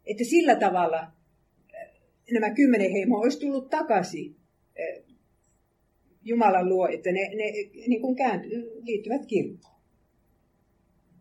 Että 0.06 0.24
sillä 0.24 0.56
tavalla 0.56 1.12
nämä 2.30 2.54
kymmenen 2.54 2.92
heimoa 2.92 3.20
olisi 3.20 3.40
tullut 3.40 3.70
takaisin 3.70 4.36
eh, 4.76 5.04
Jumalan 6.24 6.68
luo, 6.68 6.88
että 6.88 7.12
ne, 7.12 7.20
ne 7.20 7.52
niin 7.86 8.00
kuin 8.00 8.16
käänty, 8.16 8.48
liittyvät 8.82 9.26
kirkkoon. 9.26 9.80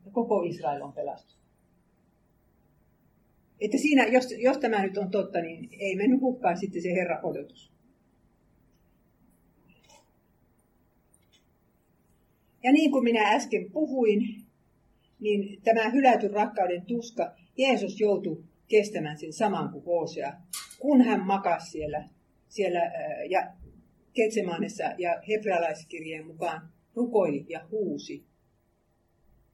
Ja 0.06 0.12
koko 0.12 0.44
Israel 0.44 0.82
on 0.82 0.94
pelastunut. 0.94 1.42
Että 3.60 3.78
siinä, 3.78 4.06
jos, 4.06 4.34
jos 4.38 4.58
tämä 4.58 4.84
nyt 4.84 4.98
on 4.98 5.12
totta, 5.12 5.42
niin 5.42 5.70
ei 5.80 5.96
mennyt 5.96 6.22
hukkaan 6.22 6.58
sitten 6.58 6.82
se 6.82 6.94
Herra 6.94 7.20
odotus. 7.24 7.72
Ja 12.64 12.72
niin 12.72 12.92
kuin 12.92 13.04
minä 13.04 13.30
äsken 13.30 13.72
puhuin, 13.72 14.46
niin 15.20 15.62
tämä 15.62 15.90
hylätyn 15.90 16.32
rakkauden 16.32 16.86
tuska, 16.86 17.36
Jeesus 17.58 18.00
joutui 18.00 18.44
kestämään 18.68 19.18
sen 19.18 19.34
saman 19.34 19.70
kuin 19.72 19.86
Hosea, 19.86 20.34
kun 20.82 21.02
hän 21.02 21.26
makasi 21.26 21.72
siellä, 21.72 22.10
siellä 22.48 22.80
ja 23.30 23.54
Ketsemanessa 24.14 24.84
ja 24.98 25.22
hebrealaiskirjeen 25.28 26.28
mukaan 26.28 26.70
rukoili 26.96 27.46
ja 27.50 27.68
huusi. 27.72 28.26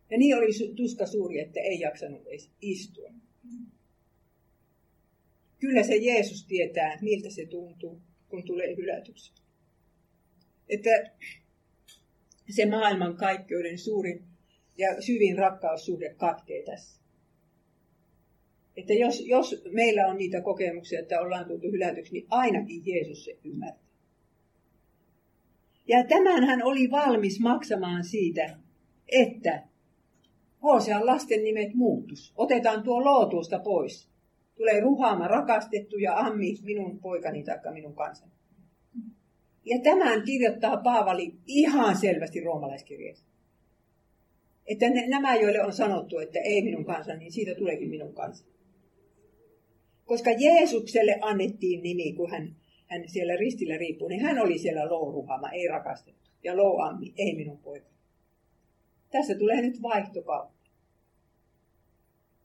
Ja 0.09 0.17
niin 0.17 0.38
oli 0.38 0.75
tuska 0.75 1.05
suuri, 1.05 1.39
että 1.39 1.59
ei 1.59 1.80
jaksanut 1.80 2.28
edes 2.28 2.51
istua. 2.61 3.09
Kyllä 5.59 5.84
se 5.84 5.95
Jeesus 5.95 6.45
tietää, 6.45 6.97
miltä 7.01 7.30
se 7.30 7.45
tuntuu, 7.45 8.01
kun 8.30 8.43
tulee 8.43 8.75
hylätyksi. 8.75 9.34
Että 10.69 10.89
se 12.55 12.65
maailman 12.65 13.17
kaikkeuden 13.17 13.78
suurin 13.78 14.23
ja 14.78 15.01
syvin 15.01 15.38
rakkaussuhde 15.38 16.13
katkee 16.13 16.63
tässä. 16.63 17.01
Että 18.78 18.93
jos, 18.93 19.23
jos 19.25 19.63
meillä 19.71 20.07
on 20.07 20.17
niitä 20.17 20.41
kokemuksia, 20.41 20.99
että 20.99 21.21
ollaan 21.21 21.45
tultu 21.45 21.67
hylätyksi, 21.71 22.13
niin 22.13 22.25
ainakin 22.30 22.82
Jeesus 22.86 23.25
se 23.25 23.38
ymmärtää. 23.43 23.88
Ja 25.88 26.03
tämän 26.03 26.43
hän 26.43 26.63
oli 26.63 26.91
valmis 26.91 27.39
maksamaan 27.39 28.03
siitä, 28.03 28.57
että 29.07 29.63
Hosean 30.63 31.05
lasten 31.05 31.43
nimet 31.43 31.73
muuttus. 31.73 32.34
Otetaan 32.36 32.84
tuo 32.84 33.03
lootuusta 33.03 33.59
pois. 33.59 34.09
Tulee 34.55 34.80
ruhaama 34.80 35.28
rakastettu 35.28 35.97
ja 35.97 36.17
ammi 36.17 36.55
minun 36.63 36.99
poikani 36.99 37.43
tai 37.43 37.73
minun 37.73 37.95
kansani. 37.95 38.32
Ja 39.65 39.80
tämän 39.84 40.21
kirjoittaa 40.21 40.78
Paavali 40.78 41.34
ihan 41.47 41.97
selvästi 41.97 42.39
roomalaiskirjeessä. 42.39 43.25
Että 44.65 44.86
nämä, 45.07 45.36
joille 45.36 45.63
on 45.63 45.73
sanottu, 45.73 46.19
että 46.19 46.39
ei 46.39 46.61
minun 46.61 46.86
kansani, 46.86 47.19
niin 47.19 47.32
siitä 47.32 47.55
tuleekin 47.55 47.89
minun 47.89 48.13
kansani. 48.13 48.57
Koska 50.08 50.32
Jeesukselle 50.32 51.18
annettiin 51.22 51.84
nimi, 51.84 52.14
kun 52.14 52.32
hän, 52.32 52.55
hän 52.86 53.10
siellä 53.10 53.36
ristillä 53.36 53.78
riippuu, 53.78 54.08
niin 54.08 54.22
hän 54.22 54.39
oli 54.39 54.58
siellä 54.58 54.89
louruhama, 54.89 55.49
ei 55.49 55.68
rakastettu. 55.68 56.30
Ja 56.43 56.58
louammi, 56.58 57.14
ei 57.18 57.36
minun 57.36 57.58
poika. 57.58 57.89
Tässä 59.12 59.36
tulee 59.36 59.62
nyt 59.62 59.82
vaihtokauppa. 59.82 60.58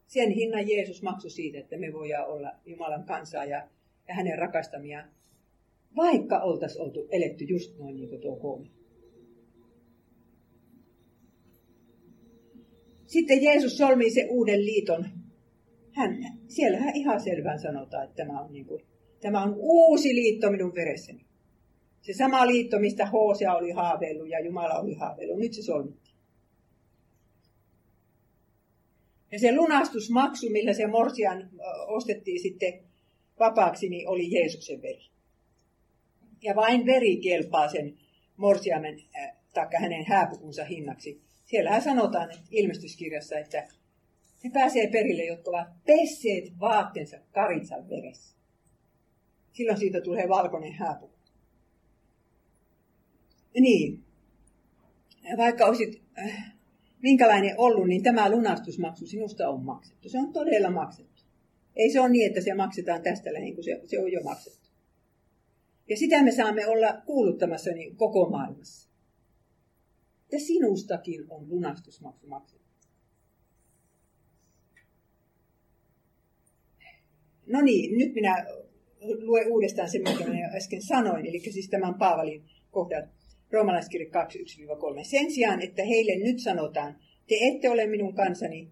Sen 0.07 0.31
hinnan 0.31 0.69
Jeesus 0.69 1.01
maksoi 1.01 1.31
siitä, 1.31 1.59
että 1.59 1.77
me 1.77 1.93
voidaan 1.93 2.27
olla 2.27 2.51
Jumalan 2.65 3.03
kansaa 3.03 3.45
ja, 3.45 3.67
ja 4.07 4.13
hänen 4.13 4.37
rakastamia, 4.37 5.05
vaikka 5.95 6.39
oltaisiin 6.39 6.81
oltu 6.81 7.07
eletty 7.11 7.43
just 7.43 7.77
noin 7.77 7.95
niin 7.95 8.09
kuin 8.09 8.21
tuo 8.21 8.35
kolme. 8.35 8.67
Sitten 13.05 13.43
Jeesus 13.43 13.77
solmii 13.77 14.11
se 14.11 14.27
uuden 14.29 14.65
liiton. 14.65 15.05
Hän, 15.93 16.39
siellähän 16.47 16.95
ihan 16.95 17.21
selvään 17.21 17.59
sanotaan, 17.59 18.03
että 18.03 18.15
tämä 18.15 18.41
on, 18.41 18.53
niin 18.53 18.65
kuin, 18.65 18.81
tämä 19.21 19.43
on 19.43 19.55
uusi 19.57 20.15
liitto 20.15 20.51
minun 20.51 20.75
veressäni. 20.75 21.25
Se 22.01 22.13
sama 22.13 22.47
liitto, 22.47 22.79
mistä 22.79 23.05
Hosea 23.05 23.55
oli 23.55 23.71
haaveillut 23.71 24.29
ja 24.29 24.39
Jumala 24.39 24.79
oli 24.79 24.93
haaveillut, 24.93 25.39
nyt 25.39 25.53
se 25.53 25.61
solmittiin. 25.61 26.15
Ja 29.31 29.39
se 29.39 29.55
lunastusmaksu, 29.55 30.49
millä 30.49 30.73
se 30.73 30.87
morsian 30.87 31.49
ostettiin 31.87 32.41
sitten 32.41 32.73
vapaaksi, 33.39 33.89
niin 33.89 34.07
oli 34.07 34.31
Jeesuksen 34.31 34.81
veri. 34.81 35.05
Ja 36.41 36.55
vain 36.55 36.85
veri 36.85 37.17
kelpaa 37.17 37.67
sen 37.67 37.93
morsiamen, 38.37 38.99
äh, 39.19 39.37
taikka 39.53 39.79
hänen 39.79 40.05
hääpukunsa 40.05 40.65
hinnaksi. 40.65 41.21
Siellähän 41.45 41.81
sanotaan 41.81 42.31
että 42.31 42.43
ilmestyskirjassa, 42.51 43.39
että 43.39 43.67
he 44.43 44.49
pääsee 44.53 44.87
perille, 44.87 45.25
jotka 45.25 45.51
ovat 45.51 45.67
pesseet 45.85 46.59
vaatteensa 46.59 47.17
karitsan 47.31 47.89
veressä. 47.89 48.35
Silloin 49.51 49.77
siitä 49.77 50.01
tulee 50.01 50.29
valkoinen 50.29 50.73
hääpuku. 50.73 51.13
Niin. 53.59 54.03
Vaikka 55.37 55.65
olisit 55.65 56.01
äh, 56.19 56.55
minkälainen 57.01 57.55
ollut, 57.57 57.87
niin 57.87 58.03
tämä 58.03 58.31
lunastusmaksu 58.31 59.07
sinusta 59.07 59.49
on 59.49 59.65
maksettu. 59.65 60.09
Se 60.09 60.19
on 60.19 60.33
todella 60.33 60.71
maksettu. 60.71 61.23
Ei 61.75 61.91
se 61.91 61.99
ole 61.99 62.09
niin, 62.09 62.27
että 62.27 62.41
se 62.41 62.53
maksetaan 62.53 63.01
tästä 63.01 63.33
lähin, 63.33 63.55
kun 63.55 63.63
se, 63.63 63.81
se 63.85 63.99
on 63.99 64.11
jo 64.11 64.21
maksettu. 64.23 64.69
Ja 65.89 65.97
sitä 65.97 66.23
me 66.23 66.31
saamme 66.31 66.67
olla 66.67 67.01
kuuluttamassa 67.05 67.71
niin 67.71 67.95
koko 67.95 68.29
maailmassa. 68.29 68.89
Että 70.23 70.45
sinustakin 70.45 71.25
on 71.29 71.49
lunastusmaksu 71.49 72.27
maksettu. 72.27 72.62
No 77.47 77.61
niin, 77.61 77.97
nyt 77.97 78.13
minä 78.13 78.45
luen 79.01 79.51
uudestaan 79.51 79.89
sen, 79.89 80.01
mitä 80.01 80.29
minä 80.29 80.51
äsken 80.55 80.81
sanoin, 80.81 81.25
eli 81.25 81.39
siis 81.39 81.69
tämän 81.69 81.95
Paavalin 81.95 82.43
kohdan 82.71 83.09
Roomalaiskirja 83.51 84.07
2.1-3. 84.07 85.03
Sen 85.03 85.31
sijaan, 85.31 85.61
että 85.61 85.83
heille 85.83 86.15
nyt 86.23 86.39
sanotaan, 86.39 86.95
te 87.27 87.35
ette 87.41 87.69
ole 87.69 87.87
minun 87.87 88.15
kansani, 88.15 88.71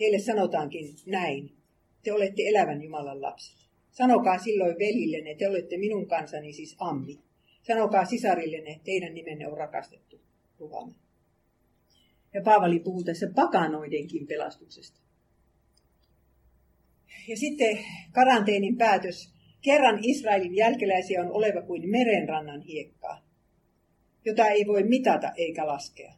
heille 0.00 0.18
sanotaankin 0.18 0.94
näin. 1.06 1.50
Te 2.02 2.12
olette 2.12 2.42
elävän 2.48 2.82
Jumalan 2.82 3.22
lapset. 3.22 3.56
Sanokaa 3.90 4.38
silloin 4.38 4.78
velillenne, 4.78 5.34
te 5.34 5.48
olette 5.48 5.76
minun 5.76 6.06
kansani, 6.06 6.52
siis 6.52 6.76
Ammi. 6.78 7.18
Sanokaa 7.62 8.04
sisarillenne, 8.04 8.80
teidän 8.84 9.14
nimenne 9.14 9.48
on 9.48 9.56
rakastettu. 9.56 10.20
Ruhame. 10.58 10.94
Ja 12.34 12.42
Paavali 12.42 12.80
puhuu 12.80 13.04
tässä 13.04 13.26
pakanoidenkin 13.34 14.26
pelastuksesta. 14.26 15.03
Ja 17.28 17.36
sitten 17.36 17.78
karanteenin 18.12 18.76
päätös. 18.76 19.34
Kerran 19.60 19.98
Israelin 20.02 20.56
jälkeläisiä 20.56 21.20
on 21.20 21.32
oleva 21.32 21.62
kuin 21.62 21.90
merenrannan 21.90 22.60
hiekkaa 22.60 23.24
jota 24.24 24.48
ei 24.48 24.66
voi 24.66 24.82
mitata 24.82 25.32
eikä 25.36 25.66
laskea. 25.66 26.12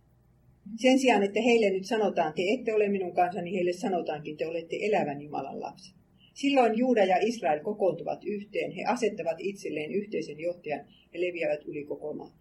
Sen 0.77 0.99
sijaan, 0.99 1.23
että 1.23 1.41
heille 1.41 1.71
nyt 1.71 1.85
sanotaan, 1.85 2.33
te 2.33 2.43
ette 2.43 2.75
ole 2.75 2.89
minun 2.89 3.15
kansani, 3.15 3.55
heille 3.55 3.73
sanotaankin, 3.73 4.37
te 4.37 4.47
olette 4.47 4.77
elävän 4.81 5.23
Jumalan 5.23 5.61
lapsi. 5.61 5.95
Silloin 6.35 6.79
Juuda 6.79 7.05
ja 7.05 7.17
Israel 7.21 7.61
kokoontuvat 7.61 8.25
yhteen, 8.25 8.71
he 8.71 8.85
asettavat 8.85 9.37
itselleen 9.39 9.93
yhteisen 9.93 10.41
johtajan 10.41 10.87
ja 11.15 11.21
leviävät 11.21 11.65
yli 11.65 11.85
koko 11.85 12.13
maan. 12.13 12.33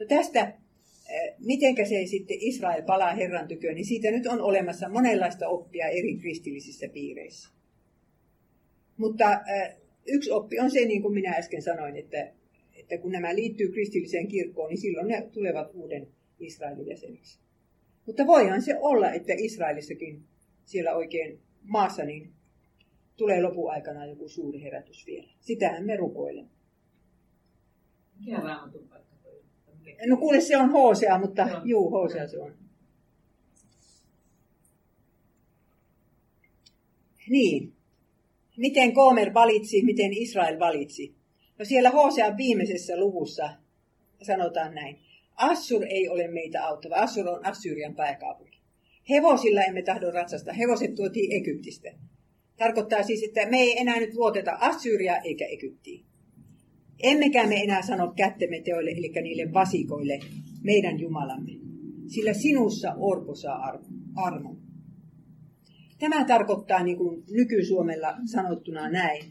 No 0.00 0.06
tästä, 0.06 0.40
eh, 0.40 1.34
mitenkä 1.38 1.84
se 1.84 2.06
sitten 2.06 2.36
Israel 2.40 2.82
palaa 2.82 3.14
Herran 3.14 3.48
tyköön, 3.48 3.74
niin 3.74 3.86
siitä 3.86 4.10
nyt 4.10 4.26
on 4.26 4.40
olemassa 4.40 4.88
monenlaista 4.88 5.48
oppia 5.48 5.88
eri 5.88 6.16
kristillisissä 6.20 6.88
piireissä. 6.88 7.55
Mutta 8.96 9.24
yksi 10.06 10.30
oppi 10.30 10.60
on 10.60 10.70
se, 10.70 10.84
niin 10.84 11.02
kuin 11.02 11.14
minä 11.14 11.30
äsken 11.30 11.62
sanoin, 11.62 11.96
että 11.96 12.32
että 12.92 13.02
kun 13.02 13.12
nämä 13.12 13.34
liittyy 13.34 13.68
kristilliseen 13.68 14.28
kirkkoon, 14.28 14.68
niin 14.68 14.80
silloin 14.80 15.08
ne 15.08 15.28
tulevat 15.32 15.70
uuden 15.74 16.08
Israelin 16.38 16.86
jäseniksi. 16.86 17.38
Mutta 18.06 18.26
voihan 18.26 18.62
se 18.62 18.78
olla, 18.78 19.12
että 19.12 19.32
Israelissakin 19.36 20.24
siellä 20.64 20.94
oikein 20.94 21.40
maassa 21.62 22.04
niin 22.04 22.32
tulee 23.16 23.42
lopuaikana 23.42 24.06
joku 24.06 24.28
suuri 24.28 24.62
herätys 24.62 25.06
vielä. 25.06 25.28
Sitähän 25.40 25.86
me 25.86 25.96
rukoilemme. 25.96 26.50
Mikä 28.20 28.40
raamatun 28.40 28.88
paikka 28.88 29.16
toi 29.22 29.42
No 30.06 30.16
kuule, 30.16 30.40
se 30.40 30.56
on 30.56 30.70
Hosea, 30.70 31.18
mutta 31.18 31.46
no. 31.46 31.60
juu, 31.64 31.90
Hosea 31.90 32.28
se 32.28 32.38
on. 32.38 32.54
Niin. 37.28 37.75
Miten 38.56 38.94
Koomer 38.94 39.34
valitsi, 39.34 39.82
miten 39.82 40.12
Israel 40.12 40.58
valitsi? 40.58 41.14
No 41.58 41.64
siellä 41.64 41.90
Hosean 41.90 42.36
viimeisessä 42.36 42.96
luvussa 42.96 43.50
sanotaan 44.22 44.74
näin. 44.74 44.98
Assur 45.36 45.84
ei 45.84 46.08
ole 46.08 46.28
meitä 46.28 46.64
auttava. 46.64 46.94
Assur 46.94 47.28
on 47.28 47.46
Assyrian 47.46 47.94
pääkaupunki. 47.94 48.58
Hevosilla 49.10 49.62
emme 49.62 49.82
tahdo 49.82 50.10
ratsasta. 50.10 50.52
Hevoset 50.52 50.94
tuotiin 50.94 51.32
Egyptistä. 51.32 51.92
Tarkoittaa 52.56 53.02
siis, 53.02 53.22
että 53.22 53.50
me 53.50 53.60
ei 53.60 53.78
enää 53.78 54.00
nyt 54.00 54.14
luoteta 54.14 54.56
Assyria 54.60 55.16
eikä 55.16 55.46
Egyptiin. 55.46 56.04
Emmekä 57.02 57.46
me 57.46 57.56
enää 57.56 57.82
sano 57.82 58.12
kättemme 58.16 58.60
teoille, 58.60 58.90
eli 58.90 59.12
niille 59.22 59.52
vasikoille, 59.52 60.20
meidän 60.62 61.00
Jumalamme. 61.00 61.52
Sillä 62.06 62.32
sinussa 62.32 62.94
orpo 62.98 63.34
saa 63.34 63.78
armon. 64.16 64.65
Tämä 65.98 66.24
tarkoittaa 66.24 66.82
niin 66.82 66.96
kuin 66.96 67.24
nyky-Suomella 67.30 68.14
sanottuna 68.26 68.88
näin, 68.88 69.24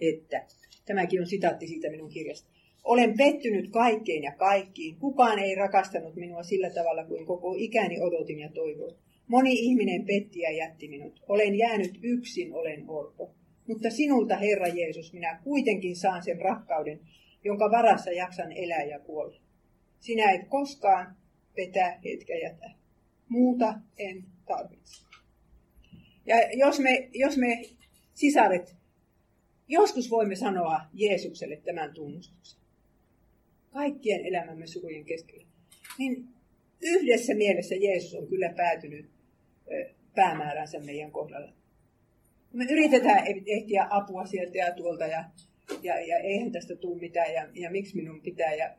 että 0.00 0.46
Tämäkin 0.88 1.20
on 1.20 1.26
sitaatti 1.26 1.66
siitä 1.66 1.90
minun 1.90 2.10
kirjasta. 2.10 2.48
Olen 2.84 3.16
pettynyt 3.16 3.70
kaikkeen 3.70 4.22
ja 4.22 4.32
kaikkiin. 4.32 4.96
Kukaan 4.96 5.38
ei 5.38 5.54
rakastanut 5.54 6.16
minua 6.16 6.42
sillä 6.42 6.70
tavalla 6.70 7.04
kuin 7.04 7.26
koko 7.26 7.54
ikäni 7.58 8.00
odotin 8.00 8.38
ja 8.38 8.48
toivoin. 8.48 8.94
Moni 9.26 9.52
ihminen 9.52 10.04
petti 10.06 10.40
ja 10.40 10.50
jätti 10.50 10.88
minut. 10.88 11.22
Olen 11.28 11.58
jäänyt 11.58 11.98
yksin, 12.02 12.54
olen 12.54 12.84
orpo. 12.88 13.30
Mutta 13.66 13.90
sinulta, 13.90 14.36
Herra 14.36 14.66
Jeesus, 14.66 15.12
minä 15.12 15.40
kuitenkin 15.44 15.96
saan 15.96 16.22
sen 16.22 16.40
rakkauden, 16.40 17.00
jonka 17.44 17.70
varassa 17.70 18.10
jaksan 18.10 18.52
elää 18.52 18.84
ja 18.84 18.98
kuolla. 18.98 19.40
Sinä 20.00 20.30
et 20.30 20.48
koskaan 20.48 21.16
petä 21.56 21.98
hetkä 22.04 22.34
jätä. 22.34 22.70
Muuta 23.28 23.74
en 23.98 24.24
tarvitse. 24.46 25.07
Ja 26.28 26.36
jos 26.52 26.80
me, 26.80 27.08
jos 27.14 27.36
me 27.36 27.62
sisaret 28.14 28.78
Joskus 29.68 30.10
voimme 30.10 30.36
sanoa 30.36 30.80
Jeesukselle 30.94 31.56
tämän 31.56 31.94
tunnustuksen. 31.94 32.60
Kaikkien 33.72 34.26
elämämme 34.26 34.66
surujen 34.66 35.04
keskellä. 35.04 35.46
Niin 35.98 36.28
yhdessä 36.82 37.34
mielessä 37.34 37.74
Jeesus 37.74 38.14
on 38.14 38.26
kyllä 38.26 38.52
päätynyt 38.56 39.10
päämääränsä 40.14 40.78
meidän 40.80 41.10
kohdalla. 41.10 41.52
Me 42.52 42.64
yritetään 42.64 43.24
ehtiä 43.46 43.86
apua 43.90 44.26
sieltä 44.26 44.58
ja 44.58 44.74
tuolta 44.74 45.06
ja, 45.06 45.24
ja, 45.82 46.00
ja 46.00 46.18
eihän 46.18 46.52
tästä 46.52 46.76
tule 46.76 47.00
mitään 47.00 47.34
ja, 47.34 47.48
ja 47.54 47.70
miksi 47.70 47.96
minun 47.96 48.20
pitää. 48.20 48.54
Ja, 48.54 48.76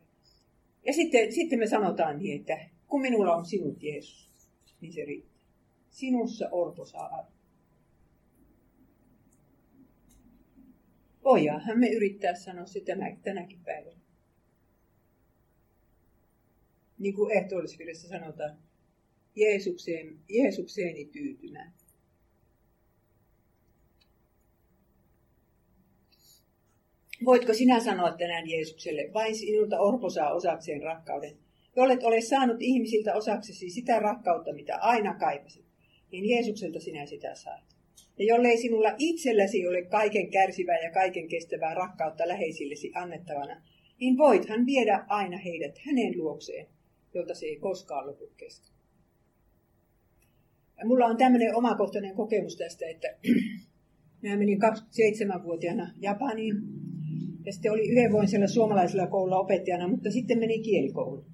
ja 0.86 0.94
sitten, 0.94 1.32
sitten 1.32 1.60
me 1.60 1.68
sanotaan 1.68 2.20
niin, 2.20 2.40
että 2.40 2.70
kun 2.88 3.02
minulla 3.02 3.36
on 3.36 3.46
sinut 3.46 3.84
Jeesus, 3.84 4.32
niin 4.82 4.94
se 4.94 5.06
riittää. 5.06 5.40
Sinussa 5.90 6.50
orpo 6.52 6.86
saa 6.86 7.32
Voidaanhan 11.30 11.80
me 11.80 11.90
yrittää 11.90 12.36
sanoa 12.36 12.66
sitä 12.66 12.94
tänäkin 13.24 13.60
päivänä. 13.64 14.00
Niin 17.00 17.16
kuin 17.16 17.32
ehtoollisvirrassa 17.32 18.08
sanotaan, 18.08 18.58
Jeesukseen, 19.36 20.20
Jeesukseeni 20.30 21.06
tyytymään. 21.06 21.74
Voitko 27.26 27.54
sinä 27.54 27.80
sanoa 27.80 28.12
tänään 28.12 28.50
Jeesukselle, 28.50 29.10
vain 29.14 29.36
sinulta 29.36 29.80
orpo 29.80 30.10
saa 30.10 30.34
osakseen 30.34 30.82
rakkauden, 30.82 31.38
jollet 31.76 32.04
ole 32.04 32.22
saanut 32.22 32.58
ihmisiltä 32.60 33.14
osaksesi 33.14 33.70
sitä 33.70 34.00
rakkautta, 34.00 34.54
mitä 34.54 34.78
aina 34.78 35.14
kaipasit, 35.14 35.66
niin 36.12 36.30
Jeesukselta 36.30 36.80
sinä 36.80 37.06
sitä 37.06 37.36
saat. 37.36 37.79
Ja 38.20 38.26
jollei 38.26 38.58
sinulla 38.58 38.96
itselläsi 38.98 39.68
ole 39.68 39.86
kaiken 39.86 40.32
kärsivää 40.32 40.80
ja 40.80 40.92
kaiken 40.92 41.28
kestävää 41.28 41.74
rakkautta 41.74 42.28
läheisillesi 42.28 42.92
annettavana, 42.96 43.62
niin 44.00 44.18
voithan 44.18 44.66
viedä 44.66 45.06
aina 45.08 45.38
heidät 45.38 45.78
hänen 45.78 46.18
luokseen, 46.18 46.68
jolta 47.14 47.36
se 47.36 47.46
ei 47.46 47.56
koskaan 47.56 48.08
lopu 48.08 48.32
kesken. 48.38 48.76
Ja 50.78 50.86
mulla 50.86 51.06
on 51.06 51.18
tämmöinen 51.18 51.56
omakohtainen 51.56 52.16
kokemus 52.16 52.58
tästä, 52.58 52.86
että 52.90 53.08
minä 54.22 54.38
menin 54.38 54.60
27-vuotiaana 54.62 55.94
Japaniin 56.02 56.56
ja 57.46 57.54
sitten 57.54 57.72
oli 57.72 57.90
yhden 57.90 58.12
vuoden 58.12 58.30
siellä 58.30 58.48
suomalaisella 58.48 59.08
koululla 59.08 59.40
opettajana, 59.40 59.88
mutta 59.88 60.12
sitten 60.12 60.40
meni 60.40 60.60
kielikouluun. 60.60 61.26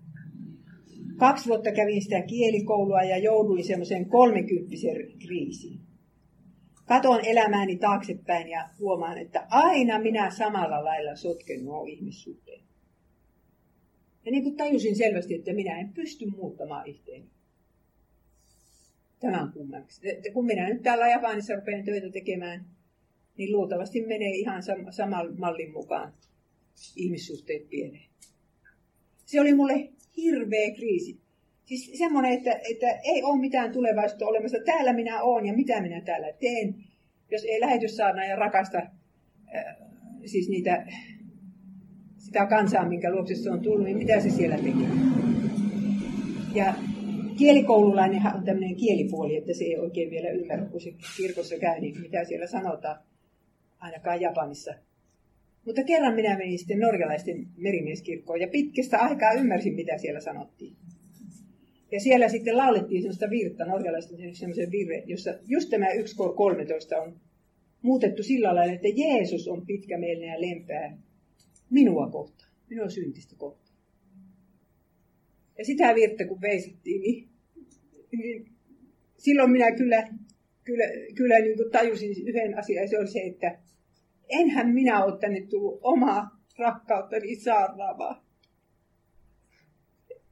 Kaksi 1.18 1.50
vuotta 1.50 1.72
kävin 1.72 2.02
sitä 2.02 2.22
kielikoulua 2.22 3.04
ja 3.04 3.18
jouduin 3.18 3.64
semmoiseen 3.64 4.10
kolmekymppisen 4.10 4.96
kriisiin. 5.20 5.85
Katon 6.86 7.26
elämääni 7.26 7.78
taaksepäin 7.78 8.48
ja 8.48 8.70
huomaan, 8.80 9.18
että 9.18 9.48
aina 9.50 10.00
minä 10.00 10.30
samalla 10.30 10.84
lailla 10.84 11.16
sotken 11.16 11.66
nuo 11.66 11.86
ihmissuhteen. 11.86 12.62
Ja 14.26 14.32
niin 14.32 14.44
kuin 14.44 14.58
tajusin 14.58 14.96
selvästi, 14.96 15.36
että 15.36 15.54
minä 15.54 15.80
en 15.80 15.94
pysty 15.94 16.26
muuttamaan 16.26 16.88
itseäni. 16.88 17.30
Tämän 19.20 19.52
kummemmaksi. 19.52 20.02
Kun 20.34 20.46
minä 20.46 20.70
nyt 20.70 20.84
täällä 20.84 21.08
Japanissa 21.08 21.56
rupean 21.56 21.84
töitä 21.84 22.10
tekemään, 22.10 22.66
niin 23.38 23.52
luultavasti 23.52 24.02
menee 24.02 24.32
ihan 24.32 24.64
saman 24.90 25.40
mallin 25.40 25.72
mukaan 25.72 26.14
ihmissuhteet 26.96 27.70
pieneen. 27.70 28.10
Se 29.26 29.42
oli 29.42 29.54
mulle 29.54 29.90
hirveä 30.18 30.76
kriisi. 30.76 31.25
Siis 31.66 31.92
semmoinen, 31.98 32.32
että, 32.32 32.52
että 32.72 33.00
ei 33.04 33.24
ole 33.24 33.40
mitään 33.40 33.72
tulevaisuutta 33.72 34.26
olemassa. 34.26 34.58
Täällä 34.66 34.94
minä 34.94 35.22
olen 35.22 35.46
ja 35.46 35.54
mitä 35.54 35.82
minä 35.82 36.02
täällä 36.02 36.28
teen. 36.40 36.76
Jos 37.32 37.44
ei 37.44 37.62
lähetyssaarna 37.62 38.26
ja 38.26 38.36
rakasta 38.36 38.78
äh, 38.78 39.76
siis 40.26 40.50
niitä, 40.50 40.88
sitä 42.18 42.46
kansaa, 42.46 42.90
minkä 42.90 43.12
luokse 43.12 43.36
se 43.36 43.52
on 43.52 43.62
tullut, 43.62 43.86
niin 43.86 43.98
mitä 43.98 44.20
se 44.20 44.30
siellä 44.30 44.56
tekee. 44.56 44.90
Ja 46.56 46.74
kielikoululainenhan 47.38 48.36
on 48.36 48.44
tämmöinen 48.44 48.76
kielipuoli, 48.76 49.38
että 49.38 49.54
se 49.54 49.64
ei 49.64 49.78
oikein 49.78 50.10
vielä 50.10 50.30
ymmärrä, 50.30 50.66
kun 50.66 50.82
se 50.82 50.94
kirkossa 51.18 51.56
käy, 51.58 51.80
niin 51.80 52.02
mitä 52.02 52.24
siellä 52.24 52.48
sanotaan, 52.48 53.00
ainakaan 53.80 54.22
Japanissa. 54.22 54.74
Mutta 55.66 55.84
kerran 55.84 56.16
minä 56.16 56.38
menin 56.38 56.60
sitten 56.60 56.80
norjalaisten 56.80 57.48
merimieskirkkoon 57.58 58.42
ja 58.42 58.48
pitkästä 58.48 58.98
aikaa 58.98 59.32
ymmärsin, 59.32 59.76
mitä 59.76 59.98
siellä 59.98 60.20
sanottiin. 60.20 60.76
Ja 61.96 62.00
siellä 62.02 62.30
sitten 62.30 62.58
laulettiin 62.58 63.02
sellaista 63.02 63.30
virta, 63.30 63.66
norjalaisten 63.66 64.36
sellaisen 64.36 64.72
virre, 64.72 65.04
jossa 65.06 65.34
just 65.48 65.70
tämä 65.70 65.92
1 65.92 66.16
13 66.36 66.98
on 66.98 67.20
muutettu 67.82 68.24
sillä 68.24 68.56
lailla, 68.56 68.74
että 68.74 68.88
Jeesus 68.96 69.48
on 69.48 69.66
pitkämielinen 69.66 70.30
ja 70.30 70.42
lempää 70.42 70.98
minua 71.70 72.10
kohtaan, 72.10 72.52
minua 72.70 72.90
syntistä 72.90 73.36
kohtaan. 73.38 73.78
Ja 75.58 75.66
sitä 75.66 75.96
virttä 75.96 76.26
kun 76.26 76.42
veisattiin, 76.42 77.02
niin, 77.02 77.30
niin 78.12 78.52
silloin 79.18 79.52
minä 79.52 79.72
kyllä, 79.72 80.08
kyllä, 80.64 80.84
kyllä 81.16 81.40
niin 81.40 81.58
kuin 81.58 81.72
tajusin 81.72 82.28
yhden 82.28 82.58
asian, 82.60 82.84
ja 82.84 82.90
se 82.90 83.00
oli 83.00 83.08
se, 83.08 83.20
että 83.20 83.60
enhän 84.30 84.74
minä 84.74 85.04
ole 85.04 85.20
tänne 85.20 85.42
tullut 85.42 85.80
omaa 85.84 86.42
rakkauttani 86.58 87.36
saarnaamaan. 87.36 88.22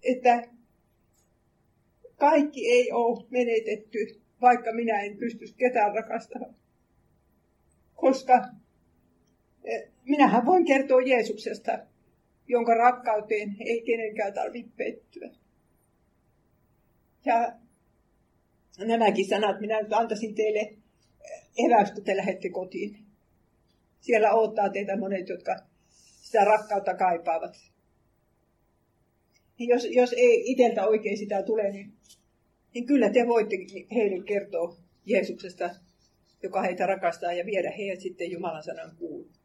Että 0.04 0.53
kaikki 2.30 2.72
ei 2.72 2.92
ole 2.92 3.26
menetetty, 3.30 4.22
vaikka 4.42 4.74
minä 4.74 5.02
en 5.02 5.18
pysty 5.18 5.46
ketään 5.58 5.96
rakastamaan. 5.96 6.56
Koska 7.96 8.46
eh, 9.64 9.92
minähän 10.04 10.46
voin 10.46 10.66
kertoa 10.66 11.02
Jeesuksesta, 11.02 11.80
jonka 12.48 12.74
rakkauteen 12.74 13.56
ei 13.60 13.82
kenenkään 13.82 14.34
tarvitse 14.34 14.72
pettyä. 14.78 15.30
Ja 17.26 17.54
nämäkin 18.86 19.30
sanat 19.30 19.60
minä 19.60 19.82
nyt 19.82 19.94
antaisin 19.94 20.36
teille 20.36 20.74
eväystä, 21.58 22.02
te 22.02 22.18
lähdette 22.18 22.50
kotiin. 22.50 23.06
Siellä 24.00 24.34
odottaa 24.34 24.70
teitä 24.70 24.98
monet, 24.98 25.30
jotka 25.30 25.56
sitä 26.22 26.46
rakkautta 26.46 26.94
kaipaavat. 26.94 27.73
Jos, 29.60 29.88
jos 29.90 30.14
ei 30.14 30.52
itseltä 30.52 30.88
oikein 30.88 31.18
sitä 31.18 31.44
tule, 31.44 31.72
niin, 31.72 31.94
niin 32.74 32.86
kyllä 32.86 33.10
te 33.10 33.28
voitte 33.28 33.56
heille 33.96 34.24
kertoa 34.26 34.78
Jeesuksesta, 35.06 35.70
joka 36.44 36.62
heitä 36.62 36.86
rakastaa, 36.86 37.34
ja 37.34 37.46
viedä 37.46 37.72
heidät 37.72 38.00
sitten 38.00 38.32
Jumalan 38.32 38.64
sanan 38.64 38.96
kuuluun. 38.98 39.43